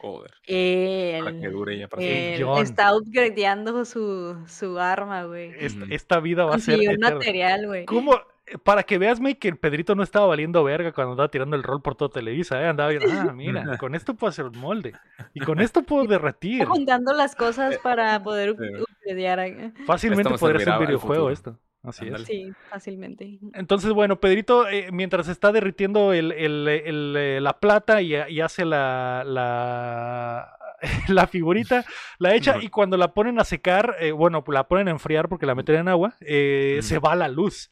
[0.00, 0.30] Joder.
[0.46, 2.36] El, Para que dure ya para Eh, siempre.
[2.36, 2.62] el- John.
[2.62, 5.52] está upgradeando su, su arma, güey.
[5.90, 7.10] Esta, vida va a ser eterna.
[7.10, 7.84] material, güey.
[7.84, 8.18] ¿Cómo?
[8.64, 11.62] Para que veas, May, que el Pedrito no estaba valiendo verga cuando andaba tirando el
[11.62, 12.66] rol por todo Televisa, ¿eh?
[12.66, 14.94] Andaba viendo, ah, mira, con esto puedo hacer un molde.
[15.34, 16.62] Y con esto puedo derretir.
[16.62, 18.82] Está juntando las cosas para poder Sí.
[19.04, 19.38] upgradear.
[19.40, 19.72] eh.
[19.86, 21.58] Fácilmente podría ser un videojuego esto.
[21.82, 22.22] Así es.
[22.26, 23.38] Sí, fácilmente.
[23.54, 28.40] Entonces, bueno, Pedrito, eh, mientras está derritiendo el, el- el, eh, la plata y, y
[28.40, 30.56] hace la, la,
[31.08, 31.84] la figurita,
[32.18, 35.46] la echa y cuando la ponen a secar, eh, bueno, la ponen a enfriar porque
[35.46, 37.70] la meten en agua, eh, se va la luz.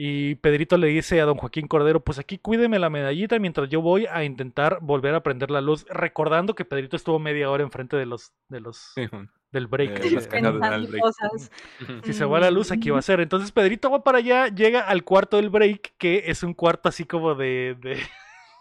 [0.00, 3.80] Y Pedrito le dice a don Joaquín Cordero, pues aquí cuídeme la medallita mientras yo
[3.80, 7.96] voy a intentar volver a prender la luz, recordando que Pedrito estuvo media hora enfrente
[7.96, 9.08] de los, de los, Sí.
[9.52, 10.00] Del break.
[10.00, 11.02] De las cajas de Pensando break.
[11.02, 11.50] cosas.
[11.82, 11.92] Ujú.
[12.04, 13.20] si se va la luz, aquí va a ser.
[13.20, 17.04] Entonces Pedrito va para allá, llega al cuarto del break, que es un cuarto así
[17.04, 17.76] como de.
[17.80, 18.02] de-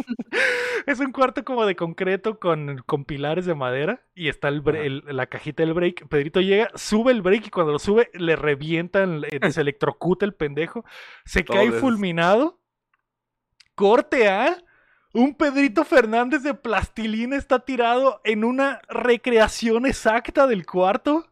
[0.86, 4.02] es un cuarto como de concreto con, con pilares de madera.
[4.14, 6.08] Y está el, la cajita del break.
[6.08, 10.34] Pedrito llega, sube el break y cuando lo sube, le revientan, eh, se electrocuta el
[10.34, 10.84] pendejo.
[11.24, 12.60] Se Todo cae fulminado.
[13.74, 14.56] Corte a.
[15.12, 21.26] Un Pedrito Fernández de plastilina está tirado en una recreación exacta del cuarto.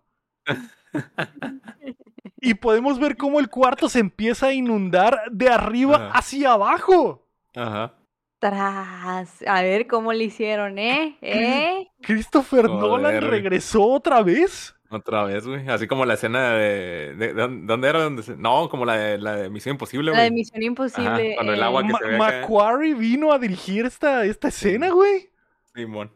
[2.40, 6.18] Y podemos ver cómo el cuarto se empieza a inundar de arriba Ajá.
[6.18, 7.26] hacia abajo.
[7.54, 7.94] Ajá.
[8.38, 9.42] Tras.
[9.46, 11.18] A ver cómo le hicieron, ¿eh?
[11.22, 11.88] ¿Eh?
[12.02, 14.75] Christopher Nolan regresó otra vez.
[14.90, 15.68] Otra vez, güey.
[15.68, 17.14] Así como la escena de.
[17.16, 18.02] de, de dónde- ¿Dónde era?
[18.02, 20.34] Donde se- no, como la de, la de Misión Imposible, La de güey.
[20.40, 21.32] Misión Imposible.
[21.34, 22.24] cuando el eh, agua que Ma- se ve acá.
[22.40, 25.30] Macquarie vino a dirigir esta, esta escena, güey.
[25.74, 26.10] Simón.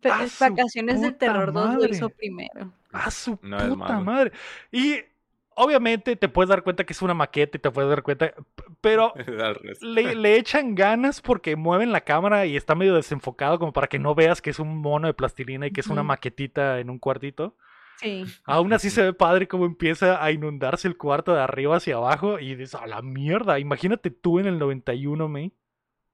[0.00, 2.72] pe- ¡Ah, su Vacaciones del puta Terror 2 lo hizo primero.
[2.92, 4.02] A su puta más, güey.
[4.04, 4.32] madre.
[4.72, 4.96] Y
[5.54, 8.32] obviamente te puedes dar cuenta que es una maqueta y te puedes dar cuenta.
[8.80, 9.12] Pero
[9.82, 13.98] le, le echan ganas porque mueven la cámara y está medio desenfocado como para que
[13.98, 16.98] no veas que es un mono de plastilina y que es una maquetita en un
[16.98, 17.56] cuartito.
[18.00, 18.24] Sí.
[18.44, 22.38] Aún así se ve padre cómo empieza a inundarse el cuarto de arriba hacia abajo
[22.40, 25.52] y dices, a la mierda, imagínate tú en el 91, me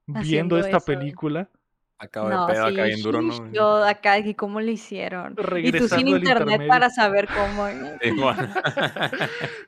[0.07, 0.85] viendo esta eso.
[0.85, 1.51] película.
[1.99, 3.53] Acabo No, de pedo sí, acá bien duro, ¿no?
[3.53, 5.41] Yo acá, ¿y cómo le hicieron?
[5.63, 6.69] Y tú sin internet intermedio.
[6.69, 7.67] para saber cómo.
[7.69, 8.01] ¿eh?
[8.01, 8.59] Simón.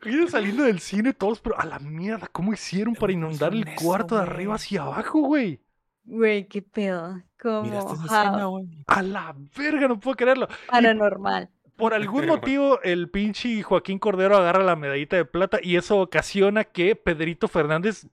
[0.05, 3.66] Iban saliendo del cine todos, pero a la mierda, ¿cómo hicieron para ¿Cómo inundar el
[3.66, 5.62] eso, cuarto de arriba hacia abajo, güey?
[6.05, 7.22] Güey, qué pedo.
[7.38, 8.05] Como Mira esta how?
[8.06, 8.66] escena, güey.
[8.86, 10.48] A la verga, no puedo creerlo.
[10.66, 11.51] paranormal.
[11.76, 16.64] Por algún motivo, el pinche Joaquín Cordero agarra la medallita de plata y eso ocasiona
[16.64, 18.06] que Pedrito Fernández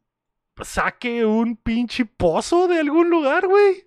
[0.62, 3.86] saque un pinche pozo de algún lugar, güey.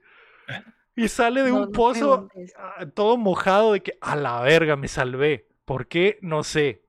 [0.96, 4.76] Y sale de No, un no pozo ah, todo mojado de que a la verga
[4.76, 5.46] me salvé.
[5.64, 6.18] ¿Por qué?
[6.22, 6.82] No sé.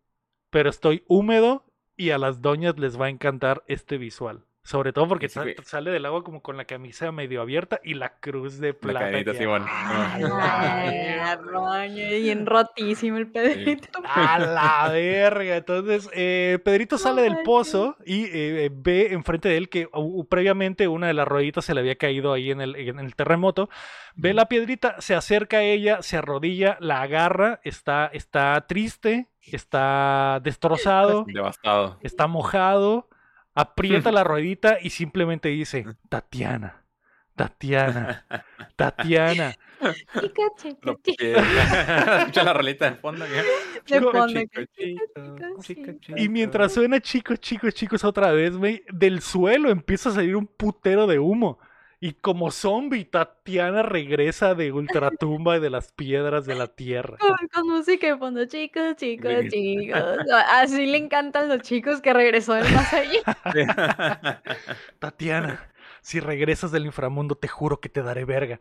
[0.49, 1.65] Pero estoy húmedo
[1.97, 4.46] y a las doñas les va a encantar este visual.
[4.67, 8.19] Sobre todo porque Sí, sale del agua como con la camisa medio abierta y la
[8.19, 8.99] cruz de La plata.
[8.99, 9.63] cadenita, que- Simón.
[9.65, 13.87] ¡Ah, la Ay, bien rotísimo el Pedrito.
[14.03, 15.55] A la verga.
[15.55, 20.25] Entonces, eh, Pedrito sale del pozo y eh, eh, ve enfrente de él que uh,
[20.27, 23.69] previamente una de las rueditas se le había caído ahí en el, en el terremoto.
[24.15, 30.41] Ve la piedrita, se acerca a ella, se arrodilla, la agarra, está, está triste, está
[30.43, 31.99] destrozado, Devastado.
[32.01, 33.07] está mojado,
[33.57, 36.83] aprieta la ruedita y simplemente dice, Tatiana,
[37.35, 38.25] Tatiana,
[38.75, 39.55] Tatiana.
[42.19, 43.25] Escucha la rolita de fondo.
[46.15, 50.47] Y mientras suena chicos, chicos, chicos otra vez, güey, del suelo empieza a salir un
[50.47, 51.59] putero de humo.
[51.99, 57.17] Y como zombie, Tatiana regresa de ultratumba y de las piedras de la tierra.
[57.17, 60.03] Con, con música de fondo, chicos, chicos, chicos.
[60.51, 63.21] Así le encantan los chicos que regresó del más allá.
[64.99, 65.71] Tatiana,
[66.01, 68.59] si regresas del inframundo, te juro que te daré verga.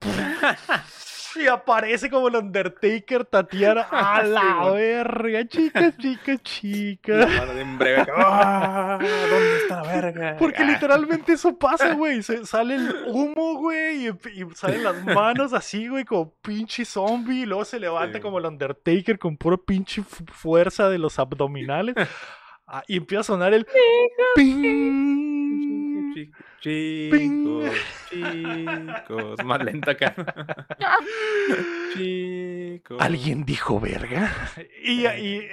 [1.36, 3.86] Y aparece como el Undertaker, Tatiana.
[3.90, 7.28] A Sí, la verga, chicas, chicas, chicas.
[7.56, 8.06] En breve.
[8.16, 8.98] ¡Ah!
[9.00, 10.36] ¿Dónde está la verga?
[10.38, 10.66] Porque Ah.
[10.66, 12.22] literalmente eso pasa, güey.
[12.22, 17.42] Se- sale el humo, güey, y, y salen las manos así, güey, como pinche zombie.
[17.42, 18.22] Y luego se levanta Sí.
[18.22, 21.94] como el Undertaker con pura pinche fu- fuerza de los abdominales.
[22.70, 23.66] Ah, y empieza a sonar el
[24.34, 26.14] ping.
[26.60, 27.70] Chicos,
[28.10, 29.44] chicos, chicos.
[29.44, 30.14] Más lento acá.
[31.94, 32.98] chicos.
[33.00, 34.32] ¿Alguien dijo verga?
[34.82, 35.48] Y, y-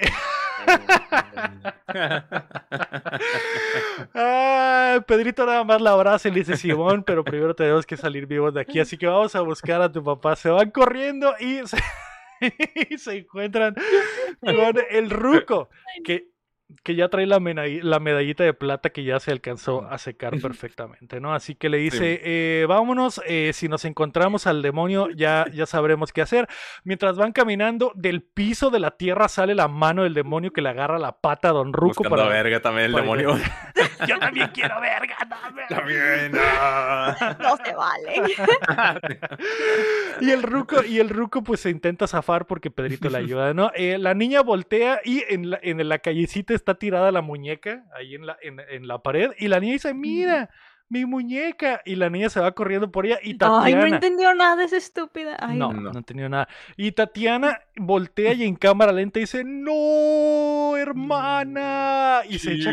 [4.14, 8.26] Ah, Pedrito nada más la abraza y le dice Simón, pero primero tenemos que salir
[8.26, 10.36] vivos de aquí, así que vamos a buscar a tu papá.
[10.36, 11.78] Se van corriendo y se,
[12.90, 13.74] y se encuentran
[14.40, 15.68] con el ruco,
[16.04, 16.28] que,
[16.82, 21.32] que ya trae la, medallita de plata que ya se alcanzó a secar perfectamente, ¿no?
[21.32, 26.12] Así que le dice, eh, vámonos, eh, si nos encontramos al demonio ya, ya sabremos
[26.12, 26.48] qué hacer.
[26.82, 30.70] Mientras van caminando, del piso de la tierra sale la mano del demonio que le
[30.70, 32.28] agarra la pata a Don Ruco Buscando para...
[32.28, 33.36] verga también el para- demonio.
[34.06, 35.62] Yo también quiero verga, dame.
[35.68, 36.32] También.
[37.38, 38.22] No se vale.
[40.20, 43.70] Y el ruco, y el ruco pues se intenta zafar porque Pedrito le ayuda, ¿no?
[43.74, 48.14] Eh, la niña voltea y en la, en la callecita está tirada la muñeca ahí
[48.14, 50.50] en la, en, en la pared y la niña dice, mira,
[50.88, 51.82] mi muñeca.
[51.84, 53.88] Y la niña se va corriendo por ella y Ay, Tatiana...
[53.88, 55.36] no entendió nada esa estúpida.
[55.40, 55.80] Ay, no, no.
[55.80, 55.98] no, no.
[55.98, 56.48] entendió nada.
[56.76, 62.22] Y Tatiana voltea y en cámara lenta dice, no, hermana.
[62.28, 62.70] Y se echa...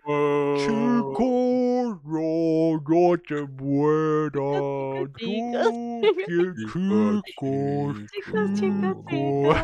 [0.00, 5.10] co- Chico, no, no te mueras.
[5.18, 6.26] Chicos, no, chicos.
[6.26, 7.94] Chicos, chicos, Chico.
[8.12, 9.56] chicos, chicos, chicos.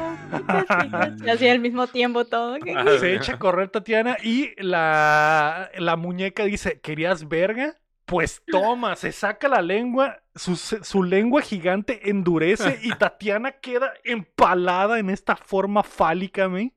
[1.24, 2.56] Y así al mismo tiempo todo.
[2.76, 7.76] Ah, Se echa a correr Tatiana y la, la muñeca dice, ¿querías verga?
[8.04, 14.98] Pues toma, se saca la lengua, su, su lengua gigante endurece y Tatiana queda empalada
[14.98, 16.72] en esta forma fálica, ¿me?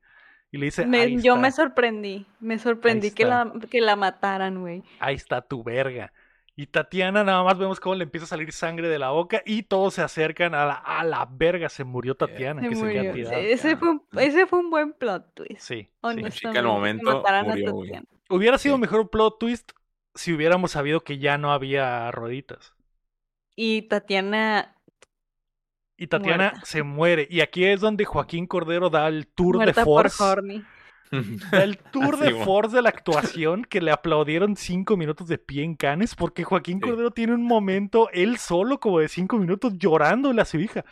[0.52, 2.26] Y le dice, Me- ahí yo está, me sorprendí.
[2.38, 4.84] Me sorprendí que la, que la mataran, güey.
[5.00, 6.12] ahí está tu verga.
[6.54, 9.62] Y Tatiana nada más vemos cómo le empieza a salir sangre de la boca y
[9.62, 13.02] todos se acercan a la, a la verga, se murió Tatiana, Se que se queda
[13.04, 13.12] murió.
[13.14, 13.38] tirada.
[13.38, 15.60] Ese fue, un, ese fue un buen plot twist.
[15.62, 15.88] Sí, sí.
[16.02, 16.60] Honestamente.
[16.60, 17.72] que momento murió.
[17.72, 18.06] Tatiana.
[18.28, 18.80] Hubiera sido Sí.
[18.82, 19.72] mejor plot twist
[20.14, 22.74] si hubiéramos sabido que ya no había rueditas.
[23.56, 24.76] Y Tatiana
[26.02, 26.66] y Tatiana Muerta.
[26.66, 27.26] se muere.
[27.30, 30.24] Y aquí es donde Joaquín Cordero da el tour de Muerta force.
[31.52, 35.74] el tour de force de la actuación que le aplaudieron cinco minutos de pie en
[35.76, 36.88] Canes porque Joaquín Sí.
[36.88, 40.84] Cordero tiene un momento él solo como de cinco minutos llorándole a su hija.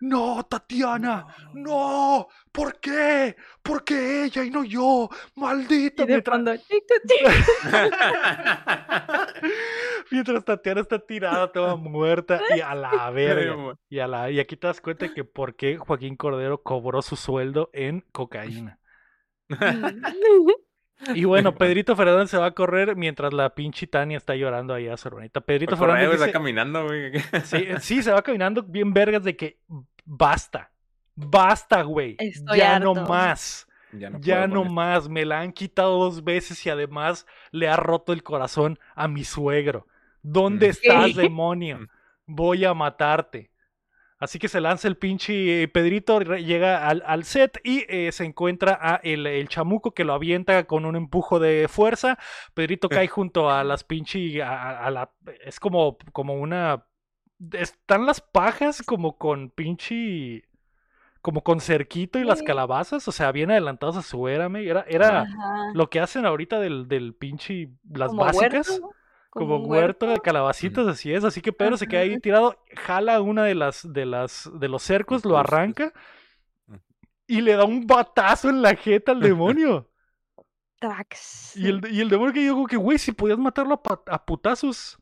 [0.00, 3.36] No, Tatiana, no, ¿por qué?
[3.62, 5.08] ¿Por qué ella y no yo?
[5.36, 6.02] Maldita.
[6.02, 7.26] Y de Mientras, tic, tic,
[10.10, 13.76] mientras Tatiana está tirada toda muerta y a la verga.
[13.88, 17.16] Y, a la, y aquí te das cuenta que por qué Joaquín Cordero cobró su
[17.16, 18.78] sueldo en cocaína.
[21.14, 24.88] Y bueno, Pedrito Fernández se va a correr mientras la pinche Tania está llorando ahí
[24.88, 25.40] a su hermanita.
[25.40, 27.12] Pedrito Por Fernández está dice- caminando, güey.
[27.44, 29.58] sí, sí, se va caminando bien vergas de que
[30.04, 30.70] basta.
[31.16, 32.16] Basta, güey.
[32.18, 33.68] Estoy Ya no más.
[33.92, 35.08] Ya no, Ya más.
[35.08, 39.22] Me la han quitado dos veces y además le ha roto el corazón a mi
[39.24, 39.86] suegro.
[40.22, 40.70] ¿Dónde Mm.
[40.70, 41.78] estás, demonio?
[41.80, 41.88] Mm.
[42.26, 43.50] Voy a matarte.
[44.18, 48.78] Así que se lanza el pinche Pedrito, llega al, al set y eh, se encuentra
[48.80, 52.16] a el, el chamuco que lo avienta con un empujo de fuerza.
[52.54, 54.42] Pedrito cae junto a las pinche.
[54.42, 55.10] A, la,
[55.44, 56.86] es como, como una.
[57.52, 60.48] Están las pajas como con pinche.
[61.20, 63.08] Como con cerquito y las calabazas.
[63.08, 64.64] O sea, bien adelantados a su era, me.
[64.64, 65.72] Era, era Ajá.
[65.74, 67.70] lo que hacen ahorita del, del pinche.
[67.90, 68.90] Las Como básicas huerto,
[69.34, 71.24] como un huerto de calabacitas, así es.
[71.24, 74.82] Así que Pedro se queda ahí tirado, jala una de las, de las, de los
[74.82, 75.92] cercos, lo arranca
[76.68, 76.80] Ujú.
[77.26, 79.90] y le da un batazo en la jeta al demonio.
[80.80, 81.56] Trax.
[81.56, 84.98] y, el, y el demonio que digo que, güey, si podías matarlo a putazos,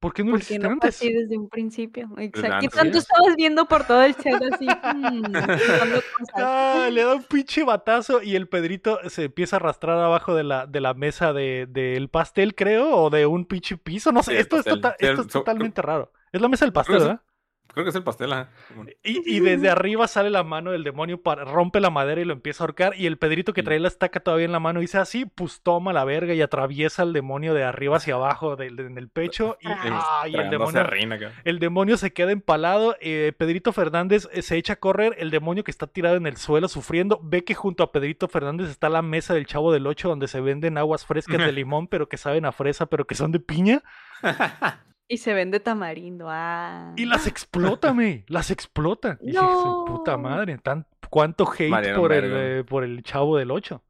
[0.00, 0.96] ¿por qué no lo Porque hiciste no fue antes?
[0.96, 2.08] así desde un principio.
[2.18, 2.40] Exacto.
[2.40, 4.66] ¿Qué antes, tanto estabas viendo por todo el set así?
[4.66, 5.32] mm?
[6.34, 10.44] Ah, le da un pinche batazo y el Pedrito se empieza a arrastrar abajo de
[10.44, 14.12] la, de la mesa de- del pastel, creo, o de un pinche piso.
[14.12, 16.12] No sé, Sí, esto, es, tota- el- esto es totalmente raro.
[16.32, 16.98] Es la mesa del pastel.
[16.98, 17.20] ¿verdad?
[17.72, 18.32] Creo que es el pastel.
[18.66, 18.90] Simón.
[19.02, 22.32] Y, y desde arriba sale la mano del demonio, para, rompe la madera y lo
[22.32, 22.94] empieza a ahorcar.
[22.96, 25.92] Y el Pedrito que trae la estaca todavía en la mano dice así, pues toma
[25.92, 29.56] la verga y atraviesa al demonio de arriba hacia abajo del, en el pecho.
[29.60, 30.86] Y, ah, el, demonio,
[31.44, 32.96] el demonio se queda empalado.
[33.00, 35.14] eh, Pedrito Fernández eh, se echa a correr.
[35.18, 38.70] El demonio que está tirado en el suelo sufriendo ve que junto a Pedrito Fernández
[38.70, 42.08] está la mesa del Chavo del Ocho donde se venden aguas frescas de limón, pero
[42.08, 43.82] que saben a fresa, pero que son de piña.
[45.08, 46.26] Y se vende tamarindo.
[46.28, 46.92] Ah.
[46.96, 48.24] Y las explota, me.
[48.28, 49.18] Las explota.
[49.22, 49.40] Y dije,
[49.86, 50.18] puta No.
[50.18, 50.58] madre.
[50.58, 53.82] Tan, ¿Cuánto hate por el, eh, por el chavo del 8?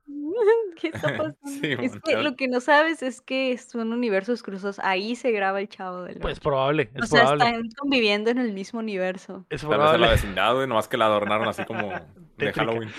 [0.81, 1.37] ¿Qué está pasando?
[1.47, 4.79] Sí, es que lo que no sabes es que son universos cruzados.
[4.79, 6.91] Ahí se graba el chavo del Pues probable.
[7.01, 7.45] O sea, probable.
[7.47, 9.47] están conviviendo en el mismo universo.
[9.51, 10.09] Es Tal vez en la probable.
[10.09, 11.89] vecindad, güey, nomás que la adornaron así como
[12.39, 12.53] de.
[12.53, 12.91] Halloween.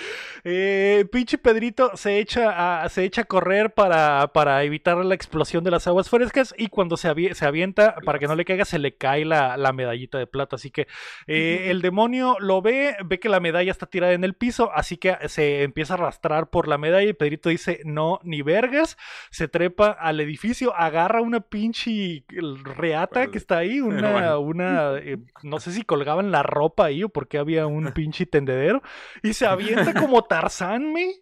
[0.43, 5.63] Eh, pinche Pedrito se echa a, se echa a correr para, para evitar la explosión
[5.63, 8.65] de las aguas frescas y cuando se, avie- se avienta, para que no le caiga,
[8.65, 10.55] se le cae la, la medallita de plata.
[10.55, 10.87] Así que
[11.27, 14.97] eh, el demonio lo ve, ve que la medalla está tirada en el piso, así
[14.97, 18.97] que se empieza a arrastrar por la medalla y Pedrito dice, no, ni vergas,
[19.31, 22.25] se trepa al edificio, agarra una pinche
[22.63, 24.39] reata Bueno, que está ahí, una, bueno.
[24.39, 28.81] una eh, no sé si colgaban la ropa ahí o porque había un pinche tendedero,
[29.23, 31.15] y se avienta como Tarzán, me,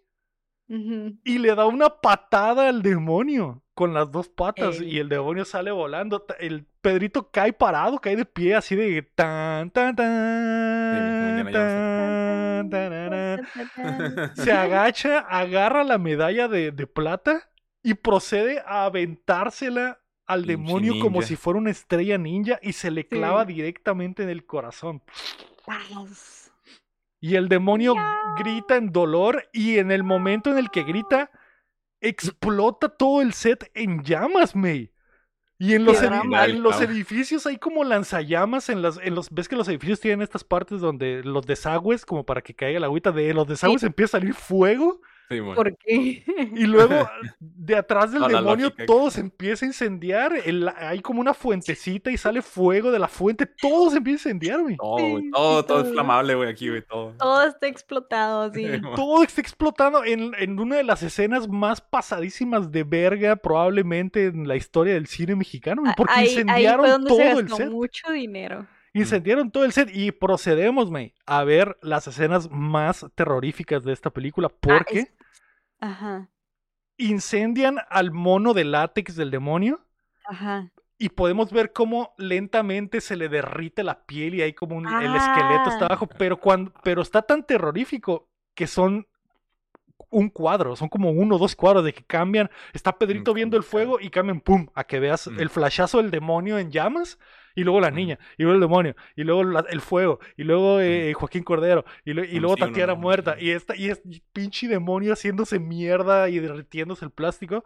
[0.68, 4.96] y le da una patada al demonio con las dos patas Ey.
[4.96, 6.26] y el demonio sale volando.
[6.40, 13.46] El Pedrito cae parado, cae de pie así de tan tan tan tan, tararán.
[14.34, 17.50] Se agacha, agarra la medalla de, de plata
[17.82, 22.90] y procede a aventársela al Pinche demonio como si fuera una estrella ninja y se
[22.90, 23.08] le Sí.
[23.08, 25.02] clava directamente en el corazón.
[27.20, 27.96] Y el demonio
[28.38, 31.30] grita en dolor y en el momento en el que grita,
[32.00, 34.90] explota todo el set en llamas, May.
[35.60, 36.12] Y en los, en
[36.82, 40.80] edificios hay como lanzallamas en las, en los, ves que los edificios tienen estas partes
[40.80, 44.34] donde los desagües, como para que caiga la agüita, de los desagües empieza a salir
[44.34, 45.54] fuego Sí, bueno.
[45.56, 46.24] ¿Por qué?
[46.54, 46.94] y luego
[47.40, 48.86] de atrás del demonio lógica.
[48.86, 53.08] todo se empieza a incendiar, el- hay como una fuentecita y sale fuego de la
[53.08, 54.76] fuente, todo se empieza a incendiar, güey.
[54.76, 55.84] Todo, güey, todo, es todo.
[55.92, 57.12] flamable, güey, aquí, güey, todo.
[57.18, 58.64] Todo está explotado así.
[58.68, 58.80] Sí.
[58.96, 64.48] Todo está explotando en, en una de las escenas más pasadísimas de verga probablemente en
[64.48, 67.48] la historia del cine mexicano, güey, porque ahí, ahí incendiaron fue donde todo se el
[67.50, 67.70] set.
[67.70, 68.66] mucho dinero.
[68.94, 74.10] Incendiaron todo el set y procedemos, güey, a ver las escenas más terroríficas de esta
[74.10, 75.12] película Ah, porque es-
[75.80, 76.28] Ajá,
[76.96, 79.80] incendian al mono de látex del demonio
[80.24, 80.72] ajá.
[80.98, 85.14] y podemos ver cómo lentamente se le derrite la piel y hay como un, el
[85.14, 85.86] esqueleto está Ah.
[85.86, 89.06] abajo, pero cuando pero está tan terrorífico que son
[90.10, 92.50] un cuadro, son como uno o dos cuadros de que cambian.
[92.72, 95.40] Está Pedrito Mm, viendo el fuego y cambian, pum, a que veas Mm.
[95.40, 97.18] el flashazo del demonio en llamas.
[97.54, 97.96] Y luego la Ujú.
[97.96, 101.84] niña, y luego el demonio, y luego la- el fuego, y luego eh, Joaquín Cordero,
[102.04, 103.46] y, lo- y Un luego sí, Tatiana no, muerta, sí.
[103.46, 104.00] y esta, y es
[104.32, 107.64] pinche demonio haciéndose mierda y derritiéndose el plástico.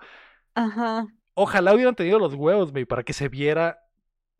[0.54, 1.06] Ajá.
[1.34, 3.80] Ojalá hubieran tenido los huevos, güey, para que se viera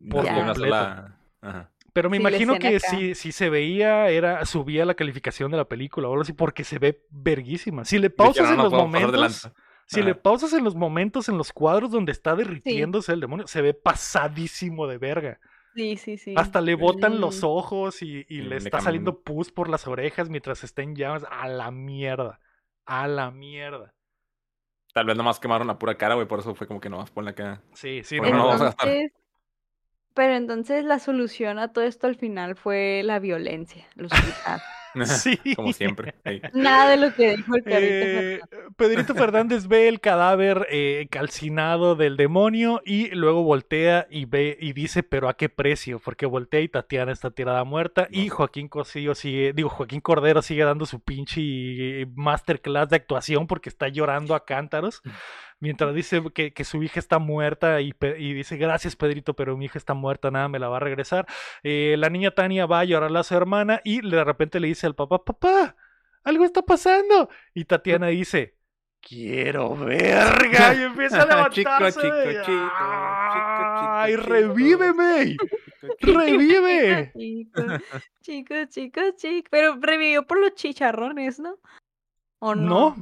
[0.09, 0.55] por una completo.
[0.55, 1.72] sola- Ajá.
[1.93, 2.87] Pero me Sí, imagino que acá.
[2.89, 6.63] si, si se veía, era, subía la calificación de la película o algo así, porque
[6.63, 7.85] se ve verguísima.
[7.85, 9.53] Si le pausas en "No los momentos, lanza".
[9.85, 13.61] si le pausas en los momentos, en los cuadros donde está derritiéndose el demonio, se
[13.61, 15.39] ve pasadísimo de verga.
[15.75, 16.33] Sí, sí, sí.
[16.37, 17.45] Hasta le botan los Mm.
[17.47, 21.25] ojos y, y le está saliendo pus por las orejas mientras está en llamas.
[21.31, 22.39] A la mierda.
[22.85, 23.93] A la mierda.
[24.93, 27.31] Tal vez nomás quemaron la pura cara, güey, por eso fue como que nomás ponle
[27.31, 27.61] acá.
[27.73, 28.87] Sí, sí, Bueno, no no, vamos a gastar.
[30.13, 34.61] Pero entonces la solución a todo esto al final fue la violencia, los putazos.
[35.05, 35.39] Sí.
[35.55, 36.13] como siempre.
[36.53, 38.75] Nada de lo que dijo el Pedrito Eh, Fernández.
[38.75, 44.73] Pedrito Fernández ve el cadáver eh, calcinado del demonio y luego voltea y ve y
[44.73, 48.29] dice, pero a qué precio, porque voltea y Tatiana está tirada muerta y.
[48.29, 53.87] Joaquín Cosillo sigue, digo, Joaquín Cordero sigue dando su pinche masterclass de actuación porque está
[53.87, 55.01] llorando a cántaros.
[55.63, 57.93] Mientras dice que, que su hija está muerta y,
[58.33, 61.25] dice, gracias Pedrito, pero mi hija está muerta, nada, me la va a regresar.
[61.63, 64.87] Eh, la niña Tania va a llorarle a su hermana y de repente le dice
[64.87, 65.77] al papá, papá,
[66.25, 67.29] algo está pasando.
[67.53, 68.57] Y Tatiana dice,
[68.99, 70.75] quiero verga.
[70.75, 72.01] Y empieza a levantarse.
[72.01, 75.37] Chico, chico, chico, chico, ¡Ay, chico, revíveme!
[76.01, 77.13] ¡Revive!
[78.21, 79.49] Chicos, chicos, chicos.
[79.49, 81.57] Pero revivió por los chicharrones, ¿no?
[82.45, 82.97] ¿O no?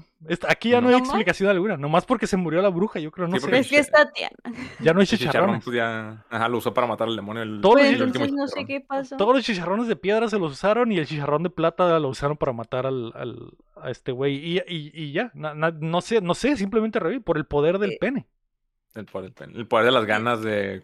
[0.47, 0.95] Aquí ya no, No.
[0.95, 1.76] hay explicación alguna.
[1.76, 3.57] Nomás porque se murió la bruja, yo creo, no Sí, sé.
[3.57, 4.35] Es que es Tatiana.
[4.80, 5.63] Ya no hay El chicharrón, chicharrones.
[5.63, 6.23] pues ya.
[6.30, 7.41] Ajá, lo usó para matar al demonio.
[7.41, 8.68] El, Todos los Pues el último entonces no sé chicharrón.
[8.68, 9.18] qué pasó.
[9.18, 12.38] Todos los chicharrones de piedra se los usaron y el chicharrón de plata lo usaron
[12.38, 13.51] para matar al, al-
[13.81, 14.35] a este güey.
[14.35, 17.80] Y, y- y ya, na- na- no sé, no sé, simplemente revive por el poder
[17.80, 18.27] del Eh, pene.
[18.93, 20.84] El poder, del pen- el poder de las ganas de.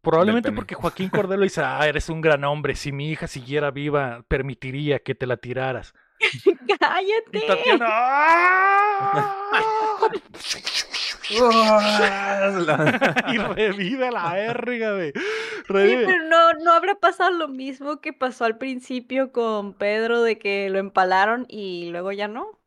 [0.00, 0.56] Probablemente pene.
[0.56, 5.00] porque Joaquín Cordero dice, ah, eres un gran hombre, si mi hija siguiera viva, permitiría
[5.00, 5.92] que te la tiraras.
[6.80, 7.38] ¡Cállate!
[7.38, 9.36] Y Tatiana, ¡ah!
[13.32, 15.12] y revive la verga, güey.
[15.12, 16.06] Sí, Revive.
[16.06, 20.68] pero no, no habrá pasado lo mismo que pasó al principio con Pedro de que
[20.70, 22.58] lo empalaron y luego ya no.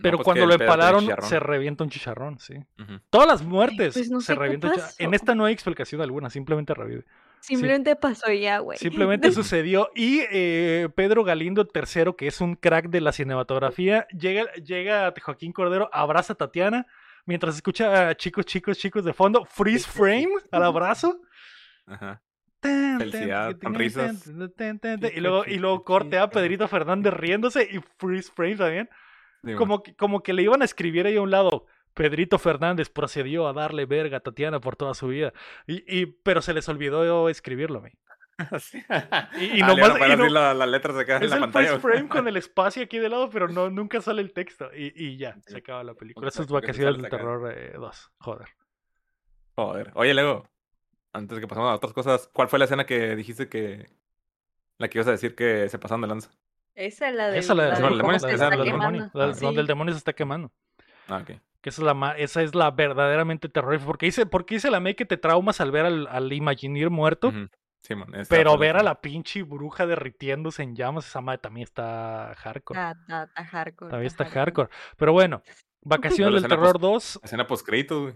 [0.00, 2.54] Pero pues cuando lo empalaron, se revienta un chicharrón, sí.
[2.54, 3.00] Ujú.
[3.10, 4.94] Todas las muertes pues no se revienta un chicharrón.
[4.98, 7.04] En esta no hay explicación alguna, simplemente revive.
[7.40, 8.78] Simplemente pasó ya, güey.
[8.78, 9.90] Simplemente sucedió.
[9.94, 15.14] Y eh, Pedro Galindo III, que es un crack de la cinematografía, llega, llega a
[15.20, 16.86] Joaquín Cordero, abraza a Tatiana,
[17.26, 21.20] mientras escucha a chicos, chicos, chicos de fondo, freeze frame al abrazo.
[21.86, 22.22] Ajá.
[22.60, 28.32] Tan, Felicidad, tan, tan, Y luego, y luego corte a Pedrito Fernández riéndose y freeze
[28.34, 28.88] frame también.
[29.56, 31.66] Como que, como que le iban a escribir ahí a un lado.
[31.98, 35.32] Pedrito Fernández procedió a darle verga a Tatiana por toda su vida.
[35.66, 37.96] Y, y- pero se les olvidó escribirlo, bueno.
[38.60, 38.78] Sí.
[39.40, 41.78] Y- y Ah, nomás- y no- la- las letras acá en Es la el pantalla.
[41.80, 44.70] freeze frame con el espacio aquí de lado, pero no, nunca sale el texto.
[44.74, 46.28] Y, y ya, se acaba la película.
[46.28, 47.10] Eso es Vacaciones del.
[47.10, 48.10] Terror 2.
[48.20, 48.48] Joder.
[49.56, 49.90] Joder.
[49.94, 50.48] Oye, Lego,
[51.12, 53.90] antes de que pasemos a otras cosas, ¿cuál fue la escena que dijiste que.
[54.78, 56.30] La que ibas a decir que se pasaron de lanza?
[56.76, 60.12] Esa es la de Esa es la, es del demonio, donde el demonio se está
[60.12, 60.52] quemando.
[61.08, 61.40] Ah, ok.
[61.62, 63.86] Que esa es la, ma- esa es la verdaderamente terrorífica.
[63.86, 67.28] Porque dice, porque dice la May que te traumas al ver al, al Imagineer muerto.
[67.28, 67.48] Ujú.
[67.82, 72.34] Sí, man, Pero ver a la pinche bruja derritiéndose en llamas, esa madre también está
[72.36, 72.78] hardcore.
[72.80, 73.90] Está, está- está hardcore.
[73.90, 74.68] También está hardcore.
[74.68, 74.94] hardcore.
[74.96, 75.42] Pero bueno,
[75.82, 77.20] Vacaciones del escena Terror 2.
[77.22, 78.14] Escena postcrédito, güey.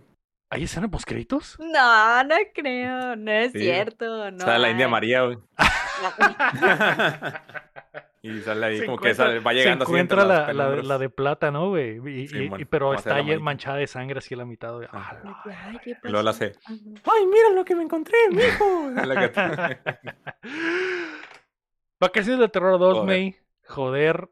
[0.51, 1.57] ¿Hay escena postcritos?
[1.61, 3.61] No, no creo, no es Sí.
[3.61, 4.31] cierto.
[4.33, 4.89] No Sale la India.
[4.89, 5.39] María, güey.
[8.23, 10.77] y sale ahí Se como que sale- va se llegando así entre encuentra las la,
[10.77, 11.97] la, la de plata, ¿no, güey?
[12.23, 14.73] Y, Sí, y- bueno, y- pero está ahí manchada de sangre así a la mitad.
[14.75, 14.87] güey.
[14.91, 15.21] Ajá.
[15.21, 16.45] ¡A la Ay, ¿qué Y luego la pasó?
[16.45, 16.59] hace.
[16.69, 18.91] ¡Ay, mira lo que me encontré, mijo!
[22.01, 23.07] Vacaciones del Terror 2, Joder.
[23.07, 23.37] May.
[23.67, 24.29] Joder,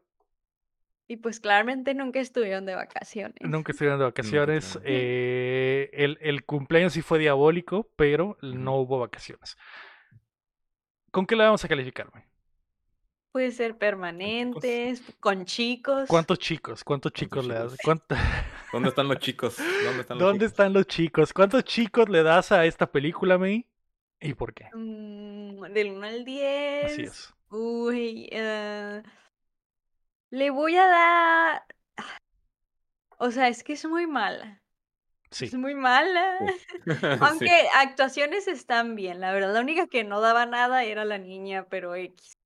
[1.07, 3.35] Y pues claramente nunca estuvieron de vacaciones.
[3.41, 4.79] nunca estuvieron de vacaciones.
[4.83, 9.57] Eh, el, el cumpleaños sí fue diabólico, pero no hubo vacaciones.
[11.11, 12.07] ¿Con qué le vamos a calificar?
[13.31, 16.09] Puede ser permanentes, con chicos.
[16.09, 16.83] ¿Cuántos chicos?
[16.83, 17.77] ¿Cuántos chicos le das?
[17.81, 18.15] ¿Cuánto-
[18.73, 19.57] ¿Dónde están los chicos?
[19.57, 20.51] ¿Dónde están los ¿Dónde chicos?
[20.51, 21.33] están los chicos?
[21.33, 23.65] ¿Cuántos chicos le das a esta película, May?
[24.19, 24.65] ¿Y por qué?
[24.73, 26.85] Mm, del 1 al 10.
[26.91, 27.33] Así es.
[27.49, 29.01] Uy, eh,
[30.29, 31.63] le voy a dar.
[33.17, 34.61] O sea, es que es muy mala.
[35.29, 35.45] Sí.
[35.45, 36.37] Es muy mala.
[37.21, 37.67] Aunque Sí.
[37.77, 39.53] actuaciones están bien, la verdad.
[39.53, 42.37] La única que no daba nada era la niña, pero X.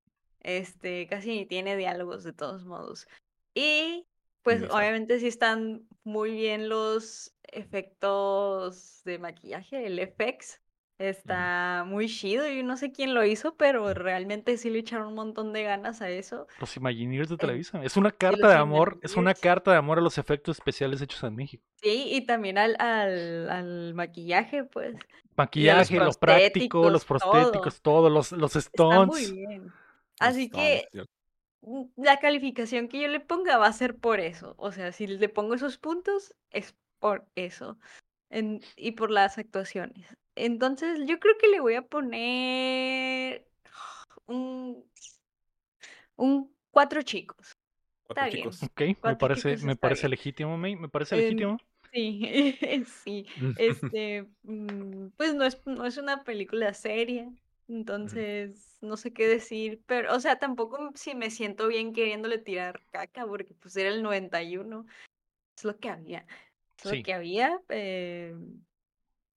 [0.45, 3.07] Este, casi ni tiene diálogos de todos modos.
[3.55, 4.05] Y
[4.43, 10.61] Pues obviamente sí están muy bien los efectos de maquillaje, el FX.
[10.99, 15.15] Está muy chido, yo no sé quién lo hizo, pero realmente sí le echaron un
[15.15, 16.45] montón de ganas a eso.
[16.59, 17.83] Los Imagineers de En- Televisa.
[17.83, 21.01] Es una carta los de amor, es una carta de amor a los efectos especiales
[21.01, 21.63] hechos en México.
[21.81, 24.95] Sí, y también al, al, al maquillaje, pues.
[25.35, 27.31] Maquillaje, lo práctico, los prostéticos, todo.
[27.31, 29.73] prostéticos, todo, los, los Está muy bien.
[30.19, 30.87] Los Así que
[31.95, 34.55] la calificación que yo le ponga va a ser por eso.
[34.57, 37.77] O sea, si le pongo esos puntos, es por eso.
[38.29, 40.07] En- y por las actuaciones.
[40.35, 43.47] Entonces, yo creo que le voy a poner
[44.25, 44.83] un,
[46.15, 47.57] un cuatro chicos.
[48.07, 48.51] Cuatro Está bien.
[48.51, 48.63] chicos.
[48.63, 50.11] Ok, me parece, chicos me parece bien.
[50.11, 51.57] legítimo, May, me parece legítimo.
[51.91, 52.21] Sí,
[53.03, 53.25] sí.
[53.57, 57.31] Este, mm, pues no es, no es una película seria,
[57.67, 62.81] entonces no sé qué decir, pero, o sea, tampoco si me siento bien queriéndole tirar
[62.91, 64.85] caca, porque pues era el 91,
[65.57, 66.25] es lo que había,
[66.77, 66.97] es Sí.
[66.97, 68.35] lo que había, eh,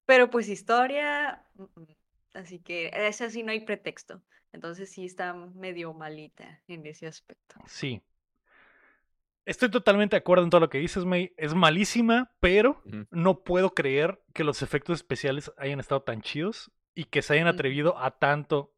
[0.07, 1.87] pero pues historia, mm, mm,
[2.35, 4.23] así que esa sí no hay pretexto,
[4.53, 7.57] entonces sí está medio malita en ese aspecto.
[7.67, 8.03] Sí.
[9.45, 11.33] Estoy totalmente de acuerdo en todo lo que dices, May.
[11.39, 17.05] Es malísima, pero no puedo creer que los efectos especiales hayan estado tan chidos y
[17.05, 18.73] que se hayan atrevido a tanto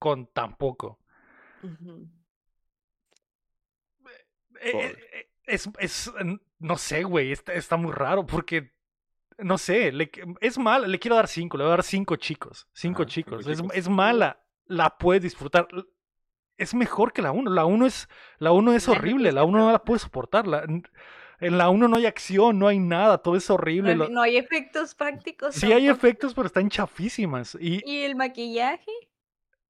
[0.00, 0.98] con tan poco.
[4.60, 6.12] Eh, eh, eh, Es, es,
[6.58, 8.72] no sé, güey, está, está muy raro porque,
[9.38, 10.10] no sé, le-
[10.40, 13.46] es mala, le quiero dar cinco, le voy a dar cinco chicos, cinco cinco chicos,
[13.46, 13.76] es, chicos.
[13.76, 15.68] es mala, la puedes disfrutar,
[16.56, 19.72] es mejor que la uno, la uno es, la uno es horrible, la uno no
[19.72, 20.66] la puedes soportar, la-
[21.40, 24.94] en la uno no hay acción, no hay nada, todo es horrible, no hay efectos
[24.94, 25.54] prácticos.
[25.54, 28.90] sí hay efectos, pero están chafísimas y ¿Y el maquillaje?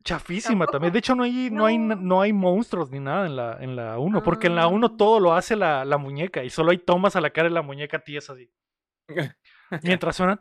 [0.03, 2.23] chafísima también, de hecho no hay, no hay, No.
[2.23, 4.95] hay monstruos ni nada en la, en la uno, porque en la uno Ah.
[4.97, 7.63] todo lo hace la, la muñeca y solo hay tomas a la cara de la
[7.63, 8.51] muñeca tiesa así.
[9.83, 10.37] Mientras suena.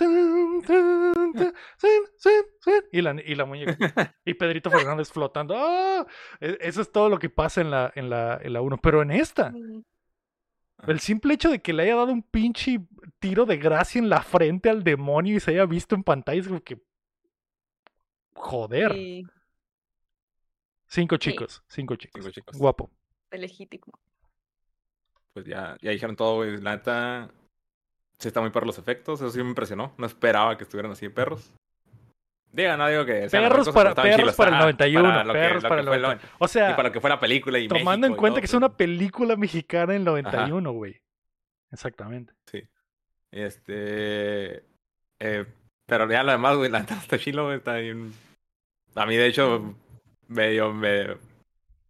[2.92, 4.16] Y la, y la muñeca.
[4.26, 5.56] Y Pedrito Fernández flotando.
[5.58, 6.06] ¡ah!
[6.40, 8.78] E- Eso es todo lo que pasa en la, en la, en la 1.
[8.78, 9.54] Pero en esta,
[10.88, 12.80] el simple hecho de que le haya dado un pinche
[13.20, 16.48] tiro de gracia en la frente al demonio y se haya visto en pantalla es
[16.48, 16.82] como que.
[18.34, 18.94] Joder.
[18.94, 19.26] Sí,
[20.88, 21.30] Cinco Sí.
[21.32, 21.64] chicos.
[21.68, 22.22] Cinco chicos.
[22.24, 22.58] Cinco chicos.
[22.58, 22.90] Guapo.
[23.32, 23.86] legítimo.
[25.34, 26.60] Pues ya, ya dijeron todo, güey.
[26.62, 27.30] La neta,
[28.18, 29.22] sí está muy perro los efectos.
[29.22, 29.94] Eso sí me impresionó.
[29.98, 31.54] No esperaba que estuvieran así de perros.
[32.52, 35.08] Diga, no digo que sean las Perros para, perros para el Ajá, 91.
[35.10, 36.36] para lo que- perros lo para que el fue lo- 91.
[36.40, 38.34] O Y sea, para lo que fue la película y tomando México en y cuenta
[38.36, 38.58] todo, que es pues.
[38.58, 41.00] una película mexicana en el 91, güey.
[41.72, 42.34] Exactamente.
[42.52, 42.64] Sí.
[43.32, 44.64] Este.
[45.20, 45.46] eh,
[45.86, 47.54] pero ya lo demás, güey, la está chilo.
[47.54, 48.14] Está bien.
[48.96, 49.76] A mí, de hecho,
[50.28, 51.18] medio me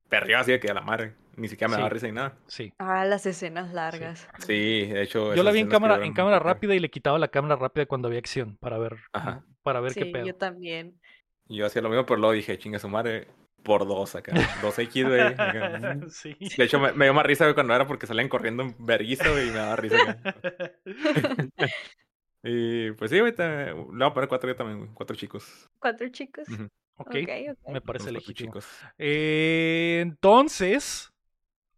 [0.09, 1.13] perrió así de que a la madre.
[1.39, 1.79] Ni siquiera me Sí.
[1.79, 2.37] daba risa ni nada.
[2.47, 2.73] Sí.
[2.79, 4.27] Ah, las escenas largas.
[4.45, 5.33] Sí, de hecho.
[5.35, 8.07] Yo la vi en cámara, en cámara rápida y le quitaba la cámara rápida cuando
[8.07, 9.43] había acción para ver, Ajá.
[9.63, 10.25] para ver qué Sí, pedo.
[10.25, 10.99] yo también.
[11.47, 13.27] Yo hacía lo mismo, pero luego dije, chinga su madre,
[13.63, 14.33] por dos acá.
[14.61, 15.19] Dos X, güey.
[15.21, 15.97] acá.
[16.09, 16.35] sí.
[16.57, 19.29] De hecho, me, me dio más risa, güey, cuando era porque salían corriendo en verguiza,
[19.29, 20.17] güey, y me daba risa.
[22.43, 24.89] Y pues sí, güey, le voy a poner cuatro yo también, güey.
[24.93, 25.69] Cuatro chicos.
[25.77, 26.47] Cuatro chicos.
[26.47, 26.63] Ujú.
[26.97, 27.69] ok, Ok, ok.
[27.73, 28.51] me parece legítimo.
[28.51, 28.67] chicos.
[28.97, 31.08] Eh, entonces,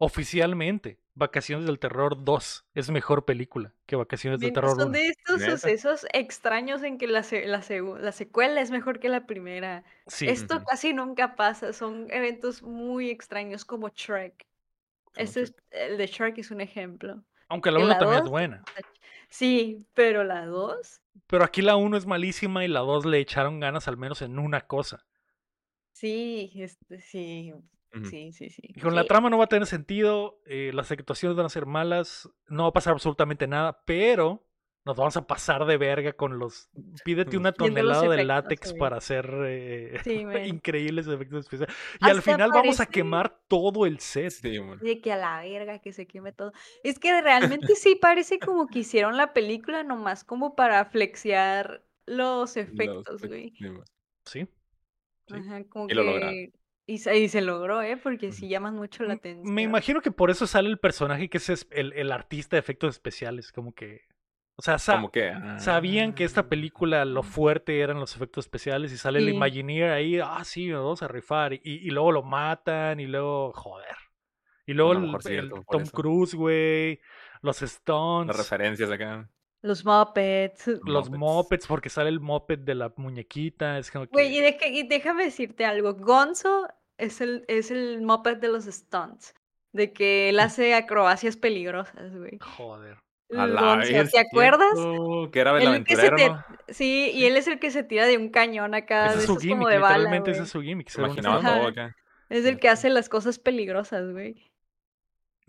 [0.06, 4.92] oficialmente, Vacaciones del Terror 2 es mejor película que Vacaciones del Terror son 1.
[4.92, 5.52] de estos Neta.
[5.52, 9.84] sucesos extraños en que la, se- la, segu- la secuela es mejor que la primera.
[10.08, 14.48] Sí, Esto casi nunca pasa, son eventos muy extraños como Shrek.
[15.04, 17.22] Como Este es, el de Shrek es un ejemplo.
[17.50, 18.64] aunque la que 1 la también es buena.
[19.30, 23.60] Sí, pero la 2, Pero aquí la 1 es malísima y la 2 le echaron
[23.60, 25.06] ganas al menos en una cosa.
[25.92, 27.54] sí, este, sí,
[28.10, 28.62] Sí, sí, sí.
[28.64, 29.08] Y con la sí.
[29.10, 32.70] trama no va a tener sentido, eh, las actuaciones van a ser malas, no va
[32.70, 34.48] a pasar absolutamente nada, pero
[34.84, 36.70] nos vamos a pasar de verga con los...
[37.06, 41.76] Pídete una tonelada de látex para hacer eh, Sí, increíbles efectos especiales.
[42.00, 44.32] Y al Hasta final vamos a parece- quemar todo el set.
[44.32, 44.58] Sí.
[44.82, 46.52] De que a la verga, que se queme todo.
[46.84, 52.58] Es que realmente sí parece como que hicieron la película nomás como para flexear los
[52.58, 53.54] efectos, Los- güey.
[54.26, 54.48] sí.
[55.28, 55.36] Sí.
[55.36, 56.52] Ajá, como Y lo lograron.
[56.88, 57.96] Y se, y se logró, ¿eh?
[57.98, 59.54] Porque sí llaman mucho la atención.
[59.54, 62.96] Me imagino que por eso sale el personaje que es el, el artista de efectos
[62.96, 64.02] especiales, como que...
[64.58, 65.34] O sea, sa- Como que.
[65.58, 69.30] sabían que esta película lo fuerte eran los efectos especiales y sale el.
[69.30, 71.54] Imagineer ahí, ah, sí, nos vamos a rifar.
[71.54, 73.96] Y, y luego lo matan y luego, joder.
[74.68, 75.84] Y luego el, el Tom.
[75.92, 77.00] Cruise, güey,
[77.42, 79.28] los Las Stones, referencias acá.
[79.62, 80.68] Los Muppets.
[80.86, 81.20] los Muppets.
[81.20, 84.12] Muppets, porque sale el Muppet de la muñequita, es como que...
[84.12, 85.94] Güey, y, y déjame decirte algo.
[85.96, 86.68] Gonzo
[86.98, 89.34] es el, es el Muppet de los Stunts.
[89.74, 92.38] De que él hace acrobacias peligrosas, güey.
[92.42, 92.98] Joder.
[93.34, 94.74] A la Gonzo, ¿Te acuerdas?
[95.32, 96.46] Que era el que se aventurero, te- ¿no?
[96.68, 99.28] Sí, y él es el que se tira de un cañón acá, Ese de es
[99.28, 100.90] su gimmick, como de bala, literalmente ese es su gimmick.
[100.90, 101.96] Se imaginaba todo acá.
[102.28, 104.52] Es el que hace las cosas peligrosas, güey.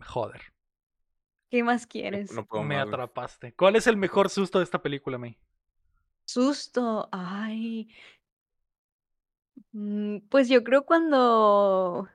[0.01, 0.52] Joder,
[1.53, 2.33] ¿Qué más quieres?
[2.33, 2.95] No puedo me más, güey.
[2.95, 3.53] atrapaste.
[3.53, 5.37] ¿Cuál es el mejor susto de esta película, May?
[6.25, 7.91] Susto, ay.
[9.73, 12.09] Mm, Pues yo creo cuando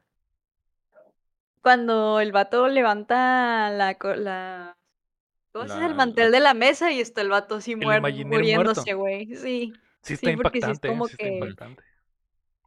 [1.62, 4.76] cuando el vato levanta la la
[5.52, 5.78] ¿cómo se?
[5.80, 8.96] La- el mantel de la mesa y está el vato así El muer- Imagineer muriéndose,
[8.96, 9.00] muerto.
[9.00, 9.36] güey.
[9.36, 10.92] Sí, Sí está Sí, porque sí es impactante, ¿eh?
[10.92, 11.84] como sí está que- impactante.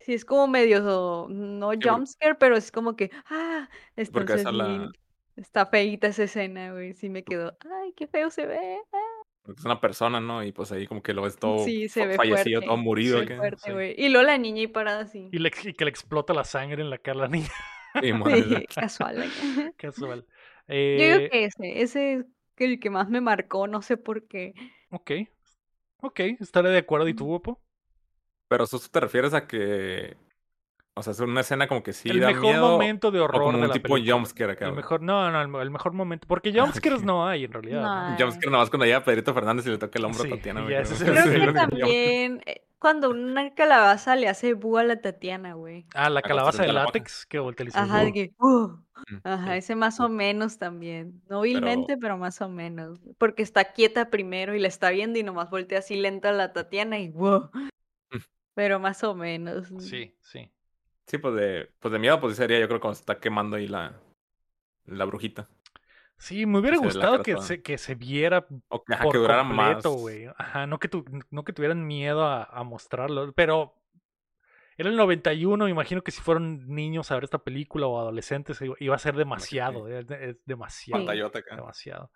[0.02, 3.68] sí es como medio no porque- jumpscare, pero es como que ah,
[4.12, 4.92] Porque entonces esa sí, la-
[5.40, 6.92] está feíta esa escena, güey.
[6.94, 8.78] Sí me quedó, ay, qué feo se ve.
[8.92, 8.98] ah".
[9.42, 10.44] Porque es una persona, ¿no?
[10.44, 12.76] Y pues ahí como que lo ves todo Sí, se fa- ve fallecido, fuerte, todo
[12.76, 13.18] murido.
[13.18, 13.36] sí, acá.
[13.38, 13.72] fuerte, sí.
[13.72, 13.94] güey.
[13.98, 15.28] Y luego la niña ahí parada así.
[15.32, 17.48] Y, le- y que le explota la sangre en la cara a la niña.
[18.02, 18.44] Y muere.
[18.44, 19.16] Sí, casual.
[19.16, 19.28] güey.
[19.76, 20.26] Casual.
[20.68, 22.24] Yo Eh, digo que ese, ese es
[22.58, 24.52] el que más me marcó, no sé por qué.
[24.90, 25.10] Ok.
[26.02, 27.08] Ok, estaré de acuerdo.
[27.08, 27.60] ¿Y tú, guapo?
[28.48, 30.16] Pero tú te refieres a que.
[31.00, 32.68] O sea, es una escena como que sí el da mejor miedo.
[32.70, 34.66] momento de o horror como de un la tipo jumpscare acá.
[34.66, 36.26] El mejor, no, no, el, mejor momento.
[36.28, 36.52] Porque
[36.82, 37.82] jumpscares no hay en realidad.
[37.82, 38.10] ¿no?
[38.10, 38.16] No.
[38.18, 40.64] Jumpscare nada más cuando llega Pedrito Fernández y le toca el hombro Sí, a Tatiana.
[40.64, 40.80] creo.
[40.80, 45.86] es que que también eh, cuando una calabaza le hace búho a la Tatiana, güey.
[45.94, 48.78] Ah, la La calabaza de látex que voltea y Ajá, de que, uh,
[49.08, 51.22] Mm, ajá, sí, ese más o menos también.
[51.28, 53.00] No vilmente, pero más o menos.
[53.18, 56.52] Porque está quieta primero y la está viendo y nomás voltea así lenta a la
[56.52, 57.50] Tatiana y wow.
[58.54, 59.68] Pero más o menos.
[59.78, 60.50] Sí, sí.
[61.10, 63.66] Sí, pues de, pues de miedo, pues sería yo creo cuando se está quemando ahí
[63.68, 64.00] la,
[64.86, 65.48] la brujita.
[66.18, 69.44] Sí, me hubiera gustado que se, que se viera O que, ajá, por que durara
[69.44, 69.86] más.
[69.86, 70.26] completo, güey.
[70.36, 73.74] Ajá, no que, tu- no que tuvieran miedo a, a mostrarlo, pero
[74.78, 78.60] era el 91, me imagino que si fueron niños a ver esta película o adolescentes
[78.80, 81.56] iba- a ser demasiado, es, es demasiado, Pantallota acá.
[81.56, 82.10] demasiado.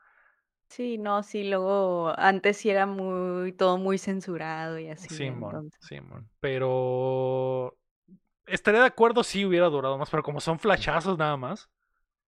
[0.68, 5.16] Sí, no, sí, luego antes sí era muy, todo muy censurado y así.
[5.16, 5.80] Simón, entonces.
[5.80, 6.30] Simón.
[6.40, 7.76] Pero
[8.46, 11.68] estaría de acuerdo si hubiera durado más, pero como son flashazos nada más,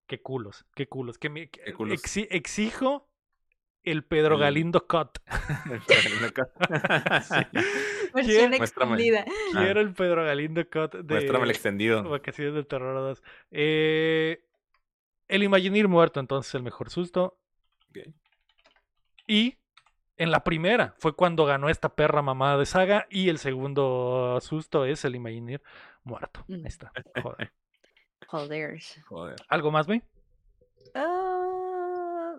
[0.07, 1.19] qué culos, qué culos.
[1.19, 2.01] Que me- que- Qué culos.
[2.03, 3.09] exi- exijo
[3.83, 5.19] el Pedro El- Galindo cut.
[8.15, 8.95] Versión Muéstrame.
[8.95, 9.25] extendida.
[9.53, 12.03] Quiero el Pedro Galindo cut de Muéstrame el extendido.
[12.09, 13.23] Vacaciones del Terror 2.
[13.51, 14.45] Eh,
[15.29, 17.39] el Imagineer muerto, entonces, el mejor susto.
[19.27, 19.59] Y
[20.17, 23.07] en la primera fue cuando ganó esta perra mamada de saga.
[23.11, 25.63] Y el segundo susto es el Imagineer
[26.07, 26.45] muerto.
[26.49, 26.67] Ahí Mm.
[26.67, 26.93] está.
[27.23, 27.53] Joder.
[28.29, 28.81] Joder.
[29.07, 29.37] Joder.
[29.49, 30.03] ¿Algo más, güey?
[30.95, 32.37] Ah,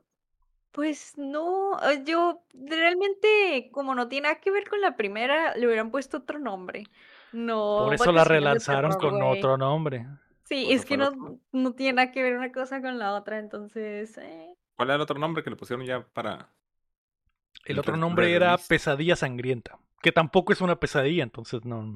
[0.72, 5.68] pues no, ah, yo realmente, como no tiene nada que ver con la primera, le
[5.68, 6.84] hubieran puesto otro nombre.
[7.32, 10.08] No, Por eso la relanzaron Terror, con otro nombre.
[10.46, 11.40] Sí, Por es que no, otro.
[11.52, 15.02] no tiene nada que ver una cosa con la otra, entonces, eh, ¿Cuál era el
[15.02, 16.50] otro nombre que le pusieron ya para.?
[17.66, 18.58] El otro re- nombre era.
[18.58, 19.80] Pesadilla Sangrienta.
[20.02, 21.96] Que tampoco es una pesadilla, entonces no.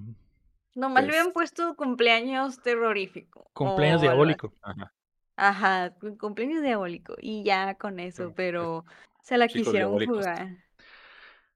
[0.75, 3.49] Nomás le Pues- hubieran puesto cumpleaños terrorífico.
[3.53, 4.53] Cumpleaños diabólico.
[4.61, 4.93] Ajá.
[5.37, 7.15] Ajá, cu- cumpleaños diabólico.
[7.19, 8.85] Y ya con eso, Mm, pero
[9.23, 10.17] se la chicos quisieron diabólicos.
[10.17, 10.47] jugar.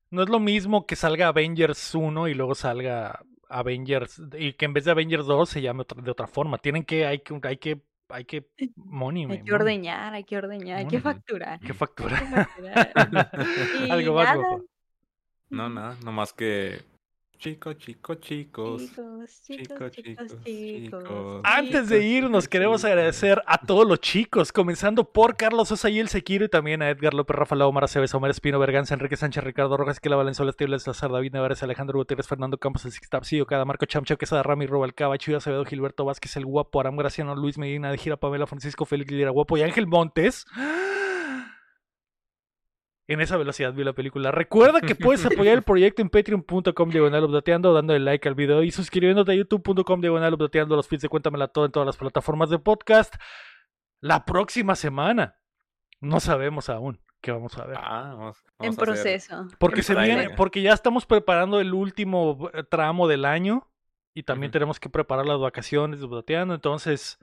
[0.09, 4.73] No es lo mismo que salga Avengers 1 y luego salga Avengers y que en
[4.73, 6.57] vez de Avengers 2 se llame otra- de otra forma.
[6.57, 10.37] Tienen que hay que hay que hay que money, Hay que money, ordeñar, hay que
[10.37, 11.13] ordeñar, hay que Money.
[11.13, 11.59] facturar.
[11.61, 12.23] hay que facturar.
[12.23, 12.43] hay que
[12.93, 13.29] facturar.
[13.87, 14.65] Y Algo más, nada, guapo.
[15.49, 15.97] No, nada.
[16.03, 16.81] Nomás que.
[17.37, 18.81] Chicos, chicos, chicos.
[18.81, 21.03] Chicos, chicos, Chicos, chicos, chicos, chicos.
[21.03, 21.41] chicos.
[21.43, 22.91] Antes de irnos, queremos chicos.
[22.91, 26.89] agradecer a todos los chicos, comenzando por Carlos Sosa y el Sequiro, y también a
[26.89, 30.49] Edgar López, Rafa Lau, Mara Cebes, Omar Espino, Berganza, Enrique Sánchez, Ricardo Rojas, Kila Valenzuela,
[30.49, 34.65] Estibles, Salazar, David Nevares, Alejandro Gutiérrez, Fernando Campos, el Sixtapsillo, Cada Marco Chamcho, Quesada, Rami,
[34.65, 38.85] Robalcaba, Chuy Acevedo, Gilberto Vázquez, el Guapo, Aram Graciano, Luis Medina, de Gira, Pamela, Francisco
[38.85, 40.45] Félix Lira, Guapo y Ángel Montes.
[43.07, 44.31] En esa velocidad vi la película.
[44.31, 48.71] Recuerda que puedes apoyar el proyecto en patreon.com diagonal updateando, dándole like al video y
[48.71, 52.57] suscribiéndote a youtube.com diagonal updateando los feeds de Cuéntamela todo en todas las plataformas de
[52.59, 53.13] podcast.
[54.01, 55.37] La próxima semana.
[56.01, 57.77] No sabemos aún qué vamos a ver.
[57.79, 59.47] Ah, vamos, En hacer- proceso.
[59.59, 63.67] Porque en se viene, porque ya estamos preparando el último eh, tramo del año
[64.13, 67.17] y también tenemos que preparar las vacaciones de updateando, entonces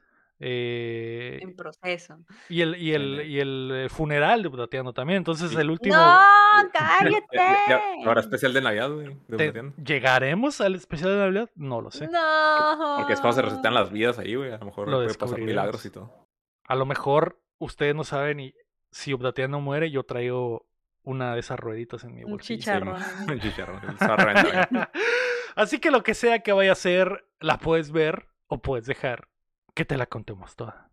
[0.44, 2.18] eh, En proceso.
[2.48, 5.56] y el y el y el eh, funeral de updateando también, entonces Sí.
[5.56, 6.02] el último ¡No!
[6.74, 8.20] Ya- ya- Ahora ¡Cállate!
[8.20, 9.06] especial de Navidad, güey.
[9.06, 9.74] de ¿Te- Updateando.
[9.84, 11.50] ¿Llegaremos al especial de Navidad?
[11.54, 12.08] No lo sé.
[12.08, 12.96] No.
[12.98, 14.52] Porque es cuando se resetean las vidas ahí, güey.
[14.52, 16.28] A lo mejor Lo puede pasar milagros y todo.
[16.66, 18.54] A lo mejor ustedes no saben y
[18.90, 20.66] si Updateando muere, yo traigo
[21.04, 22.58] una de esas rueditas en mi Un bolsillo.
[22.60, 22.96] chicharrón.
[23.28, 23.80] Un chicharrón.
[23.80, 24.82] reventa, güey.
[25.56, 29.28] Así que lo que sea que vaya a ser, la puedes ver o puedes dejar
[29.74, 30.90] que te la contemos toda.